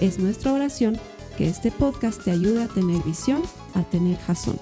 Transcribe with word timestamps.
Es 0.00 0.18
nuestra 0.18 0.52
oración 0.52 1.00
que 1.38 1.48
este 1.48 1.70
podcast 1.70 2.22
te 2.22 2.30
ayude 2.30 2.62
a 2.62 2.68
tener 2.68 3.02
visión, 3.02 3.42
a 3.74 3.82
tener 3.84 4.18
jazón. 4.18 4.60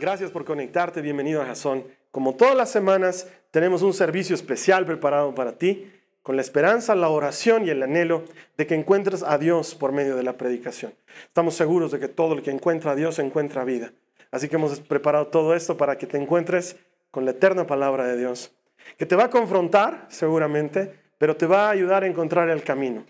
Gracias 0.00 0.32
por 0.32 0.44
conectarte, 0.44 1.00
bienvenido 1.00 1.40
a 1.40 1.46
Jazón. 1.46 1.84
Como 2.10 2.34
todas 2.34 2.56
las 2.56 2.72
semanas, 2.72 3.28
tenemos 3.52 3.82
un 3.82 3.94
servicio 3.94 4.34
especial 4.34 4.84
preparado 4.84 5.32
para 5.32 5.58
ti, 5.58 5.88
con 6.24 6.34
la 6.34 6.42
esperanza, 6.42 6.96
la 6.96 7.08
oración 7.08 7.64
y 7.64 7.70
el 7.70 7.80
anhelo 7.80 8.24
de 8.56 8.66
que 8.66 8.74
encuentres 8.74 9.22
a 9.22 9.38
Dios 9.38 9.76
por 9.76 9.92
medio 9.92 10.16
de 10.16 10.24
la 10.24 10.36
predicación. 10.36 10.92
Estamos 11.28 11.54
seguros 11.54 11.92
de 11.92 12.00
que 12.00 12.08
todo 12.08 12.34
el 12.34 12.42
que 12.42 12.50
encuentra 12.50 12.90
a 12.90 12.94
Dios 12.96 13.20
encuentra 13.20 13.62
vida. 13.62 13.92
Así 14.32 14.48
que 14.48 14.56
hemos 14.56 14.80
preparado 14.80 15.28
todo 15.28 15.54
esto 15.54 15.76
para 15.76 15.98
que 15.98 16.08
te 16.08 16.16
encuentres 16.16 16.76
con 17.12 17.24
la 17.24 17.30
eterna 17.30 17.68
palabra 17.68 18.06
de 18.08 18.16
Dios, 18.16 18.50
que 18.98 19.06
te 19.06 19.16
va 19.16 19.24
a 19.24 19.30
confrontar 19.30 20.06
seguramente, 20.08 20.94
pero 21.18 21.36
te 21.36 21.46
va 21.46 21.68
a 21.68 21.70
ayudar 21.70 22.04
a 22.04 22.06
encontrar 22.06 22.48
el 22.50 22.62
camino. 22.62 23.04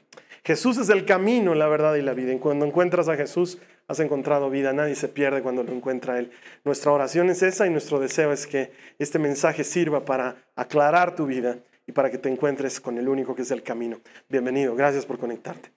Jesús 0.44 0.77
es 0.77 0.91
el 0.91 1.06
camino, 1.06 1.55
la 1.55 1.69
verdad 1.69 1.94
y 1.94 2.03
la 2.03 2.12
vida. 2.12 2.33
Y 2.33 2.39
cuando 2.39 2.67
encuentras 2.67 3.08
a 3.08 3.17
Jesús, 3.17 3.58
has 3.89 4.00
encontrado 4.00 4.50
vida. 4.50 4.72
Nadie 4.72 4.95
se 4.95 5.08
pierde 5.08 5.42
cuando 5.42 5.62
lo 5.62 5.72
encuentra 5.72 6.19
Él. 6.19 6.30
Nuestra 6.64 6.92
oración 6.92 7.30
es 7.30 7.42
esa 7.42 7.67
y 7.67 7.70
nuestro 7.70 7.98
deseo 7.98 8.33
es 8.33 8.47
que 8.47 8.72
este 8.98 9.19
mensaje 9.19 9.64
sirva 9.64 10.05
para 10.05 10.36
aclarar 10.55 11.14
tu 11.14 11.27
vida 11.27 11.58
y 11.87 11.93
para 11.93 12.11
que 12.11 12.19
te 12.19 12.31
encuentres 12.31 12.81
con 12.81 12.97
el 12.97 13.09
único 13.09 13.35
que 13.35 13.43
es 13.43 13.51
el 13.51 13.63
camino. 13.63 14.01
Bienvenido, 14.29 14.75
gracias 14.75 15.05
por 15.05 15.19
conectarte. 15.19 15.71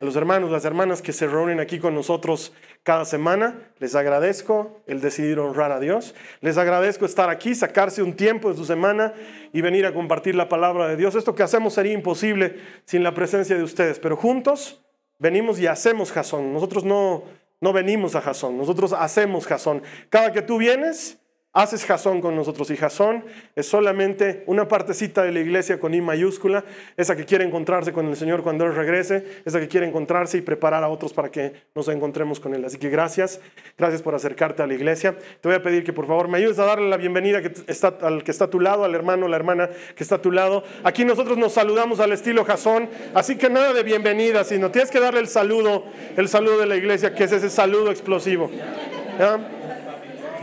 A 0.00 0.04
los 0.04 0.16
hermanos, 0.16 0.50
las 0.50 0.64
hermanas 0.64 1.02
que 1.02 1.12
se 1.12 1.28
reúnen 1.28 1.60
aquí 1.60 1.78
con 1.78 1.94
nosotros 1.94 2.52
cada 2.82 3.04
semana, 3.04 3.70
les 3.78 3.94
agradezco 3.94 4.80
el 4.86 5.00
decidir 5.00 5.38
honrar 5.38 5.70
a 5.70 5.78
Dios. 5.78 6.14
Les 6.40 6.58
agradezco 6.58 7.06
estar 7.06 7.30
aquí, 7.30 7.54
sacarse 7.54 8.02
un 8.02 8.14
tiempo 8.14 8.50
de 8.50 8.56
su 8.56 8.64
semana 8.64 9.14
y 9.52 9.60
venir 9.60 9.86
a 9.86 9.94
compartir 9.94 10.34
la 10.34 10.48
palabra 10.48 10.88
de 10.88 10.96
Dios. 10.96 11.14
Esto 11.14 11.34
que 11.34 11.44
hacemos 11.44 11.74
sería 11.74 11.92
imposible 11.92 12.56
sin 12.84 13.04
la 13.04 13.14
presencia 13.14 13.56
de 13.56 13.62
ustedes, 13.62 14.00
pero 14.00 14.16
juntos 14.16 14.82
venimos 15.20 15.60
y 15.60 15.68
hacemos 15.68 16.10
jazón. 16.10 16.52
Nosotros 16.52 16.84
no, 16.84 17.22
no 17.60 17.72
venimos 17.72 18.16
a 18.16 18.20
jazón, 18.20 18.58
nosotros 18.58 18.92
hacemos 18.92 19.46
jazón. 19.46 19.84
Cada 20.10 20.32
que 20.32 20.42
tú 20.42 20.58
vienes, 20.58 21.21
haces 21.52 21.84
jazón 21.84 22.20
con 22.20 22.34
nosotros. 22.34 22.70
Y 22.70 22.76
jazón 22.76 23.24
es 23.54 23.66
solamente 23.66 24.42
una 24.46 24.68
partecita 24.68 25.22
de 25.22 25.32
la 25.32 25.40
iglesia 25.40 25.78
con 25.78 25.94
I 25.94 26.00
mayúscula, 26.00 26.64
esa 26.96 27.16
que 27.16 27.24
quiere 27.24 27.44
encontrarse 27.44 27.92
con 27.92 28.08
el 28.08 28.16
Señor 28.16 28.42
cuando 28.42 28.64
Él 28.64 28.74
regrese, 28.74 29.24
esa 29.44 29.60
que 29.60 29.68
quiere 29.68 29.86
encontrarse 29.86 30.38
y 30.38 30.40
preparar 30.40 30.82
a 30.82 30.88
otros 30.88 31.12
para 31.12 31.30
que 31.30 31.52
nos 31.74 31.88
encontremos 31.88 32.40
con 32.40 32.54
Él. 32.54 32.64
Así 32.64 32.78
que 32.78 32.88
gracias, 32.88 33.40
gracias 33.76 34.02
por 34.02 34.14
acercarte 34.14 34.62
a 34.62 34.66
la 34.66 34.74
iglesia. 34.74 35.16
Te 35.40 35.48
voy 35.48 35.56
a 35.56 35.62
pedir 35.62 35.84
que 35.84 35.92
por 35.92 36.06
favor 36.06 36.28
me 36.28 36.38
ayudes 36.38 36.58
a 36.58 36.64
darle 36.64 36.88
la 36.88 36.96
bienvenida 36.96 37.42
que 37.42 37.52
está, 37.66 37.98
al 38.00 38.24
que 38.24 38.30
está 38.30 38.46
a 38.46 38.50
tu 38.50 38.60
lado, 38.60 38.84
al 38.84 38.94
hermano, 38.94 39.28
la 39.28 39.36
hermana 39.36 39.68
que 39.94 40.02
está 40.02 40.16
a 40.16 40.22
tu 40.22 40.32
lado. 40.32 40.64
Aquí 40.84 41.04
nosotros 41.04 41.36
nos 41.36 41.52
saludamos 41.52 42.00
al 42.00 42.12
estilo 42.12 42.44
jazón, 42.44 42.88
así 43.14 43.36
que 43.36 43.50
nada 43.50 43.72
de 43.72 43.82
bienvenida, 43.82 44.44
sino 44.44 44.70
tienes 44.70 44.90
que 44.90 45.00
darle 45.00 45.20
el 45.20 45.28
saludo, 45.28 45.84
el 46.16 46.28
saludo 46.28 46.58
de 46.58 46.66
la 46.66 46.76
iglesia, 46.76 47.14
que 47.14 47.24
es 47.24 47.32
ese 47.32 47.50
saludo 47.50 47.90
explosivo. 47.90 48.50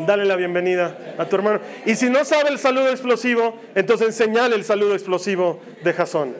Dale 0.06 0.24
la 0.26 0.36
bienvenida 0.36 1.16
a 1.18 1.26
tu 1.26 1.36
hermano. 1.36 1.60
Y 1.86 1.96
si 1.96 2.10
no 2.10 2.24
sabe 2.24 2.50
el 2.50 2.58
saludo 2.58 2.90
explosivo, 2.90 3.60
entonces 3.76 4.08
enseñale 4.08 4.56
el 4.56 4.64
saludo 4.64 4.94
explosivo 4.94 5.60
de 5.84 5.94
Jasón. 5.94 6.36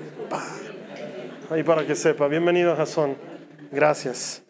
Ahí 1.50 1.64
para 1.64 1.86
que 1.86 1.96
sepa. 1.96 2.28
Bienvenido 2.28 2.76
Jasón. 2.76 3.18
Gracias. 3.72 4.44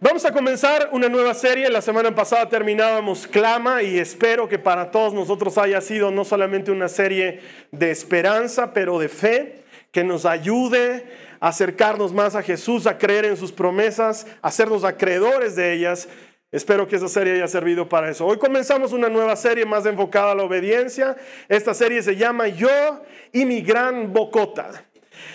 Vamos 0.00 0.24
a 0.24 0.32
comenzar 0.32 0.90
una 0.92 1.08
nueva 1.08 1.34
serie. 1.34 1.68
La 1.70 1.82
semana 1.82 2.14
pasada 2.14 2.48
terminábamos 2.48 3.26
Clama 3.26 3.82
y 3.82 3.98
espero 3.98 4.48
que 4.48 4.58
para 4.58 4.90
todos 4.90 5.14
nosotros 5.14 5.58
haya 5.58 5.80
sido 5.80 6.10
no 6.10 6.24
solamente 6.24 6.70
una 6.72 6.88
serie 6.88 7.40
de 7.70 7.90
esperanza, 7.90 8.72
pero 8.72 8.98
de 8.98 9.08
fe, 9.08 9.64
que 9.92 10.04
nos 10.04 10.24
ayude 10.24 11.06
a 11.40 11.48
acercarnos 11.48 12.12
más 12.12 12.34
a 12.34 12.42
Jesús, 12.42 12.86
a 12.86 12.98
creer 12.98 13.24
en 13.24 13.36
sus 13.36 13.52
promesas, 13.52 14.26
a 14.42 14.48
hacernos 14.48 14.84
acreedores 14.84 15.56
de 15.56 15.72
ellas 15.72 16.08
Espero 16.50 16.88
que 16.88 16.96
esa 16.96 17.08
serie 17.08 17.34
haya 17.34 17.48
servido 17.48 17.88
para 17.88 18.10
eso. 18.10 18.24
Hoy 18.24 18.38
comenzamos 18.38 18.94
una 18.94 19.10
nueva 19.10 19.36
serie 19.36 19.66
más 19.66 19.84
enfocada 19.84 20.32
a 20.32 20.34
la 20.34 20.44
obediencia. 20.44 21.14
Esta 21.46 21.74
serie 21.74 22.02
se 22.02 22.16
llama 22.16 22.48
Yo 22.48 23.02
y 23.32 23.44
mi 23.44 23.60
gran 23.60 24.14
bocota. 24.14 24.86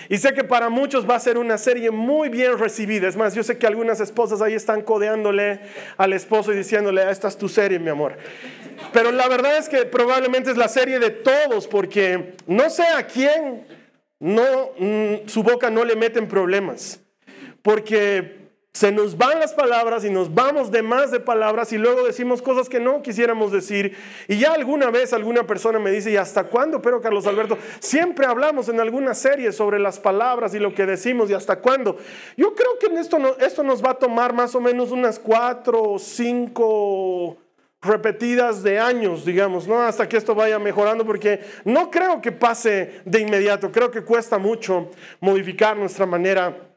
Y 0.09 0.17
sé 0.17 0.33
que 0.33 0.43
para 0.43 0.69
muchos 0.69 1.07
va 1.07 1.15
a 1.15 1.19
ser 1.19 1.37
una 1.37 1.59
serie 1.59 1.91
muy 1.91 2.29
bien 2.29 2.57
recibida. 2.57 3.07
Es 3.07 3.15
más, 3.15 3.35
yo 3.35 3.43
sé 3.43 3.59
que 3.59 3.67
algunas 3.67 3.99
esposas 3.99 4.41
ahí 4.41 4.53
están 4.55 4.81
codeándole 4.81 5.59
al 5.97 6.13
esposo 6.13 6.51
y 6.51 6.57
diciéndole, 6.57 7.07
esta 7.09 7.27
es 7.27 7.37
tu 7.37 7.47
serie, 7.47 7.77
mi 7.77 7.89
amor. 7.89 8.17
Pero 8.91 9.11
la 9.11 9.27
verdad 9.27 9.57
es 9.57 9.69
que 9.69 9.85
probablemente 9.85 10.49
es 10.49 10.57
la 10.57 10.67
serie 10.67 10.97
de 10.97 11.11
todos, 11.11 11.67
porque 11.67 12.33
no 12.47 12.71
sé 12.71 12.83
a 12.87 13.05
quién 13.05 13.67
no, 14.19 14.71
mm, 14.79 15.27
su 15.27 15.43
boca 15.43 15.69
no 15.69 15.85
le 15.85 15.95
meten 15.95 16.27
problemas. 16.27 16.99
Porque 17.61 18.42
se 18.73 18.91
nos 18.91 19.15
van 19.15 19.39
las 19.39 19.53
palabras 19.53 20.03
y 20.03 20.09
nos 20.09 20.33
vamos 20.33 20.71
de 20.71 20.81
más 20.81 21.11
de 21.11 21.19
palabras 21.19 21.71
y 21.71 21.77
luego 21.77 22.03
decimos 22.03 22.41
cosas 22.41 22.67
que 22.67 22.79
no 22.79 23.03
quisiéramos 23.03 23.51
decir. 23.51 23.95
Y 24.27 24.39
ya 24.39 24.53
alguna 24.53 24.89
vez 24.89 25.13
alguna 25.13 25.45
persona 25.45 25.77
me 25.77 25.91
dice, 25.91 26.09
¿y 26.09 26.17
hasta 26.17 26.45
cuándo? 26.45 26.81
Pero 26.81 26.99
Carlos 26.99 27.27
Alberto, 27.27 27.55
siempre 27.79 28.25
hablamos 28.25 28.69
en 28.69 28.79
alguna 28.79 29.13
serie 29.13 29.51
sobre 29.51 29.77
las 29.77 29.99
palabras 29.99 30.55
y 30.55 30.59
lo 30.59 30.73
que 30.73 30.87
decimos 30.87 31.29
y 31.29 31.35
hasta 31.35 31.59
cuándo. 31.59 31.97
Yo 32.35 32.55
creo 32.55 32.79
que 32.79 32.99
esto, 32.99 33.37
esto 33.39 33.61
nos 33.61 33.83
va 33.83 33.91
a 33.91 33.99
tomar 33.99 34.33
más 34.33 34.55
o 34.55 34.59
menos 34.59 34.89
unas 34.89 35.19
cuatro 35.19 35.79
o 35.79 35.99
cinco 35.99 37.37
repetidas 37.79 38.63
de 38.63 38.79
años, 38.79 39.23
digamos, 39.23 39.67
¿no? 39.67 39.83
Hasta 39.83 40.09
que 40.09 40.17
esto 40.17 40.33
vaya 40.33 40.57
mejorando, 40.57 41.05
porque 41.05 41.41
no 41.63 41.91
creo 41.91 42.21
que 42.21 42.31
pase 42.31 43.01
de 43.05 43.19
inmediato, 43.19 43.71
creo 43.71 43.91
que 43.91 44.03
cuesta 44.03 44.39
mucho 44.39 44.89
modificar 45.19 45.77
nuestra 45.77 46.07
manera 46.07 46.72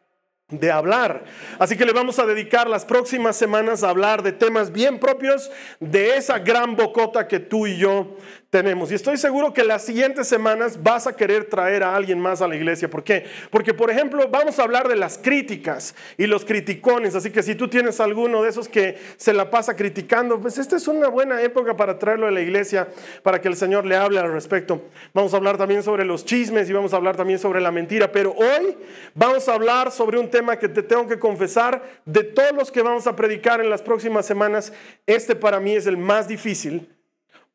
de 0.48 0.70
hablar. 0.70 1.24
Así 1.58 1.76
que 1.76 1.84
le 1.84 1.92
vamos 1.92 2.20
a 2.20 2.26
dedicar 2.26 2.68
las 2.68 2.84
próximas 2.84 3.36
semanas 3.36 3.82
a 3.82 3.90
hablar 3.90 4.22
de 4.22 4.30
temas 4.30 4.70
bien 4.70 5.00
propios 5.00 5.50
de 5.80 6.16
esa 6.16 6.38
gran 6.38 6.76
bocota 6.76 7.26
que 7.26 7.40
tú 7.40 7.66
y 7.66 7.78
yo 7.78 8.16
tenemos. 8.50 8.90
Y 8.90 8.94
estoy 8.94 9.16
seguro 9.16 9.52
que 9.52 9.64
las 9.64 9.84
siguientes 9.84 10.28
semanas 10.28 10.82
vas 10.82 11.06
a 11.06 11.16
querer 11.16 11.44
traer 11.44 11.82
a 11.82 11.94
alguien 11.94 12.18
más 12.20 12.42
a 12.42 12.48
la 12.48 12.56
iglesia. 12.56 12.88
¿Por 12.88 13.04
qué? 13.04 13.26
Porque, 13.50 13.74
por 13.74 13.90
ejemplo, 13.90 14.28
vamos 14.30 14.58
a 14.58 14.62
hablar 14.62 14.88
de 14.88 14.96
las 14.96 15.18
críticas 15.18 15.94
y 16.16 16.26
los 16.26 16.44
criticones. 16.44 17.14
Así 17.14 17.30
que 17.30 17.42
si 17.42 17.54
tú 17.54 17.68
tienes 17.68 18.00
alguno 18.00 18.42
de 18.42 18.50
esos 18.50 18.68
que 18.68 18.98
se 19.16 19.32
la 19.32 19.50
pasa 19.50 19.76
criticando, 19.76 20.40
pues 20.40 20.58
esta 20.58 20.76
es 20.76 20.88
una 20.88 21.08
buena 21.08 21.42
época 21.42 21.76
para 21.76 21.98
traerlo 21.98 22.26
a 22.26 22.30
la 22.30 22.40
iglesia, 22.40 22.88
para 23.22 23.40
que 23.40 23.48
el 23.48 23.56
Señor 23.56 23.84
le 23.84 23.96
hable 23.96 24.20
al 24.20 24.32
respecto. 24.32 24.82
Vamos 25.12 25.34
a 25.34 25.36
hablar 25.36 25.58
también 25.58 25.82
sobre 25.82 26.04
los 26.04 26.24
chismes 26.24 26.70
y 26.70 26.72
vamos 26.72 26.92
a 26.92 26.96
hablar 26.96 27.16
también 27.16 27.38
sobre 27.38 27.60
la 27.60 27.70
mentira. 27.70 28.12
Pero 28.12 28.32
hoy 28.32 28.76
vamos 29.14 29.48
a 29.48 29.54
hablar 29.54 29.90
sobre 29.90 30.18
un 30.18 30.30
tema 30.30 30.58
que 30.58 30.68
te 30.68 30.82
tengo 30.82 31.06
que 31.06 31.18
confesar, 31.18 31.82
de 32.04 32.22
todos 32.22 32.52
los 32.52 32.70
que 32.70 32.82
vamos 32.82 33.06
a 33.06 33.16
predicar 33.16 33.60
en 33.60 33.70
las 33.70 33.82
próximas 33.82 34.26
semanas, 34.26 34.72
este 35.06 35.34
para 35.34 35.60
mí 35.60 35.72
es 35.74 35.86
el 35.86 35.96
más 35.96 36.28
difícil, 36.28 36.95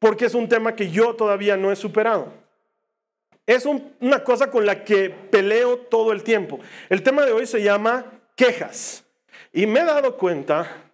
porque 0.01 0.25
es 0.25 0.33
un 0.33 0.49
tema 0.49 0.75
que 0.75 0.89
yo 0.89 1.15
todavía 1.15 1.55
no 1.57 1.71
he 1.71 1.75
superado. 1.75 2.33
Es 3.45 3.67
una 3.67 4.23
cosa 4.23 4.49
con 4.49 4.65
la 4.65 4.83
que 4.83 5.11
peleo 5.11 5.77
todo 5.77 6.11
el 6.11 6.23
tiempo. 6.23 6.59
El 6.89 7.03
tema 7.03 7.23
de 7.23 7.33
hoy 7.33 7.45
se 7.45 7.61
llama 7.61 8.05
quejas. 8.35 9.03
Y 9.53 9.67
me 9.67 9.81
he 9.81 9.85
dado 9.85 10.17
cuenta 10.17 10.85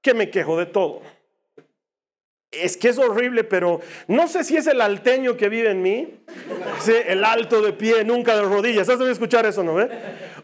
que 0.00 0.14
me 0.14 0.30
quejo 0.30 0.56
de 0.56 0.66
todo 0.66 1.02
es 2.50 2.76
que 2.76 2.88
es 2.88 2.98
horrible, 2.98 3.44
pero 3.44 3.80
no 4.06 4.26
sé 4.26 4.42
si 4.42 4.56
es 4.56 4.66
el 4.66 4.80
alteño 4.80 5.36
que 5.36 5.48
vive 5.48 5.70
en 5.70 5.82
mí, 5.82 6.14
el 7.06 7.24
alto 7.24 7.60
de 7.60 7.72
pie, 7.72 8.04
nunca 8.04 8.36
de 8.36 8.42
rodillas. 8.42 8.88
¿Has 8.88 8.98
de 8.98 9.10
escuchar 9.10 9.44
eso, 9.44 9.62
no? 9.62 9.74
ve? 9.74 9.90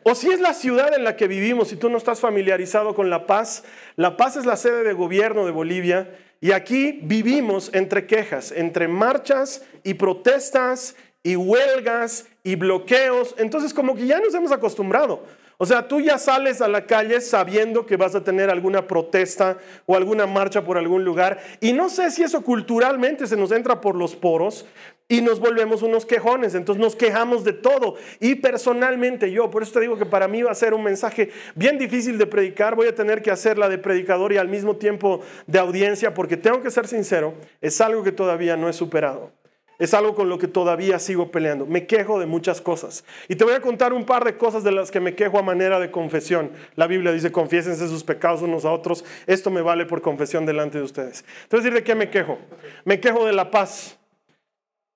O 0.02 0.14
si 0.14 0.30
es 0.30 0.40
la 0.40 0.52
ciudad 0.52 0.94
en 0.94 1.02
la 1.02 1.16
que 1.16 1.28
vivimos, 1.28 1.68
si 1.68 1.76
tú 1.76 1.88
no 1.88 1.96
estás 1.96 2.20
familiarizado 2.20 2.94
con 2.94 3.08
La 3.08 3.26
Paz. 3.26 3.64
La 3.96 4.16
Paz 4.18 4.36
es 4.36 4.44
la 4.44 4.56
sede 4.56 4.84
de 4.84 4.92
gobierno 4.92 5.46
de 5.46 5.52
Bolivia 5.52 6.10
y 6.40 6.52
aquí 6.52 7.00
vivimos 7.02 7.70
entre 7.72 8.06
quejas, 8.06 8.52
entre 8.52 8.88
marchas 8.88 9.62
y 9.82 9.94
protestas 9.94 10.96
y 11.22 11.36
huelgas 11.36 12.26
y 12.42 12.54
bloqueos. 12.54 13.34
Entonces 13.38 13.72
como 13.72 13.94
que 13.94 14.06
ya 14.06 14.20
nos 14.20 14.34
hemos 14.34 14.52
acostumbrado. 14.52 15.22
O 15.56 15.66
sea, 15.66 15.86
tú 15.86 16.00
ya 16.00 16.18
sales 16.18 16.60
a 16.60 16.68
la 16.68 16.84
calle 16.84 17.20
sabiendo 17.20 17.86
que 17.86 17.96
vas 17.96 18.14
a 18.14 18.24
tener 18.24 18.50
alguna 18.50 18.86
protesta 18.86 19.56
o 19.86 19.96
alguna 19.96 20.26
marcha 20.26 20.64
por 20.64 20.76
algún 20.76 21.04
lugar. 21.04 21.40
Y 21.60 21.72
no 21.72 21.88
sé 21.88 22.10
si 22.10 22.24
eso 22.24 22.42
culturalmente 22.42 23.26
se 23.26 23.36
nos 23.36 23.52
entra 23.52 23.80
por 23.80 23.94
los 23.94 24.16
poros 24.16 24.66
y 25.08 25.20
nos 25.20 25.38
volvemos 25.40 25.82
unos 25.82 26.06
quejones. 26.06 26.54
Entonces 26.54 26.82
nos 26.82 26.96
quejamos 26.96 27.44
de 27.44 27.52
todo. 27.52 27.96
Y 28.20 28.36
personalmente 28.36 29.30
yo, 29.30 29.50
por 29.50 29.62
eso 29.62 29.72
te 29.72 29.80
digo 29.80 29.98
que 29.98 30.06
para 30.06 30.28
mí 30.28 30.42
va 30.42 30.50
a 30.50 30.54
ser 30.54 30.74
un 30.74 30.82
mensaje 30.82 31.30
bien 31.54 31.78
difícil 31.78 32.18
de 32.18 32.26
predicar. 32.26 32.74
Voy 32.74 32.88
a 32.88 32.94
tener 32.94 33.22
que 33.22 33.30
hacerla 33.30 33.68
de 33.68 33.78
predicador 33.78 34.32
y 34.32 34.38
al 34.38 34.48
mismo 34.48 34.76
tiempo 34.76 35.20
de 35.46 35.58
audiencia 35.58 36.14
porque 36.14 36.36
tengo 36.36 36.62
que 36.62 36.70
ser 36.70 36.86
sincero, 36.86 37.34
es 37.60 37.80
algo 37.80 38.02
que 38.02 38.12
todavía 38.12 38.56
no 38.56 38.68
he 38.68 38.72
superado. 38.72 39.32
Es 39.78 39.92
algo 39.92 40.14
con 40.14 40.28
lo 40.28 40.38
que 40.38 40.46
todavía 40.46 41.00
sigo 41.00 41.32
peleando. 41.32 41.66
Me 41.66 41.86
quejo 41.86 42.20
de 42.20 42.26
muchas 42.26 42.60
cosas. 42.60 43.04
Y 43.28 43.34
te 43.34 43.44
voy 43.44 43.54
a 43.54 43.60
contar 43.60 43.92
un 43.92 44.06
par 44.06 44.24
de 44.24 44.36
cosas 44.36 44.62
de 44.62 44.70
las 44.70 44.92
que 44.92 45.00
me 45.00 45.16
quejo 45.16 45.36
a 45.36 45.42
manera 45.42 45.80
de 45.80 45.90
confesión. 45.90 46.52
La 46.76 46.86
Biblia 46.86 47.10
dice, 47.10 47.32
confiésense 47.32 47.88
sus 47.88 48.04
pecados 48.04 48.42
unos 48.42 48.64
a 48.64 48.70
otros. 48.70 49.04
Esto 49.26 49.50
me 49.50 49.62
vale 49.62 49.84
por 49.84 50.00
confesión 50.00 50.46
delante 50.46 50.78
de 50.78 50.84
ustedes. 50.84 51.24
Entonces, 51.42 51.74
¿de 51.74 51.82
qué 51.82 51.96
me 51.96 52.08
quejo? 52.08 52.38
Me 52.84 53.00
quejo 53.00 53.26
de 53.26 53.32
la 53.32 53.50
paz. 53.50 53.98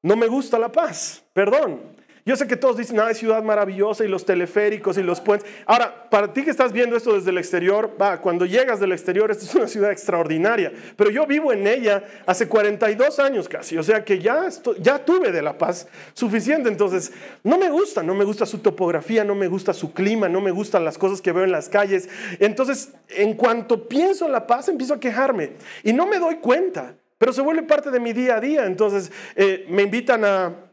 No 0.03 0.17
me 0.17 0.27
gusta 0.27 0.59
la 0.59 0.71
paz, 0.71 1.25
perdón. 1.33 1.99
Yo 2.29 2.37
sé 2.37 2.47
que 2.47 2.57
todos 2.57 2.77
dicen, 2.77 3.01
ah, 3.01 3.15
ciudad 3.15 3.43
maravillosa 3.43 4.05
y 4.05 4.09
los 4.09 4.27
teleféricos 4.27 4.99
y 4.99 5.03
los 5.03 5.19
puentes. 5.19 5.49
Ahora, 5.65 6.11
para 6.11 6.31
ti 6.35 6.45
que 6.45 6.51
estás 6.51 6.75
viendo 6.75 6.95
esto 6.95 7.15
desde 7.15 7.31
el 7.31 7.39
exterior, 7.39 7.97
va, 7.99 8.21
cuando 8.21 8.45
llegas 8.45 8.81
del 8.81 8.93
exterior, 8.93 9.31
esta 9.31 9.47
es 9.47 9.55
una 9.55 9.67
ciudad 9.67 9.91
extraordinaria. 9.91 10.71
Pero 10.95 11.09
yo 11.09 11.27
vivo 11.27 11.55
en 11.55 11.67
ella 11.67 12.05
hace 12.27 12.47
42 12.47 13.19
años 13.19 13.49
casi, 13.49 13.79
o 13.79 13.83
sea 13.83 14.05
que 14.05 14.19
ya, 14.19 14.47
ya 14.79 15.03
tuve 15.07 15.33
de 15.33 15.41
La 15.41 15.57
Paz 15.57 15.89
suficiente. 16.13 16.69
Entonces, 16.69 17.13
no 17.45 17.57
me 17.57 17.71
gusta, 17.71 18.03
no 18.03 18.15
me 18.15 18.27
gusta 18.27 18.45
su 18.45 18.59
topografía, 18.59 19.25
no 19.25 19.35
me 19.35 19.49
gusta 19.49 19.73
su 19.73 19.95
clima, 19.95 20.29
no 20.29 20.43
me 20.43 20.51
gustan 20.51 20.85
las 20.85 20.99
cosas 20.99 21.23
que 21.23 21.33
veo 21.33 21.45
en 21.45 21.51
las 21.51 21.71
calles. 21.71 22.11
Entonces, 22.41 22.93
en 23.09 23.33
cuanto 23.33 23.89
pienso 23.89 24.27
en 24.27 24.33
La 24.33 24.47
Paz, 24.47 24.69
empiezo 24.69 24.93
a 24.93 25.01
quejarme 25.01 25.53
y 25.83 25.95
no 25.95 26.07
me 26.07 26.19
doy 26.19 26.37
cuenta, 26.37 26.95
pero 27.19 27.33
se 27.33 27.43
vuelve 27.43 27.65
parte 27.65 27.91
de 27.91 28.01
mi 28.01 28.13
día 28.13 28.37
a 28.37 28.41
día. 28.41 28.65
Entonces, 28.65 29.13
eh, 29.35 29.67
me 29.69 29.83
invitan 29.83 30.25
a 30.25 30.69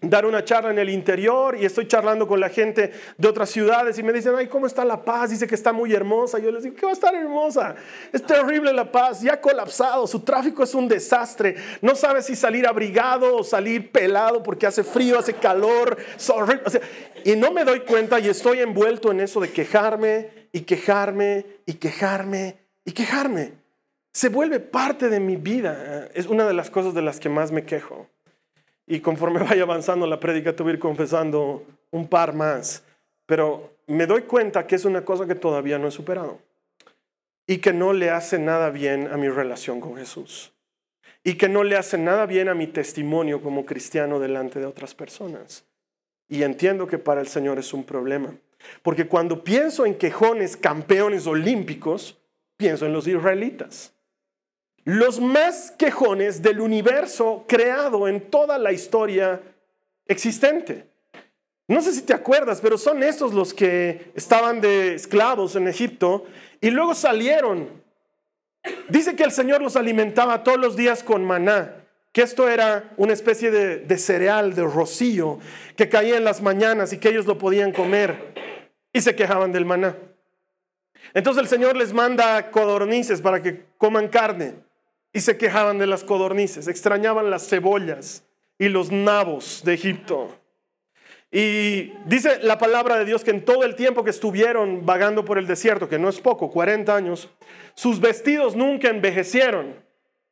dar 0.00 0.26
una 0.26 0.44
charla 0.44 0.70
en 0.70 0.78
el 0.78 0.90
interior 0.90 1.56
y 1.58 1.64
estoy 1.64 1.88
charlando 1.88 2.28
con 2.28 2.38
la 2.38 2.48
gente 2.48 2.92
de 3.16 3.28
otras 3.28 3.50
ciudades 3.50 3.98
y 3.98 4.02
me 4.02 4.12
dicen, 4.12 4.32
ay, 4.36 4.46
¿cómo 4.46 4.66
está 4.66 4.84
La 4.84 5.02
Paz? 5.02 5.30
Dice 5.30 5.46
que 5.46 5.56
está 5.56 5.72
muy 5.72 5.92
hermosa. 5.92 6.38
Yo 6.38 6.52
les 6.52 6.62
digo, 6.62 6.76
¿qué 6.76 6.86
va 6.86 6.92
a 6.92 6.94
estar 6.94 7.14
hermosa? 7.14 7.74
Es 8.12 8.22
terrible 8.22 8.72
La 8.72 8.90
Paz, 8.90 9.22
ya 9.22 9.34
ha 9.34 9.40
colapsado, 9.40 10.06
su 10.06 10.20
tráfico 10.20 10.62
es 10.62 10.74
un 10.74 10.86
desastre. 10.86 11.56
No 11.82 11.96
sabe 11.96 12.22
si 12.22 12.36
salir 12.36 12.66
abrigado 12.66 13.38
o 13.38 13.44
salir 13.44 13.90
pelado 13.90 14.42
porque 14.42 14.66
hace 14.66 14.84
frío, 14.84 15.18
hace 15.18 15.34
calor. 15.34 15.96
y 17.24 17.34
no 17.34 17.50
me 17.50 17.64
doy 17.64 17.80
cuenta 17.80 18.20
y 18.20 18.28
estoy 18.28 18.60
envuelto 18.60 19.10
en 19.10 19.20
eso 19.20 19.40
de 19.40 19.50
quejarme 19.50 20.48
y 20.52 20.60
quejarme 20.60 21.44
y 21.66 21.74
quejarme 21.74 22.56
y 22.84 22.92
quejarme. 22.92 23.67
Se 24.12 24.28
vuelve 24.28 24.60
parte 24.60 25.08
de 25.08 25.20
mi 25.20 25.36
vida. 25.36 26.08
Es 26.14 26.26
una 26.26 26.46
de 26.46 26.54
las 26.54 26.70
cosas 26.70 26.94
de 26.94 27.02
las 27.02 27.20
que 27.20 27.28
más 27.28 27.52
me 27.52 27.64
quejo. 27.64 28.08
Y 28.86 29.00
conforme 29.00 29.40
vaya 29.44 29.62
avanzando 29.62 30.06
la 30.06 30.20
prédica, 30.20 30.54
te 30.54 30.62
voy 30.62 30.72
a 30.72 30.74
ir 30.74 30.80
confesando 30.80 31.64
un 31.90 32.08
par 32.08 32.34
más. 32.34 32.82
Pero 33.26 33.74
me 33.86 34.06
doy 34.06 34.22
cuenta 34.22 34.66
que 34.66 34.76
es 34.76 34.84
una 34.84 35.04
cosa 35.04 35.26
que 35.26 35.34
todavía 35.34 35.78
no 35.78 35.88
he 35.88 35.92
superado. 35.92 36.38
Y 37.46 37.58
que 37.58 37.72
no 37.72 37.92
le 37.92 38.10
hace 38.10 38.38
nada 38.38 38.70
bien 38.70 39.08
a 39.10 39.16
mi 39.16 39.28
relación 39.28 39.80
con 39.80 39.96
Jesús. 39.96 40.52
Y 41.24 41.34
que 41.34 41.48
no 41.48 41.64
le 41.64 41.76
hace 41.76 41.98
nada 41.98 42.26
bien 42.26 42.48
a 42.48 42.54
mi 42.54 42.66
testimonio 42.66 43.42
como 43.42 43.66
cristiano 43.66 44.18
delante 44.18 44.60
de 44.60 44.66
otras 44.66 44.94
personas. 44.94 45.64
Y 46.28 46.42
entiendo 46.42 46.86
que 46.86 46.98
para 46.98 47.20
el 47.20 47.28
Señor 47.28 47.58
es 47.58 47.72
un 47.72 47.84
problema. 47.84 48.34
Porque 48.82 49.06
cuando 49.06 49.44
pienso 49.44 49.86
en 49.86 49.94
quejones 49.94 50.56
campeones 50.56 51.26
olímpicos, 51.26 52.18
pienso 52.56 52.86
en 52.86 52.92
los 52.92 53.06
israelitas 53.06 53.94
los 54.88 55.20
más 55.20 55.70
quejones 55.72 56.40
del 56.40 56.60
universo 56.60 57.44
creado 57.46 58.08
en 58.08 58.22
toda 58.30 58.56
la 58.56 58.72
historia 58.72 59.38
existente. 60.06 60.86
No 61.66 61.82
sé 61.82 61.92
si 61.92 62.00
te 62.00 62.14
acuerdas, 62.14 62.62
pero 62.62 62.78
son 62.78 63.02
estos 63.02 63.34
los 63.34 63.52
que 63.52 64.10
estaban 64.14 64.62
de 64.62 64.94
esclavos 64.94 65.56
en 65.56 65.68
Egipto 65.68 66.24
y 66.62 66.70
luego 66.70 66.94
salieron. 66.94 67.68
Dice 68.88 69.14
que 69.14 69.24
el 69.24 69.30
Señor 69.30 69.60
los 69.60 69.76
alimentaba 69.76 70.42
todos 70.42 70.58
los 70.58 70.74
días 70.74 71.02
con 71.02 71.22
maná, 71.22 71.84
que 72.10 72.22
esto 72.22 72.48
era 72.48 72.90
una 72.96 73.12
especie 73.12 73.50
de, 73.50 73.80
de 73.80 73.98
cereal, 73.98 74.54
de 74.54 74.62
rocío, 74.62 75.38
que 75.76 75.90
caía 75.90 76.16
en 76.16 76.24
las 76.24 76.40
mañanas 76.40 76.94
y 76.94 76.98
que 76.98 77.10
ellos 77.10 77.26
lo 77.26 77.36
podían 77.36 77.72
comer 77.72 78.32
y 78.94 79.02
se 79.02 79.14
quejaban 79.14 79.52
del 79.52 79.66
maná. 79.66 79.98
Entonces 81.12 81.42
el 81.42 81.48
Señor 81.50 81.76
les 81.76 81.92
manda 81.92 82.50
codornices 82.50 83.20
para 83.20 83.42
que 83.42 83.66
coman 83.76 84.08
carne 84.08 84.66
y 85.12 85.20
se 85.20 85.36
quejaban 85.36 85.78
de 85.78 85.86
las 85.86 86.04
codornices, 86.04 86.68
extrañaban 86.68 87.30
las 87.30 87.48
cebollas 87.48 88.24
y 88.58 88.68
los 88.68 88.90
nabos 88.90 89.62
de 89.64 89.74
Egipto. 89.74 90.36
Y 91.30 91.92
dice 92.06 92.38
la 92.42 92.56
palabra 92.58 92.98
de 92.98 93.04
Dios 93.04 93.22
que 93.22 93.30
en 93.30 93.44
todo 93.44 93.64
el 93.64 93.74
tiempo 93.74 94.02
que 94.02 94.10
estuvieron 94.10 94.86
vagando 94.86 95.24
por 95.24 95.38
el 95.38 95.46
desierto, 95.46 95.88
que 95.88 95.98
no 95.98 96.08
es 96.08 96.20
poco, 96.20 96.50
40 96.50 96.94
años, 96.94 97.28
sus 97.74 98.00
vestidos 98.00 98.56
nunca 98.56 98.88
envejecieron, 98.88 99.74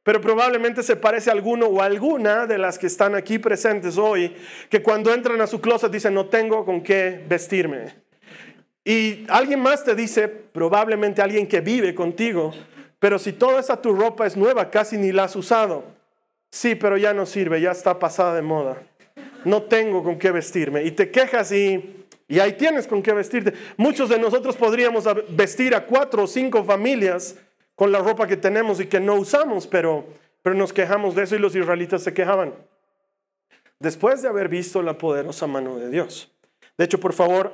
pero 0.03 0.21
probablemente 0.21 0.83
se 0.83 0.97
parece 0.97 1.31
a 1.31 1.35
alguno 1.35 1.67
o 1.67 1.83
alguna 1.83 2.47
de 2.47 2.59
las 2.59 2.79
que 2.79 2.87
están 2.87 3.15
aquí 3.15 3.39
presentes 3.39 3.99
hoy, 3.99 4.35
que 4.71 4.83
cuando 4.83 5.13
entran 5.13 5.41
a 5.41 5.47
su 5.47 5.61
closet 5.61 5.93
dicen, 5.93 6.15
no 6.15 6.27
tengo 6.27 6.65
con 6.65 6.81
qué 6.81 7.23
vestirme. 7.29 7.95
Y 8.85 9.27
alguien 9.29 9.61
más 9.61 9.85
te 9.85 9.97
dice, 9.97 10.29
probablemente 10.29 11.21
alguien 11.21 11.47
que 11.47 11.61
vive 11.61 11.95
contigo, 11.95 12.55
pero 12.99 13.19
si 13.19 13.33
toda 13.33 13.61
esa 13.61 13.81
tu 13.81 13.95
ropa 13.95 14.27
es 14.27 14.37
nueva, 14.37 14.71
casi 14.71 14.97
ni 14.97 15.13
la 15.13 15.25
has 15.25 15.37
usado. 15.37 15.85
Sí, 16.51 16.75
pero 16.75 16.97
ya 16.97 17.13
no 17.13 17.27
sirve, 17.27 17.61
ya 17.61 17.73
está 17.73 17.99
pasada 17.99 18.35
de 18.35 18.43
moda. 18.43 18.77
No 19.45 19.63
tengo 19.63 20.03
con 20.03 20.19
qué 20.19 20.31
vestirme. 20.31 20.85
Y 20.85 20.91
te 20.91 21.11
quejas 21.11 21.53
y, 21.53 22.07
y 22.29 22.39
ahí 22.39 22.55
tienes 22.55 22.87
con 22.87 23.03
qué 23.03 23.13
vestirte. 23.13 23.53
Muchos 23.77 24.09
de 24.09 24.19
nosotros 24.19 24.57
podríamos 24.57 25.05
vestir 25.29 25.75
a 25.75 25.85
cuatro 25.85 26.25
o 26.25 26.27
cinco 26.27 26.65
familias 26.65 27.37
con 27.75 27.93
la 27.93 27.99
ropa 27.99 28.27
que 28.27 28.37
tenemos 28.37 28.81
y 28.81 28.87
que 28.87 28.99
no 28.99 29.15
usamos, 29.15 29.67
pero, 29.67 30.07
pero 30.43 30.57
nos 30.57 30.73
quejamos 30.73 31.15
de 31.15 31.25
eso 31.25 31.37
y 31.37 31.39
los 31.39 31.55
israelitas 31.55 32.03
se 32.03 32.15
quejaban. 32.15 32.55
Después 33.79 34.23
de 34.23 34.29
haber 34.29 34.49
visto 34.49 34.83
la 34.83 34.97
poderosa 34.97 35.47
mano 35.47 35.77
de 35.77 35.91
Dios. 35.91 36.33
De 36.79 36.87
hecho, 36.87 36.99
por 36.99 37.13
favor, 37.13 37.53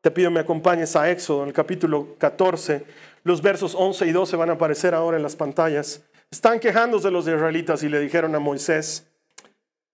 te 0.00 0.12
pido 0.12 0.30
me 0.30 0.40
acompañes 0.40 0.94
a 0.94 1.10
Éxodo, 1.10 1.42
en 1.42 1.48
el 1.48 1.54
capítulo 1.54 2.14
14, 2.18 2.84
los 3.26 3.42
versos 3.42 3.74
11 3.74 4.06
y 4.06 4.12
12 4.12 4.36
van 4.36 4.50
a 4.50 4.52
aparecer 4.52 4.94
ahora 4.94 5.16
en 5.16 5.24
las 5.24 5.34
pantallas. 5.34 6.00
Están 6.30 6.60
quejándose 6.60 7.10
los 7.10 7.26
israelitas 7.26 7.82
y 7.82 7.88
le 7.88 7.98
dijeron 7.98 8.32
a 8.36 8.38
Moisés, 8.38 9.04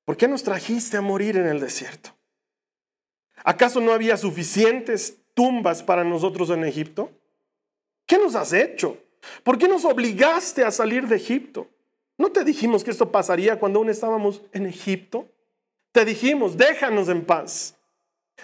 ¿por 0.05 0.19
qué 0.19 0.29
nos 0.29 0.43
trajiste 0.43 0.99
a 0.99 1.01
morir 1.01 1.39
en 1.39 1.47
el 1.47 1.59
desierto? 1.59 2.11
¿Acaso 3.43 3.81
no 3.81 3.93
había 3.93 4.19
suficientes 4.19 5.17
tumbas 5.33 5.83
para 5.83 6.05
nosotros 6.05 6.51
en 6.51 6.63
Egipto? 6.65 7.11
¿Qué 8.05 8.19
nos 8.19 8.35
has 8.35 8.53
hecho? 8.53 8.99
¿Por 9.43 9.57
qué 9.57 9.67
nos 9.67 9.87
obligaste 9.87 10.63
a 10.63 10.71
salir 10.71 11.09
de 11.09 11.17
Egipto? 11.17 11.69
¿No 12.19 12.31
te 12.33 12.45
dijimos 12.45 12.85
que 12.85 12.91
esto 12.91 13.11
pasaría 13.11 13.59
cuando 13.59 13.79
aún 13.79 13.89
estábamos 13.89 14.43
en 14.53 14.67
Egipto? 14.67 15.27
Te 15.91 16.05
dijimos, 16.05 16.59
déjanos 16.59 17.09
en 17.09 17.25
paz. 17.25 17.79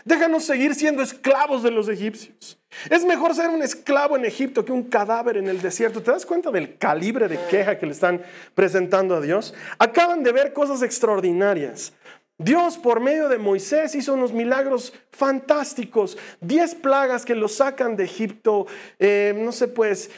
Déjanos 0.04 0.45
seguir 0.45 0.75
siendo 0.75 1.02
esclavos 1.02 1.62
de 1.62 1.71
los 1.71 1.88
egipcios. 1.88 2.59
Es 2.90 3.04
mejor 3.04 3.35
ser 3.35 3.50
un 3.50 3.62
esclavo 3.62 4.16
en 4.16 4.25
Egipto 4.25 4.64
que 4.64 4.73
un 4.73 4.85
cadáver 4.85 5.37
en 5.37 5.49
el 5.49 5.61
desierto. 5.61 6.02
¿Te 6.02 6.11
das 6.11 6.26
cuenta 6.26 6.50
del 6.50 6.76
calibre 6.78 7.28
de 7.28 7.38
queja 7.50 7.78
que 7.78 7.87
le 7.87 7.92
están 7.92 8.23
presentando 8.54 9.16
a 9.16 9.21
Dios? 9.21 9.54
Acaban 9.78 10.23
de 10.23 10.33
ver 10.33 10.52
cosas 10.52 10.83
extraordinarias. 10.83 11.92
Dios 12.40 12.78
por 12.78 13.00
medio 13.00 13.28
de 13.28 13.37
Moisés 13.37 13.97
hizo 13.97 14.14
unos 14.14 14.33
milagros 14.33 14.92
fantásticos, 15.11 16.16
diez 16.40 16.76
plagas 16.76 17.25
que 17.25 17.35
lo 17.35 17.49
sacan 17.49 17.97
de 17.97 18.04
Egipto, 18.04 18.68
eh, 19.00 19.35
no 19.37 19.50
sé 19.50 19.66
pues, 19.66 20.12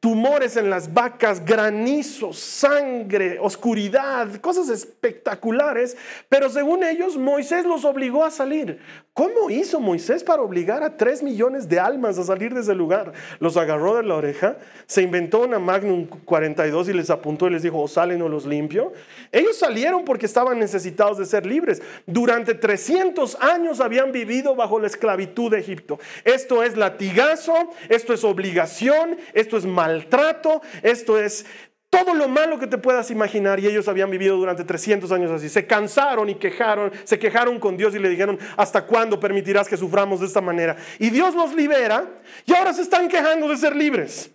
tumores 0.00 0.56
en 0.56 0.70
las 0.70 0.92
vacas, 0.92 1.44
granizo, 1.44 2.32
sangre, 2.32 3.38
oscuridad, 3.40 4.28
cosas 4.40 4.68
espectaculares, 4.68 5.96
pero 6.28 6.50
según 6.50 6.84
ellos 6.84 7.16
Moisés 7.16 7.64
los 7.64 7.84
obligó 7.84 8.24
a 8.24 8.30
salir. 8.30 8.80
¿Cómo 9.14 9.50
hizo 9.50 9.78
Moisés 9.78 10.24
para 10.24 10.40
obligar 10.40 10.82
a 10.82 10.96
tres 10.96 11.22
millones 11.22 11.68
de 11.68 11.78
almas 11.78 12.18
a 12.18 12.24
salir 12.24 12.54
de 12.54 12.62
ese 12.62 12.74
lugar? 12.74 13.12
Los 13.40 13.58
agarró 13.58 13.96
de 13.96 14.02
la 14.02 14.14
oreja, 14.14 14.56
se 14.86 15.02
inventó 15.02 15.40
una 15.40 15.58
Magnum 15.58 16.06
42 16.06 16.88
y 16.88 16.92
les 16.94 17.10
apuntó 17.10 17.46
y 17.46 17.50
les 17.50 17.62
dijo, 17.62 17.78
o 17.78 17.88
salen 17.88 18.22
o 18.22 18.28
los 18.30 18.46
limpio. 18.46 18.94
Ellos 19.30 19.58
salieron 19.58 20.06
porque 20.06 20.24
estaban 20.24 20.58
necesitados 20.58 21.18
de 21.18 21.26
ser 21.26 21.44
libres. 21.44 21.82
Durante 22.06 22.54
300 22.54 23.36
años 23.40 23.80
habían 23.80 24.12
vivido 24.12 24.56
bajo 24.56 24.80
la 24.80 24.86
esclavitud 24.86 25.50
de 25.50 25.58
Egipto. 25.58 25.98
Esto 26.24 26.62
es 26.62 26.78
latigazo, 26.78 27.54
esto 27.90 28.14
es 28.14 28.24
obligación, 28.24 29.18
esto 29.34 29.58
es 29.58 29.66
maltrato, 29.72 30.62
esto 30.82 31.18
es 31.18 31.46
todo 31.92 32.14
lo 32.14 32.26
malo 32.26 32.58
que 32.58 32.66
te 32.66 32.78
puedas 32.78 33.10
imaginar 33.10 33.60
y 33.60 33.66
ellos 33.66 33.86
habían 33.86 34.10
vivido 34.10 34.38
durante 34.38 34.64
300 34.64 35.12
años 35.12 35.30
así. 35.30 35.50
Se 35.50 35.66
cansaron 35.66 36.30
y 36.30 36.36
quejaron, 36.36 36.90
se 37.04 37.18
quejaron 37.18 37.60
con 37.60 37.76
Dios 37.76 37.94
y 37.94 37.98
le 37.98 38.08
dijeron, 38.08 38.38
¿hasta 38.56 38.86
cuándo 38.86 39.20
permitirás 39.20 39.68
que 39.68 39.76
suframos 39.76 40.20
de 40.20 40.26
esta 40.26 40.40
manera? 40.40 40.74
Y 40.98 41.10
Dios 41.10 41.34
los 41.34 41.54
libera 41.54 42.06
y 42.46 42.54
ahora 42.54 42.72
se 42.72 42.80
están 42.80 43.08
quejando 43.08 43.46
de 43.46 43.58
ser 43.58 43.76
libres. 43.76 44.30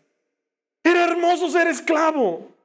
Era 0.83 1.05
hermoso 1.05 1.49
ser 1.49 1.67
esclavo. 1.67 2.56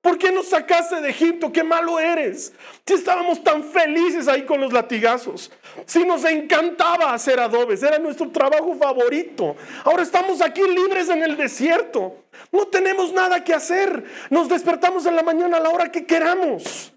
¿Por 0.00 0.16
qué 0.16 0.30
nos 0.30 0.48
sacaste 0.48 1.00
de 1.00 1.10
Egipto? 1.10 1.50
¡Qué 1.52 1.64
malo 1.64 1.98
eres! 1.98 2.52
Si 2.86 2.94
estábamos 2.94 3.42
tan 3.42 3.64
felices 3.64 4.28
ahí 4.28 4.42
con 4.42 4.60
los 4.60 4.72
latigazos. 4.72 5.50
Si 5.86 6.04
nos 6.04 6.24
encantaba 6.24 7.12
hacer 7.12 7.40
adobes. 7.40 7.82
Era 7.82 7.98
nuestro 7.98 8.30
trabajo 8.30 8.76
favorito. 8.76 9.56
Ahora 9.84 10.04
estamos 10.04 10.40
aquí 10.40 10.62
libres 10.62 11.08
en 11.08 11.22
el 11.22 11.36
desierto. 11.36 12.24
No 12.52 12.68
tenemos 12.68 13.12
nada 13.12 13.42
que 13.42 13.52
hacer. 13.52 14.04
Nos 14.30 14.48
despertamos 14.48 15.04
en 15.06 15.16
la 15.16 15.24
mañana 15.24 15.56
a 15.56 15.60
la 15.60 15.70
hora 15.70 15.90
que 15.90 16.06
queramos. 16.06 16.92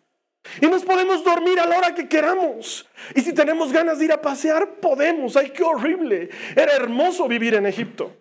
Y 0.60 0.67
nos 0.67 0.84
podemos 0.84 1.24
dormir 1.24 1.60
a 1.60 1.65
la 1.65 1.79
hora 1.79 1.96
que 1.96 2.08
queramos. 2.08 2.88
Y 3.15 3.22
si 3.22 3.34
tenemos 3.34 3.72
ganas 3.72 3.98
de 3.98 4.05
ir 4.05 4.12
a 4.12 4.22
pasear, 4.22 4.75
podemos. 4.75 5.36
¡Ay, 5.36 5.50
qué 5.50 5.63
horrible! 5.63 6.29
Era 6.55 6.74
hermoso 6.74 7.27
vivir 7.27 7.55
en 7.55 7.65
Egipto. 7.65 8.15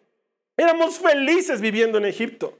Éramos 0.57 0.99
felices 0.99 1.61
viviendo 1.61 1.99
en 1.99 2.07
Egipto. 2.07 2.59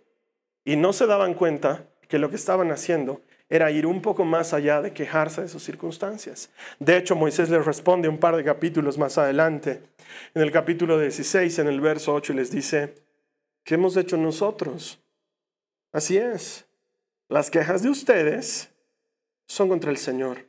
Y 0.67 0.77
no 0.77 0.93
se 0.93 1.07
daban 1.07 1.33
cuenta 1.33 1.87
que 2.11 2.19
lo 2.19 2.29
que 2.29 2.35
estaban 2.35 2.73
haciendo 2.73 3.23
era 3.49 3.71
ir 3.71 3.87
un 3.87 4.03
poco 4.03 4.25
más 4.25 4.53
allá 4.53 4.83
de 4.83 4.93
quejarse 4.93 5.43
de 5.43 5.49
sus 5.49 5.63
circunstancias. 5.63 6.51
De 6.81 6.97
hecho, 6.97 7.15
Moisés 7.15 7.49
les 7.51 7.65
responde 7.65 8.09
un 8.09 8.19
par 8.19 8.35
de 8.35 8.43
capítulos 8.43 8.99
más 8.99 9.17
adelante. 9.17 9.81
En 10.35 10.43
el 10.43 10.51
capítulo 10.51 10.99
16, 10.99 11.61
en 11.61 11.69
el 11.69 11.81
verso 11.81 12.13
8, 12.13 12.33
les 12.33 12.51
dice, 12.51 12.97
¿qué 13.63 13.77
hemos 13.77 13.97
hecho 13.97 14.17
nosotros? 14.17 15.01
Así 15.93 16.17
es, 16.19 16.67
las 17.29 17.49
quejas 17.49 17.85
de 17.85 17.91
ustedes 17.91 18.71
son 19.47 19.69
contra 19.69 19.93
el 19.93 19.97
Señor, 19.97 20.49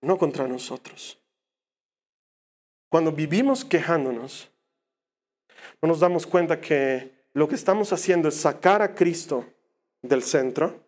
no 0.00 0.16
contra 0.16 0.48
nosotros. 0.48 1.20
Cuando 2.88 3.12
vivimos 3.12 3.62
quejándonos, 3.62 4.50
no 5.82 5.88
nos 5.88 6.00
damos 6.00 6.26
cuenta 6.26 6.62
que 6.62 7.12
lo 7.34 7.46
que 7.46 7.56
estamos 7.56 7.92
haciendo 7.92 8.30
es 8.30 8.36
sacar 8.36 8.80
a 8.80 8.94
Cristo 8.94 9.44
del 10.02 10.22
centro 10.22 10.80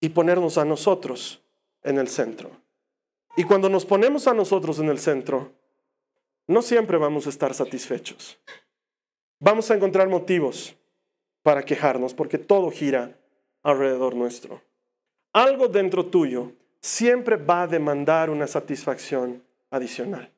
y 0.00 0.10
ponernos 0.10 0.58
a 0.58 0.64
nosotros 0.64 1.42
en 1.82 1.98
el 1.98 2.08
centro. 2.08 2.50
Y 3.36 3.44
cuando 3.44 3.68
nos 3.68 3.84
ponemos 3.84 4.26
a 4.26 4.34
nosotros 4.34 4.78
en 4.78 4.88
el 4.88 4.98
centro, 4.98 5.52
no 6.46 6.62
siempre 6.62 6.96
vamos 6.98 7.26
a 7.26 7.30
estar 7.30 7.54
satisfechos. 7.54 8.38
Vamos 9.38 9.70
a 9.70 9.74
encontrar 9.74 10.08
motivos 10.08 10.74
para 11.42 11.62
quejarnos 11.62 12.14
porque 12.14 12.38
todo 12.38 12.70
gira 12.70 13.16
alrededor 13.62 14.14
nuestro. 14.14 14.60
Algo 15.32 15.68
dentro 15.68 16.06
tuyo 16.06 16.52
siempre 16.80 17.36
va 17.36 17.62
a 17.62 17.66
demandar 17.66 18.30
una 18.30 18.46
satisfacción 18.46 19.44
adicional. 19.70 20.32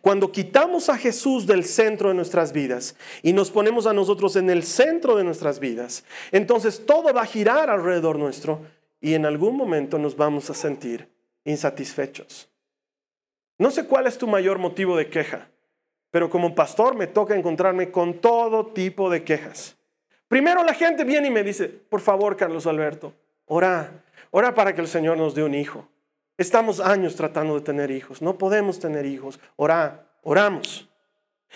Cuando 0.00 0.32
quitamos 0.32 0.88
a 0.88 0.98
Jesús 0.98 1.46
del 1.46 1.64
centro 1.64 2.08
de 2.08 2.14
nuestras 2.14 2.52
vidas 2.52 2.96
y 3.22 3.32
nos 3.32 3.50
ponemos 3.50 3.86
a 3.86 3.92
nosotros 3.92 4.36
en 4.36 4.50
el 4.50 4.62
centro 4.62 5.16
de 5.16 5.24
nuestras 5.24 5.58
vidas, 5.58 6.04
entonces 6.30 6.84
todo 6.86 7.12
va 7.12 7.22
a 7.22 7.26
girar 7.26 7.70
alrededor 7.70 8.18
nuestro 8.18 8.60
y 9.00 9.14
en 9.14 9.26
algún 9.26 9.56
momento 9.56 9.98
nos 9.98 10.16
vamos 10.16 10.48
a 10.50 10.54
sentir 10.54 11.08
insatisfechos. 11.44 12.48
No 13.58 13.70
sé 13.70 13.86
cuál 13.86 14.06
es 14.06 14.18
tu 14.18 14.26
mayor 14.26 14.58
motivo 14.58 14.96
de 14.96 15.08
queja, 15.08 15.48
pero 16.10 16.30
como 16.30 16.54
pastor 16.54 16.94
me 16.94 17.06
toca 17.06 17.34
encontrarme 17.34 17.90
con 17.90 18.14
todo 18.14 18.66
tipo 18.66 19.10
de 19.10 19.24
quejas. 19.24 19.76
Primero 20.28 20.64
la 20.64 20.74
gente 20.74 21.04
viene 21.04 21.28
y 21.28 21.30
me 21.30 21.42
dice, 21.42 21.68
por 21.68 22.00
favor, 22.00 22.36
Carlos 22.36 22.66
Alberto, 22.66 23.12
ora, 23.46 24.02
ora 24.30 24.54
para 24.54 24.74
que 24.74 24.80
el 24.80 24.88
Señor 24.88 25.18
nos 25.18 25.34
dé 25.34 25.42
un 25.42 25.54
hijo. 25.54 25.88
Estamos 26.38 26.80
años 26.80 27.14
tratando 27.14 27.54
de 27.54 27.60
tener 27.60 27.90
hijos, 27.90 28.22
no 28.22 28.38
podemos 28.38 28.78
tener 28.78 29.06
hijos. 29.06 29.38
Ora, 29.56 30.08
oramos. 30.22 30.88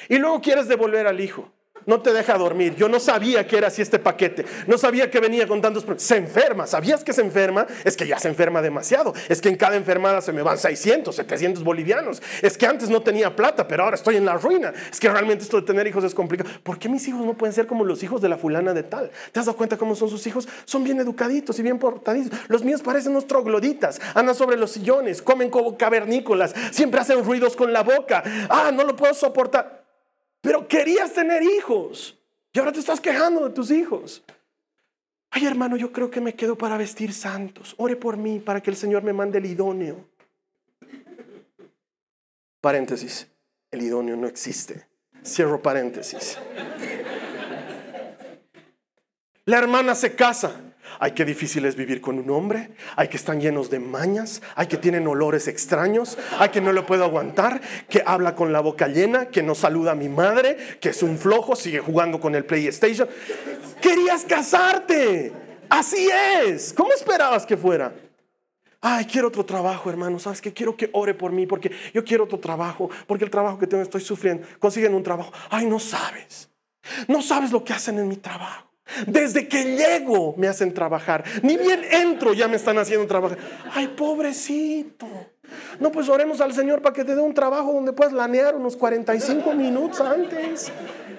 Y 0.09 0.19
luego 0.19 0.41
quieres 0.41 0.69
devolver 0.69 1.07
al 1.07 1.21
hijo 1.21 1.51
no 1.87 2.03
te 2.03 2.13
deja 2.13 2.37
dormir. 2.37 2.75
Yo 2.77 2.89
no 2.89 3.01
sabía 3.01 3.47
que 3.47 3.57
era 3.57 3.69
así 3.69 3.81
este 3.81 3.99
paquete. 3.99 4.45
No 4.67 4.77
sabía 4.77 5.11
que 5.11 5.21
venía 5.21 5.47
con 5.47 5.63
tantos 5.63 5.85
problemas. 5.85 6.03
Se 6.03 6.17
enferma. 6.17 6.67
¿Sabías 6.67 7.05
que 7.05 7.13
se 7.13 7.23
enferma? 7.23 7.67
Es 7.85 7.97
que 7.97 8.07
ya 8.07 8.19
se 8.19 8.29
enferma 8.29 8.61
demasiado. 8.61 9.15
Es 9.29 9.41
que 9.41 9.49
en 9.49 9.57
cada 9.57 9.77
enfermada 9.77 10.21
se 10.21 10.33
me 10.33 10.43
van 10.43 10.59
600, 10.59 11.15
700 11.15 11.63
bolivianos. 11.63 12.21
Es 12.43 12.59
que 12.59 12.67
antes 12.67 12.91
no 12.91 13.03
tenía 13.03 13.35
plata, 13.35 13.67
pero 13.69 13.85
ahora 13.85 13.97
estoy 13.97 14.17
en 14.17 14.25
la 14.25 14.35
ruina. 14.35 14.73
Es 14.91 15.01
que 15.01 15.09
realmente 15.09 15.45
esto 15.45 15.61
de 15.61 15.67
tener 15.67 15.87
hijos 15.87 16.05
es 16.05 16.15
complicado. 16.15 16.51
¿Por 16.63 16.79
qué 16.79 16.89
mis 16.89 17.07
hijos 17.09 17.25
no 17.25 17.35
pueden 17.35 17.55
ser 17.55 17.67
como 17.67 17.85
los 17.85 18.03
hijos 18.03 18.21
de 18.21 18.29
la 18.29 18.37
fulana 18.37 18.75
de 18.75 18.83
tal? 18.83 19.11
¿Te 19.33 19.41
has 19.41 19.47
dado 19.47 19.57
cuenta 19.57 19.77
cómo 19.77 19.95
son 19.95 20.11
sus 20.11 20.27
hijos? 20.27 20.49
Son 20.65 20.83
bien 20.83 20.99
educaditos 21.01 21.59
y 21.59 21.63
bien 21.63 21.79
portaditos. 21.79 22.39
Los 22.49 22.65
míos 22.65 22.83
parecen 22.83 23.13
unos 23.13 23.27
trogloditas. 23.27 24.01
Andan 24.15 24.35
sobre 24.35 24.57
los 24.57 24.73
sillones, 24.73 25.23
comen 25.23 25.51
como 25.51 25.79
cavernícolas, 25.79 26.55
siempre 26.73 27.01
hacen 27.01 27.25
ruidos 27.25 27.55
con 27.55 27.73
la 27.73 27.83
boca. 27.83 28.23
Ah, 28.49 28.71
no 28.73 28.85
lo 28.85 28.97
puedo 28.97 29.15
soportar. 29.15 29.86
Pero 30.47 30.69
querías 30.69 31.13
tener 31.13 31.43
hijos 31.43 32.17
y 32.53 32.61
ahora 32.61 32.71
te 32.71 32.79
estás 32.79 33.01
quejando 33.01 33.49
de 33.49 33.51
tus 33.53 33.73
hijos. 33.73 34.23
Ay, 35.29 35.45
hermano, 35.45 35.77
yo 35.77 35.91
creo 35.91 36.09
que 36.09 36.21
me 36.21 36.37
quedo 36.37 36.57
para 36.57 36.77
vestir 36.77 37.13
santos. 37.13 37.75
Ore 37.79 37.97
por 37.97 38.17
mí 38.17 38.39
para 38.39 38.61
que 38.61 38.71
el 38.71 38.77
Señor 38.77 39.03
me 39.03 39.13
mande 39.13 39.39
el 39.39 39.47
idóneo. 39.47 40.09
Paréntesis, 42.61 43.27
el 43.73 43.83
idóneo 43.83 44.15
no 44.15 44.29
existe. 44.29 44.87
Cierro 45.25 45.61
paréntesis. 45.61 46.39
La 49.47 49.59
hermana 49.59 49.97
se 49.97 50.15
casa. 50.15 50.61
Ay, 50.99 51.13
qué 51.13 51.25
difícil 51.25 51.65
es 51.65 51.77
vivir 51.77 52.01
con 52.01 52.19
un 52.19 52.31
hombre. 52.31 52.71
Ay, 52.97 53.09
que 53.09 53.17
están 53.17 53.41
llenos 53.41 53.71
de 53.71 53.79
mañas. 53.79 54.43
Ay, 54.55 54.67
que 54.67 54.77
tienen 54.77 55.07
olores 55.07 55.49
extraños. 55.49 56.17
Ay, 56.39 56.51
que 56.51 56.61
no 56.61 56.73
lo 56.73 56.87
puedo 56.87 57.05
aguantar. 57.05 57.61
Que 57.89 58.03
habla 58.05 58.35
con 58.35 58.53
la 58.53 58.61
boca 58.61 58.89
llena. 58.89 59.27
Que 59.27 59.43
no 59.43 59.55
saluda 59.55 59.93
a 59.93 59.95
mi 59.95 60.09
madre. 60.09 60.57
Que 60.81 60.91
es 60.91 61.03
un 61.03 61.19
flojo. 61.19 61.57
Sigue 61.57 61.81
jugando 61.81 62.21
con 62.21 62.35
el 62.35 62.45
PlayStation. 62.45 63.09
Querías 63.81 64.25
casarte. 64.25 65.33
Así 65.69 66.09
es. 66.45 66.73
¿Cómo 66.73 66.93
esperabas 66.93 67.45
que 67.45 67.57
fuera? 67.57 67.93
Ay, 68.81 69.05
quiero 69.07 69.29
otro 69.29 69.45
trabajo, 69.45 69.91
hermano. 69.91 70.19
¿Sabes 70.19 70.41
qué? 70.41 70.53
Quiero 70.53 70.77
que 70.77 70.91
ore 70.93 71.15
por 71.15 71.33
mí 71.33 71.47
porque 71.47 71.73
yo 71.93 72.05
quiero 72.05 72.25
otro 72.25 72.39
trabajo. 72.39 72.89
Porque 73.07 73.25
el 73.25 73.31
trabajo 73.31 73.59
que 73.59 73.67
tengo 73.67 73.83
estoy 73.83 74.01
sufriendo. 74.01 74.47
Consiguen 74.59 74.95
un 74.95 75.03
trabajo. 75.03 75.33
Ay, 75.51 75.67
no 75.67 75.79
sabes. 75.79 76.49
No 77.09 77.21
sabes 77.23 77.51
lo 77.53 77.65
que 77.65 77.73
hacen 77.73 77.99
en 77.99 78.09
mi 78.09 78.17
trabajo. 78.17 78.66
Desde 79.07 79.49
que 79.49 79.77
llego 79.77 80.35
me 80.37 80.49
hacen 80.49 80.73
trabajar. 80.73 81.25
Ni 81.43 81.57
bien 81.57 81.83
entro 81.91 82.33
ya 82.33 82.49
me 82.49 82.57
están 82.57 82.79
haciendo 82.79 83.07
trabajar. 83.07 83.39
Ay, 83.73 83.89
pobrecito. 83.89 85.07
No, 85.79 85.93
pues 85.93 86.09
oremos 86.09 86.41
al 86.41 86.53
Señor 86.53 86.83
para 86.83 86.95
que 86.95 87.05
te 87.05 87.15
dé 87.15 87.21
un 87.21 87.35
trabajo 87.35 87.73
donde 87.73 87.93
puedas 87.93 88.13
lanear 88.13 88.57
unos 88.57 88.77
45 88.77 89.55
minutos 89.55 90.01
antes. 90.01 90.73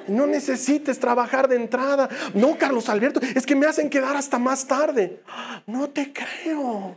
No 0.08 0.26
necesites 0.26 1.00
trabajar 1.00 1.48
de 1.48 1.58
entrada. 1.58 2.10
No, 2.34 2.58
Carlos 2.58 2.90
Alberto, 2.90 3.20
es 3.36 3.46
que 3.46 3.56
me 3.56 3.68
hacen 3.68 3.90
quedar 3.90 4.16
hasta 4.16 4.40
más 4.40 4.66
tarde. 4.66 5.22
No 5.66 5.90
te 5.90 6.14
creo. 6.14 6.96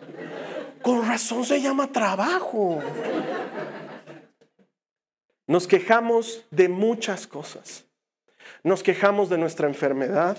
Con 0.83 1.07
razón 1.07 1.45
se 1.45 1.61
llama 1.61 1.93
trabajo. 1.93 2.81
Nos 5.47 5.67
quejamos 5.67 6.47
de 6.51 6.69
muchas 6.69 7.27
cosas. 7.27 7.85
Nos 8.63 8.83
quejamos 8.83 9.29
de 9.29 9.39
nuestra 9.39 9.67
enfermedad. 9.67 10.37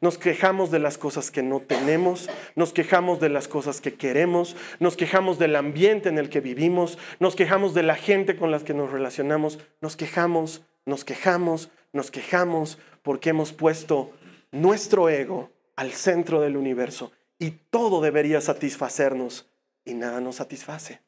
Nos 0.00 0.18
quejamos 0.18 0.70
de 0.70 0.78
las 0.78 0.98
cosas 0.98 1.30
que 1.30 1.42
no 1.42 1.60
tenemos, 1.60 2.28
nos 2.56 2.72
quejamos 2.72 3.20
de 3.20 3.28
las 3.28 3.48
cosas 3.48 3.80
que 3.80 3.94
queremos, 3.94 4.56
nos 4.80 4.96
quejamos 4.96 5.38
del 5.38 5.56
ambiente 5.56 6.08
en 6.08 6.18
el 6.18 6.28
que 6.28 6.40
vivimos, 6.40 6.98
nos 7.20 7.36
quejamos 7.36 7.74
de 7.74 7.82
la 7.82 7.94
gente 7.94 8.36
con 8.36 8.50
la 8.50 8.60
que 8.60 8.74
nos 8.74 8.90
relacionamos, 8.90 9.58
nos 9.80 9.96
quejamos, 9.96 10.62
nos 10.86 11.04
quejamos, 11.04 11.70
nos 11.92 12.10
quejamos 12.10 12.78
porque 13.02 13.30
hemos 13.30 13.52
puesto 13.52 14.10
nuestro 14.50 15.08
ego 15.08 15.50
al 15.76 15.92
centro 15.92 16.40
del 16.40 16.56
universo 16.56 17.12
y 17.38 17.50
todo 17.70 18.00
debería 18.00 18.40
satisfacernos 18.40 19.50
y 19.84 19.94
nada 19.94 20.20
nos 20.20 20.36
satisface. 20.36 21.00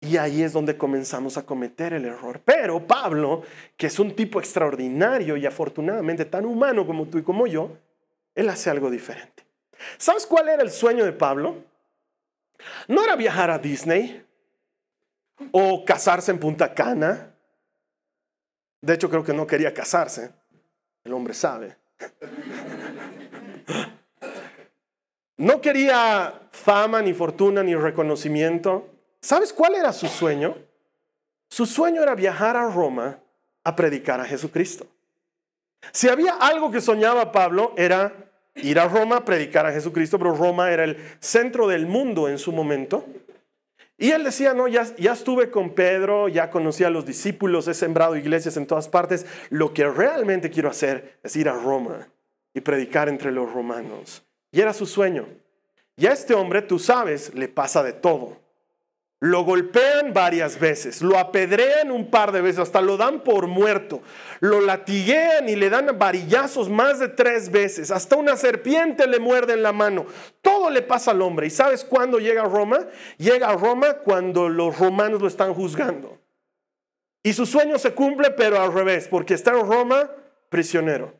Y 0.00 0.16
ahí 0.16 0.42
es 0.42 0.52
donde 0.52 0.76
comenzamos 0.76 1.36
a 1.36 1.44
cometer 1.44 1.92
el 1.92 2.04
error. 2.04 2.40
Pero 2.44 2.86
Pablo, 2.86 3.42
que 3.76 3.88
es 3.88 3.98
un 3.98 4.14
tipo 4.14 4.38
extraordinario 4.38 5.36
y 5.36 5.44
afortunadamente 5.44 6.24
tan 6.24 6.44
humano 6.44 6.86
como 6.86 7.06
tú 7.06 7.18
y 7.18 7.22
como 7.22 7.46
yo, 7.46 7.76
él 8.34 8.48
hace 8.48 8.70
algo 8.70 8.90
diferente. 8.90 9.44
¿Sabes 9.96 10.26
cuál 10.26 10.48
era 10.48 10.62
el 10.62 10.70
sueño 10.70 11.04
de 11.04 11.12
Pablo? 11.12 11.64
No 12.86 13.02
era 13.02 13.16
viajar 13.16 13.50
a 13.50 13.58
Disney 13.58 14.24
o 15.50 15.84
casarse 15.84 16.30
en 16.30 16.38
Punta 16.38 16.74
Cana. 16.74 17.34
De 18.80 18.94
hecho, 18.94 19.10
creo 19.10 19.24
que 19.24 19.32
no 19.32 19.46
quería 19.46 19.74
casarse. 19.74 20.32
El 21.02 21.12
hombre 21.12 21.34
sabe. 21.34 21.76
No 25.36 25.60
quería 25.60 26.48
fama, 26.50 27.00
ni 27.02 27.14
fortuna, 27.14 27.62
ni 27.62 27.74
reconocimiento. 27.74 28.97
¿Sabes 29.20 29.52
cuál 29.52 29.74
era 29.74 29.92
su 29.92 30.06
sueño? 30.06 30.56
Su 31.48 31.66
sueño 31.66 32.02
era 32.02 32.14
viajar 32.14 32.56
a 32.56 32.68
Roma 32.68 33.18
a 33.64 33.74
predicar 33.74 34.20
a 34.20 34.24
Jesucristo. 34.24 34.86
Si 35.92 36.08
había 36.08 36.34
algo 36.34 36.70
que 36.70 36.80
soñaba 36.80 37.32
Pablo 37.32 37.72
era 37.76 38.30
ir 38.56 38.78
a 38.78 38.88
Roma, 38.88 39.24
predicar 39.24 39.66
a 39.66 39.72
Jesucristo, 39.72 40.18
pero 40.18 40.34
Roma 40.34 40.70
era 40.70 40.84
el 40.84 40.96
centro 41.20 41.68
del 41.68 41.86
mundo 41.86 42.28
en 42.28 42.38
su 42.38 42.52
momento. 42.52 43.04
Y 43.96 44.10
él 44.12 44.22
decía, 44.22 44.54
no, 44.54 44.68
ya, 44.68 44.84
ya 44.96 45.12
estuve 45.12 45.50
con 45.50 45.70
Pedro, 45.70 46.28
ya 46.28 46.50
conocí 46.50 46.84
a 46.84 46.90
los 46.90 47.04
discípulos, 47.04 47.66
he 47.66 47.74
sembrado 47.74 48.16
iglesias 48.16 48.56
en 48.56 48.66
todas 48.66 48.88
partes. 48.88 49.26
Lo 49.50 49.74
que 49.74 49.88
realmente 49.88 50.50
quiero 50.50 50.70
hacer 50.70 51.18
es 51.22 51.34
ir 51.34 51.48
a 51.48 51.54
Roma 51.54 52.08
y 52.54 52.60
predicar 52.60 53.08
entre 53.08 53.32
los 53.32 53.52
romanos. 53.52 54.22
Y 54.52 54.60
era 54.60 54.72
su 54.72 54.86
sueño. 54.86 55.26
Y 55.96 56.06
a 56.06 56.12
este 56.12 56.34
hombre, 56.34 56.62
tú 56.62 56.78
sabes, 56.78 57.34
le 57.34 57.48
pasa 57.48 57.82
de 57.82 57.92
todo. 57.92 58.36
Lo 59.20 59.42
golpean 59.42 60.12
varias 60.12 60.60
veces, 60.60 61.02
lo 61.02 61.18
apedrean 61.18 61.90
un 61.90 62.08
par 62.08 62.30
de 62.30 62.40
veces, 62.40 62.60
hasta 62.60 62.80
lo 62.80 62.96
dan 62.96 63.24
por 63.24 63.48
muerto, 63.48 64.00
lo 64.38 64.60
latiguean 64.60 65.48
y 65.48 65.56
le 65.56 65.70
dan 65.70 65.98
varillazos 65.98 66.68
más 66.68 67.00
de 67.00 67.08
tres 67.08 67.50
veces, 67.50 67.90
hasta 67.90 68.14
una 68.14 68.36
serpiente 68.36 69.08
le 69.08 69.18
muerde 69.18 69.54
en 69.54 69.64
la 69.64 69.72
mano. 69.72 70.06
Todo 70.40 70.70
le 70.70 70.82
pasa 70.82 71.10
al 71.10 71.22
hombre. 71.22 71.48
¿Y 71.48 71.50
sabes 71.50 71.84
cuándo 71.84 72.20
llega 72.20 72.42
a 72.42 72.48
Roma? 72.48 72.86
Llega 73.16 73.48
a 73.48 73.56
Roma 73.56 73.94
cuando 73.94 74.48
los 74.48 74.78
romanos 74.78 75.20
lo 75.20 75.26
están 75.26 75.52
juzgando. 75.52 76.16
Y 77.24 77.32
su 77.32 77.44
sueño 77.44 77.76
se 77.78 77.94
cumple, 77.94 78.30
pero 78.30 78.60
al 78.60 78.72
revés, 78.72 79.08
porque 79.08 79.34
está 79.34 79.50
en 79.50 79.66
Roma 79.66 80.12
prisionero, 80.48 81.12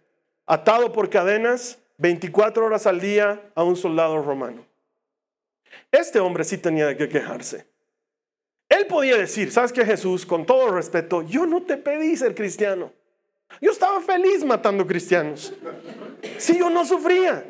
atado 0.46 0.92
por 0.92 1.10
cadenas 1.10 1.78
24 1.96 2.64
horas 2.64 2.86
al 2.86 3.00
día 3.00 3.42
a 3.56 3.64
un 3.64 3.74
soldado 3.74 4.22
romano. 4.22 4.64
Este 5.90 6.20
hombre 6.20 6.44
sí 6.44 6.58
tenía 6.58 6.96
que 6.96 7.08
quejarse. 7.08 7.66
Él 8.78 8.86
podía 8.86 9.16
decir, 9.16 9.50
¿sabes 9.50 9.72
qué 9.72 9.84
Jesús? 9.84 10.24
Con 10.24 10.46
todo 10.46 10.70
respeto, 10.70 11.22
yo 11.22 11.46
no 11.46 11.62
te 11.62 11.76
pedí 11.76 12.16
ser 12.16 12.34
cristiano. 12.34 12.92
Yo 13.60 13.72
estaba 13.72 14.00
feliz 14.00 14.44
matando 14.44 14.86
cristianos. 14.86 15.52
Si 16.38 16.58
yo 16.58 16.70
no 16.70 16.84
sufría. 16.84 17.44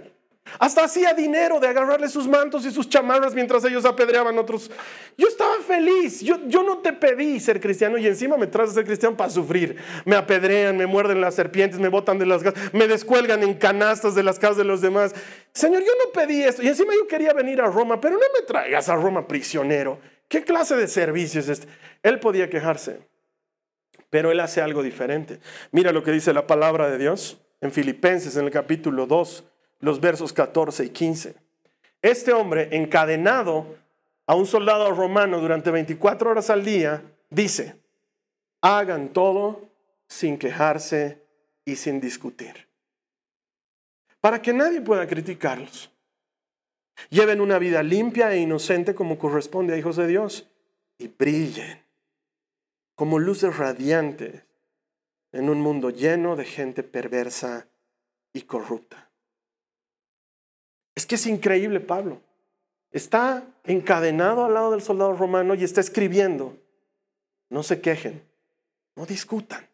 Hasta 0.58 0.84
hacía 0.84 1.12
dinero 1.12 1.60
de 1.60 1.68
agarrarle 1.68 2.08
sus 2.08 2.26
mantos 2.26 2.64
y 2.64 2.70
sus 2.70 2.88
chamarras 2.88 3.34
mientras 3.34 3.62
ellos 3.64 3.84
apedreaban 3.84 4.38
otros. 4.38 4.70
Yo 5.18 5.28
estaba 5.28 5.56
feliz. 5.66 6.22
Yo, 6.22 6.38
yo 6.46 6.62
no 6.62 6.78
te 6.78 6.94
pedí 6.94 7.38
ser 7.38 7.60
cristiano 7.60 7.98
y 7.98 8.06
encima 8.06 8.38
me 8.38 8.46
traes 8.46 8.70
a 8.70 8.74
ser 8.74 8.86
cristiano 8.86 9.14
para 9.14 9.28
sufrir. 9.28 9.76
Me 10.06 10.16
apedrean, 10.16 10.78
me 10.78 10.86
muerden 10.86 11.20
las 11.20 11.34
serpientes, 11.34 11.78
me 11.78 11.88
botan 11.88 12.18
de 12.18 12.24
las 12.24 12.42
casas, 12.42 12.72
me 12.72 12.88
descuelgan 12.88 13.42
en 13.42 13.54
canastas 13.54 14.14
de 14.14 14.22
las 14.22 14.38
casas 14.38 14.56
de 14.56 14.64
los 14.64 14.80
demás. 14.80 15.14
Señor, 15.52 15.82
yo 15.82 15.92
no 16.02 16.12
pedí 16.12 16.42
esto. 16.42 16.62
Y 16.62 16.68
encima 16.68 16.94
yo 16.94 17.06
quería 17.06 17.34
venir 17.34 17.60
a 17.60 17.66
Roma, 17.66 18.00
pero 18.00 18.14
no 18.14 18.26
me 18.40 18.46
traigas 18.46 18.88
a 18.88 18.96
Roma 18.96 19.28
prisionero. 19.28 19.98
¿Qué 20.28 20.44
clase 20.44 20.76
de 20.76 20.88
servicio 20.88 21.40
es 21.40 21.48
este? 21.48 21.68
Él 22.02 22.20
podía 22.20 22.50
quejarse, 22.50 23.00
pero 24.10 24.30
él 24.30 24.40
hace 24.40 24.60
algo 24.60 24.82
diferente. 24.82 25.40
Mira 25.72 25.90
lo 25.92 26.02
que 26.02 26.12
dice 26.12 26.32
la 26.32 26.46
palabra 26.46 26.90
de 26.90 26.98
Dios 26.98 27.40
en 27.60 27.72
Filipenses, 27.72 28.36
en 28.36 28.44
el 28.44 28.50
capítulo 28.50 29.06
2, 29.06 29.44
los 29.80 30.00
versos 30.00 30.32
14 30.32 30.84
y 30.84 30.90
15. 30.90 31.34
Este 32.02 32.32
hombre, 32.32 32.68
encadenado 32.72 33.76
a 34.26 34.34
un 34.34 34.46
soldado 34.46 34.90
romano 34.92 35.40
durante 35.40 35.70
24 35.70 36.30
horas 36.30 36.50
al 36.50 36.64
día, 36.64 37.02
dice, 37.30 37.80
hagan 38.60 39.08
todo 39.08 39.70
sin 40.06 40.38
quejarse 40.38 41.24
y 41.64 41.76
sin 41.76 42.00
discutir, 42.00 42.68
para 44.20 44.40
que 44.40 44.52
nadie 44.52 44.80
pueda 44.80 45.06
criticarlos. 45.06 45.90
Lleven 47.10 47.40
una 47.40 47.58
vida 47.58 47.82
limpia 47.82 48.32
e 48.32 48.38
inocente 48.38 48.94
como 48.94 49.18
corresponde 49.18 49.74
a 49.74 49.78
hijos 49.78 49.96
de 49.96 50.06
Dios 50.06 50.48
y 50.98 51.08
brillen 51.08 51.82
como 52.94 53.20
luces 53.20 53.56
radiantes 53.56 54.42
en 55.30 55.48
un 55.48 55.60
mundo 55.60 55.90
lleno 55.90 56.34
de 56.34 56.44
gente 56.44 56.82
perversa 56.82 57.68
y 58.32 58.42
corrupta. 58.42 59.08
Es 60.96 61.06
que 61.06 61.14
es 61.14 61.26
increíble 61.26 61.78
Pablo. 61.78 62.20
Está 62.90 63.44
encadenado 63.62 64.44
al 64.44 64.54
lado 64.54 64.72
del 64.72 64.82
soldado 64.82 65.12
romano 65.12 65.54
y 65.54 65.62
está 65.62 65.80
escribiendo. 65.80 66.56
No 67.50 67.62
se 67.62 67.80
quejen, 67.80 68.20
no 68.96 69.06
discutan, 69.06 69.64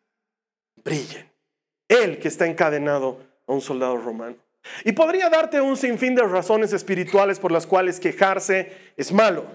brillen. 0.85 1.31
Él 1.89 2.19
que 2.19 2.29
está 2.29 2.47
encadenado 2.47 3.21
a 3.47 3.53
un 3.53 3.63
soldado 3.63 3.97
romano. 3.97 4.37
Y 4.85 4.93
podría 4.93 5.29
darte 5.31 5.61
un 5.61 5.77
sinfín 5.77 6.15
de 6.15 6.23
razones 6.23 6.73
espirituales 6.73 7.39
por 7.39 7.53
las 7.53 7.67
cuales 7.67 8.01
quejarse 8.01 8.73
es 8.97 9.13
malo. 9.13 9.47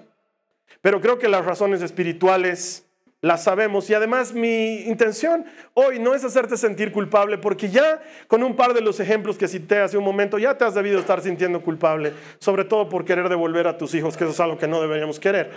Pero 0.81 1.01
creo 1.01 1.19
que 1.19 1.27
las 1.27 1.45
razones 1.45 1.81
espirituales 1.81 2.85
las 3.21 3.43
sabemos. 3.43 3.89
Y 3.89 3.93
además 3.93 4.33
mi 4.33 4.81
intención 4.81 5.45
hoy 5.73 5.99
no 5.99 6.15
es 6.15 6.23
hacerte 6.23 6.57
sentir 6.57 6.91
culpable, 6.91 7.37
porque 7.37 7.69
ya 7.69 8.01
con 8.27 8.43
un 8.43 8.55
par 8.55 8.73
de 8.73 8.81
los 8.81 8.99
ejemplos 8.99 9.37
que 9.37 9.47
cité 9.47 9.79
hace 9.79 9.97
un 9.97 10.03
momento, 10.03 10.37
ya 10.37 10.57
te 10.57 10.65
has 10.65 10.73
debido 10.73 10.99
estar 10.99 11.21
sintiendo 11.21 11.61
culpable, 11.61 12.13
sobre 12.39 12.65
todo 12.65 12.87
por 12.89 13.05
querer 13.05 13.29
devolver 13.29 13.67
a 13.67 13.77
tus 13.77 13.93
hijos, 13.93 14.15
que 14.15 14.23
eso 14.23 14.33
es 14.33 14.39
algo 14.39 14.57
que 14.57 14.67
no 14.67 14.81
deberíamos 14.81 15.19
querer. 15.19 15.51